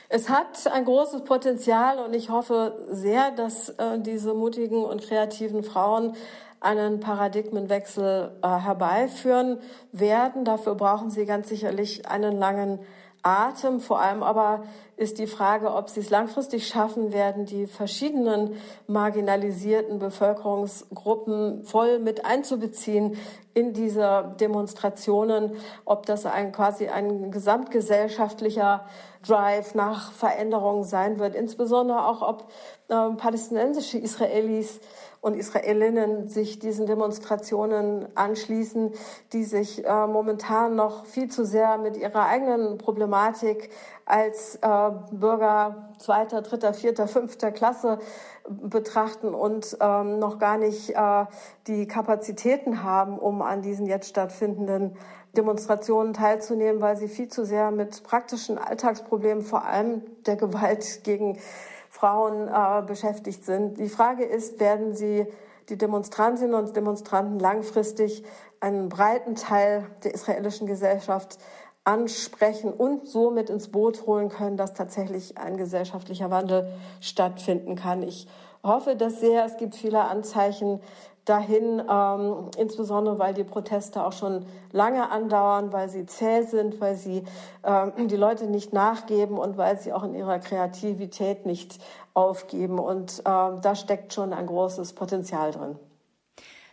Es 0.08 0.28
hat 0.28 0.68
ein 0.68 0.84
großes 0.84 1.24
Potenzial 1.24 1.98
und 1.98 2.14
ich 2.14 2.30
hoffe 2.30 2.86
sehr, 2.88 3.32
dass 3.32 3.70
äh, 3.70 3.98
diese 3.98 4.32
mutigen 4.32 4.84
und 4.84 5.02
kreativen 5.02 5.64
Frauen 5.64 6.14
einen 6.60 7.00
Paradigmenwechsel 7.00 8.30
äh, 8.42 8.46
herbeiführen 8.46 9.58
werden. 9.90 10.44
Dafür 10.44 10.76
brauchen 10.76 11.10
sie 11.10 11.26
ganz 11.26 11.48
sicherlich 11.48 12.06
einen 12.06 12.38
langen 12.38 12.78
Atem. 13.26 13.80
Vor 13.80 14.00
allem 14.00 14.22
aber 14.22 14.62
ist 14.96 15.18
die 15.18 15.26
Frage, 15.26 15.74
ob 15.74 15.90
sie 15.90 16.00
es 16.00 16.10
langfristig 16.10 16.68
schaffen 16.68 17.12
werden, 17.12 17.44
die 17.44 17.66
verschiedenen 17.66 18.54
marginalisierten 18.86 19.98
Bevölkerungsgruppen 19.98 21.64
voll 21.64 21.98
mit 21.98 22.24
einzubeziehen 22.24 23.16
in 23.52 23.72
diese 23.72 24.34
Demonstrationen, 24.38 25.52
ob 25.84 26.06
das 26.06 26.24
ein 26.24 26.52
quasi 26.52 26.88
ein 26.88 27.30
gesamtgesellschaftlicher 27.30 28.86
Drive 29.26 29.74
nach 29.74 30.12
Veränderungen 30.12 30.84
sein 30.84 31.18
wird, 31.18 31.34
insbesondere 31.34 32.06
auch 32.06 32.22
ob 32.22 32.48
äh, 32.88 33.10
palästinensische 33.16 33.98
Israelis 33.98 34.80
und 35.20 35.34
Israelinnen 35.34 36.28
sich 36.28 36.58
diesen 36.58 36.86
Demonstrationen 36.86 38.06
anschließen, 38.14 38.92
die 39.32 39.44
sich 39.44 39.84
äh, 39.84 40.06
momentan 40.06 40.76
noch 40.76 41.06
viel 41.06 41.28
zu 41.28 41.44
sehr 41.44 41.78
mit 41.78 41.96
ihrer 41.96 42.26
eigenen 42.26 42.78
Problematik 42.78 43.70
als 44.04 44.56
äh, 44.56 44.90
Bürger 45.10 45.90
zweiter, 45.98 46.42
dritter, 46.42 46.74
vierter, 46.74 47.08
fünfter 47.08 47.50
Klasse 47.50 47.98
betrachten 48.48 49.34
und 49.34 49.76
ähm, 49.80 50.18
noch 50.18 50.38
gar 50.38 50.58
nicht 50.58 50.90
äh, 50.90 51.24
die 51.66 51.88
Kapazitäten 51.88 52.84
haben, 52.84 53.18
um 53.18 53.42
an 53.42 53.62
diesen 53.62 53.86
jetzt 53.86 54.08
stattfindenden 54.08 54.96
Demonstrationen 55.36 56.14
teilzunehmen, 56.14 56.80
weil 56.80 56.96
sie 56.96 57.08
viel 57.08 57.28
zu 57.28 57.44
sehr 57.44 57.70
mit 57.70 58.02
praktischen 58.04 58.58
Alltagsproblemen, 58.58 59.42
vor 59.42 59.64
allem 59.64 60.02
der 60.24 60.36
Gewalt 60.36 61.02
gegen 61.04 61.38
Frauen 61.96 62.48
äh, 62.48 62.82
beschäftigt 62.86 63.44
sind. 63.46 63.78
Die 63.78 63.88
Frage 63.88 64.24
ist, 64.24 64.60
werden 64.60 64.94
sie 64.94 65.26
die 65.70 65.78
Demonstrantinnen 65.78 66.54
und 66.54 66.76
Demonstranten 66.76 67.38
langfristig 67.38 68.22
einen 68.60 68.90
breiten 68.90 69.34
Teil 69.34 69.86
der 70.04 70.12
israelischen 70.12 70.66
Gesellschaft 70.66 71.38
ansprechen 71.84 72.70
und 72.70 73.06
so 73.06 73.30
mit 73.30 73.48
ins 73.48 73.68
Boot 73.68 74.06
holen 74.06 74.28
können, 74.28 74.58
dass 74.58 74.74
tatsächlich 74.74 75.38
ein 75.38 75.56
gesellschaftlicher 75.56 76.30
Wandel 76.30 76.70
stattfinden 77.00 77.76
kann. 77.76 78.02
Ich 78.02 78.28
hoffe 78.62 78.94
das 78.94 79.20
sehr. 79.20 79.46
Es 79.46 79.56
gibt 79.56 79.74
viele 79.74 80.02
Anzeichen 80.02 80.80
dahin, 81.26 81.82
ähm, 81.90 82.50
insbesondere 82.56 83.18
weil 83.18 83.34
die 83.34 83.44
Proteste 83.44 84.04
auch 84.04 84.12
schon 84.12 84.46
lange 84.72 85.10
andauern, 85.10 85.72
weil 85.72 85.90
sie 85.90 86.06
zäh 86.06 86.42
sind, 86.42 86.80
weil 86.80 86.94
sie 86.94 87.24
ähm, 87.64 88.08
die 88.08 88.16
Leute 88.16 88.46
nicht 88.46 88.72
nachgeben 88.72 89.36
und 89.36 89.58
weil 89.58 89.78
sie 89.78 89.92
auch 89.92 90.04
in 90.04 90.14
ihrer 90.14 90.38
Kreativität 90.38 91.44
nicht 91.44 91.78
aufgeben. 92.14 92.78
Und 92.78 93.22
ähm, 93.26 93.60
da 93.60 93.74
steckt 93.74 94.14
schon 94.14 94.32
ein 94.32 94.46
großes 94.46 94.94
Potenzial 94.94 95.50
drin. 95.50 95.76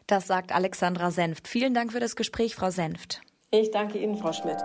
Das 0.07 0.27
sagt 0.27 0.53
Alexandra 0.53 1.11
Senft. 1.11 1.47
Vielen 1.47 1.73
Dank 1.73 1.91
für 1.91 1.99
das 1.99 2.15
Gespräch, 2.15 2.55
Frau 2.55 2.69
Senft. 2.69 3.21
Ich 3.51 3.71
danke 3.71 3.97
Ihnen, 3.97 4.15
Frau 4.17 4.33
Schmidt. 4.33 4.57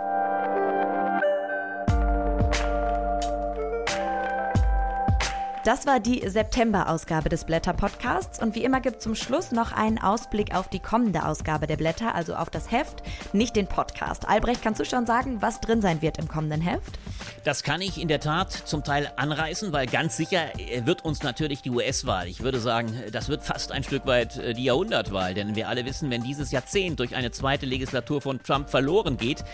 Das 5.69 5.85
war 5.85 6.01
die 6.01 6.27
September-Ausgabe 6.27 7.29
des 7.29 7.45
Blätter-Podcasts 7.45 8.41
und 8.41 8.55
wie 8.55 8.65
immer 8.65 8.81
gibt 8.81 8.97
es 8.97 9.03
zum 9.03 9.15
Schluss 9.15 9.53
noch 9.53 9.71
einen 9.71 9.99
Ausblick 9.99 10.55
auf 10.55 10.69
die 10.69 10.79
kommende 10.79 11.27
Ausgabe 11.27 11.67
der 11.67 11.77
Blätter, 11.77 12.15
also 12.15 12.37
auf 12.37 12.49
das 12.49 12.71
Heft, 12.71 13.03
nicht 13.35 13.55
den 13.55 13.67
Podcast. 13.67 14.27
Albrecht, 14.27 14.63
kannst 14.63 14.81
du 14.81 14.87
schon 14.87 15.05
sagen, 15.05 15.43
was 15.43 15.61
drin 15.61 15.83
sein 15.83 16.01
wird 16.01 16.17
im 16.17 16.27
kommenden 16.27 16.63
Heft? 16.63 16.99
Das 17.45 17.63
kann 17.63 17.83
ich 17.83 18.01
in 18.01 18.09
der 18.09 18.21
Tat 18.21 18.51
zum 18.51 18.83
Teil 18.83 19.13
anreißen, 19.17 19.71
weil 19.71 19.87
ganz 19.87 20.17
sicher 20.17 20.41
wird 20.87 21.05
uns 21.05 21.23
natürlich 21.23 21.61
die 21.61 21.71
US-Wahl, 21.71 22.29
ich 22.29 22.41
würde 22.41 22.61
sagen, 22.61 23.03
das 23.13 23.29
wird 23.29 23.43
fast 23.43 23.71
ein 23.71 23.85
Stück 23.85 24.07
weit 24.07 24.39
äh, 24.39 24.55
die 24.55 24.65
Jahrhundertwahl, 24.65 25.35
denn 25.35 25.55
wir 25.55 25.69
alle 25.69 25.85
wissen, 25.85 26.09
wenn 26.09 26.23
dieses 26.23 26.51
Jahrzehnt 26.51 26.99
durch 26.99 27.15
eine 27.15 27.31
zweite 27.31 27.67
Legislatur 27.67 28.23
von 28.23 28.43
Trump 28.43 28.71
verloren 28.71 29.19
geht, 29.19 29.45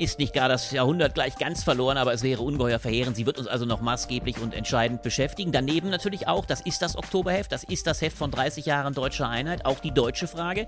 ist 0.00 0.18
nicht 0.18 0.32
gar 0.32 0.48
das 0.48 0.70
Jahrhundert 0.70 1.14
gleich 1.14 1.36
ganz 1.36 1.62
verloren, 1.62 1.98
aber 1.98 2.14
es 2.14 2.22
wäre 2.22 2.40
ungeheuer 2.40 2.78
verheerend. 2.78 3.16
Sie 3.16 3.26
wird 3.26 3.38
uns 3.38 3.46
also 3.46 3.66
noch 3.66 3.82
maßgeblich 3.82 4.38
und 4.38 4.54
entscheidend 4.54 5.02
beschäftigen. 5.02 5.52
Daneben 5.52 5.90
natürlich 5.90 6.26
auch, 6.26 6.46
das 6.46 6.62
ist 6.62 6.80
das 6.80 6.96
Oktoberheft, 6.96 7.52
das 7.52 7.64
ist 7.64 7.86
das 7.86 8.00
Heft 8.00 8.16
von 8.16 8.30
30 8.30 8.64
Jahren 8.64 8.94
deutscher 8.94 9.28
Einheit, 9.28 9.66
auch 9.66 9.78
die 9.78 9.90
deutsche 9.90 10.26
Frage. 10.26 10.66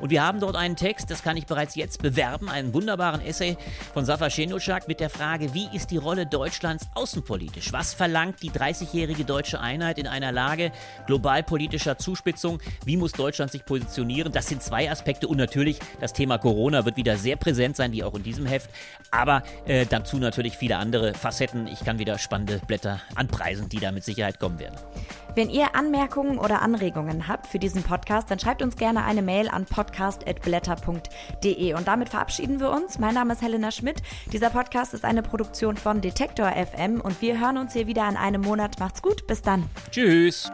Und 0.00 0.10
wir 0.10 0.22
haben 0.22 0.38
dort 0.38 0.54
einen 0.54 0.76
Text, 0.76 1.10
das 1.10 1.24
kann 1.24 1.36
ich 1.36 1.46
bereits 1.46 1.74
jetzt 1.74 2.02
bewerben, 2.02 2.48
einen 2.48 2.72
wunderbaren 2.72 3.20
Essay 3.20 3.56
von 3.92 4.04
Safar 4.04 4.30
Schenuschak 4.30 4.86
mit 4.86 5.00
der 5.00 5.10
Frage, 5.10 5.54
wie 5.54 5.68
ist 5.74 5.90
die 5.90 5.96
Rolle 5.96 6.26
Deutschlands 6.26 6.86
außenpolitisch? 6.94 7.72
Was 7.72 7.94
verlangt 7.94 8.42
die 8.42 8.52
30-jährige 8.52 9.24
deutsche 9.24 9.58
Einheit 9.60 9.98
in 9.98 10.06
einer 10.06 10.30
Lage 10.30 10.70
globalpolitischer 11.06 11.98
Zuspitzung? 11.98 12.60
Wie 12.84 12.96
muss 12.96 13.10
Deutschland 13.10 13.50
sich 13.50 13.64
positionieren? 13.64 14.30
Das 14.30 14.46
sind 14.46 14.62
zwei 14.62 14.88
Aspekte 14.88 15.26
und 15.26 15.36
natürlich 15.36 15.80
das 16.00 16.12
Thema 16.12 16.38
Corona 16.38 16.84
wird 16.84 16.96
wieder 16.96 17.16
sehr 17.16 17.34
präsent 17.34 17.74
sein, 17.74 17.90
wie 17.90 18.04
auch 18.04 18.14
in 18.14 18.22
diesem 18.22 18.46
Heft. 18.46 18.67
Heft. 18.68 18.98
Aber 19.10 19.42
äh, 19.66 19.84
dazu 19.86 20.18
natürlich 20.18 20.58
viele 20.58 20.76
andere 20.76 21.14
Facetten. 21.14 21.66
Ich 21.66 21.82
kann 21.84 21.98
wieder 21.98 22.18
spannende 22.18 22.60
Blätter 22.66 23.00
anpreisen, 23.14 23.68
die 23.68 23.78
da 23.78 23.90
mit 23.90 24.04
Sicherheit 24.04 24.38
kommen 24.38 24.58
werden. 24.58 24.76
Wenn 25.34 25.48
ihr 25.50 25.74
Anmerkungen 25.74 26.38
oder 26.38 26.62
Anregungen 26.62 27.28
habt 27.28 27.46
für 27.46 27.58
diesen 27.58 27.82
Podcast, 27.82 28.30
dann 28.30 28.38
schreibt 28.38 28.62
uns 28.62 28.76
gerne 28.76 29.04
eine 29.04 29.20
Mail 29.22 29.48
an 29.48 29.64
podcast.blätter.de. 29.64 31.74
Und 31.74 31.88
damit 31.88 32.10
verabschieden 32.10 32.60
wir 32.60 32.70
uns. 32.70 32.98
Mein 32.98 33.14
Name 33.14 33.32
ist 33.34 33.42
Helena 33.42 33.70
Schmidt. 33.70 34.02
Dieser 34.32 34.50
Podcast 34.50 34.94
ist 34.94 35.04
eine 35.04 35.22
Produktion 35.22 35.76
von 35.76 36.00
Detektor 36.00 36.50
FM 36.50 37.00
und 37.00 37.22
wir 37.22 37.38
hören 37.40 37.58
uns 37.58 37.72
hier 37.72 37.86
wieder 37.86 38.08
in 38.08 38.16
einem 38.16 38.42
Monat. 38.42 38.80
Macht's 38.80 39.00
gut, 39.00 39.26
bis 39.26 39.42
dann. 39.42 39.70
Tschüss. 39.90 40.50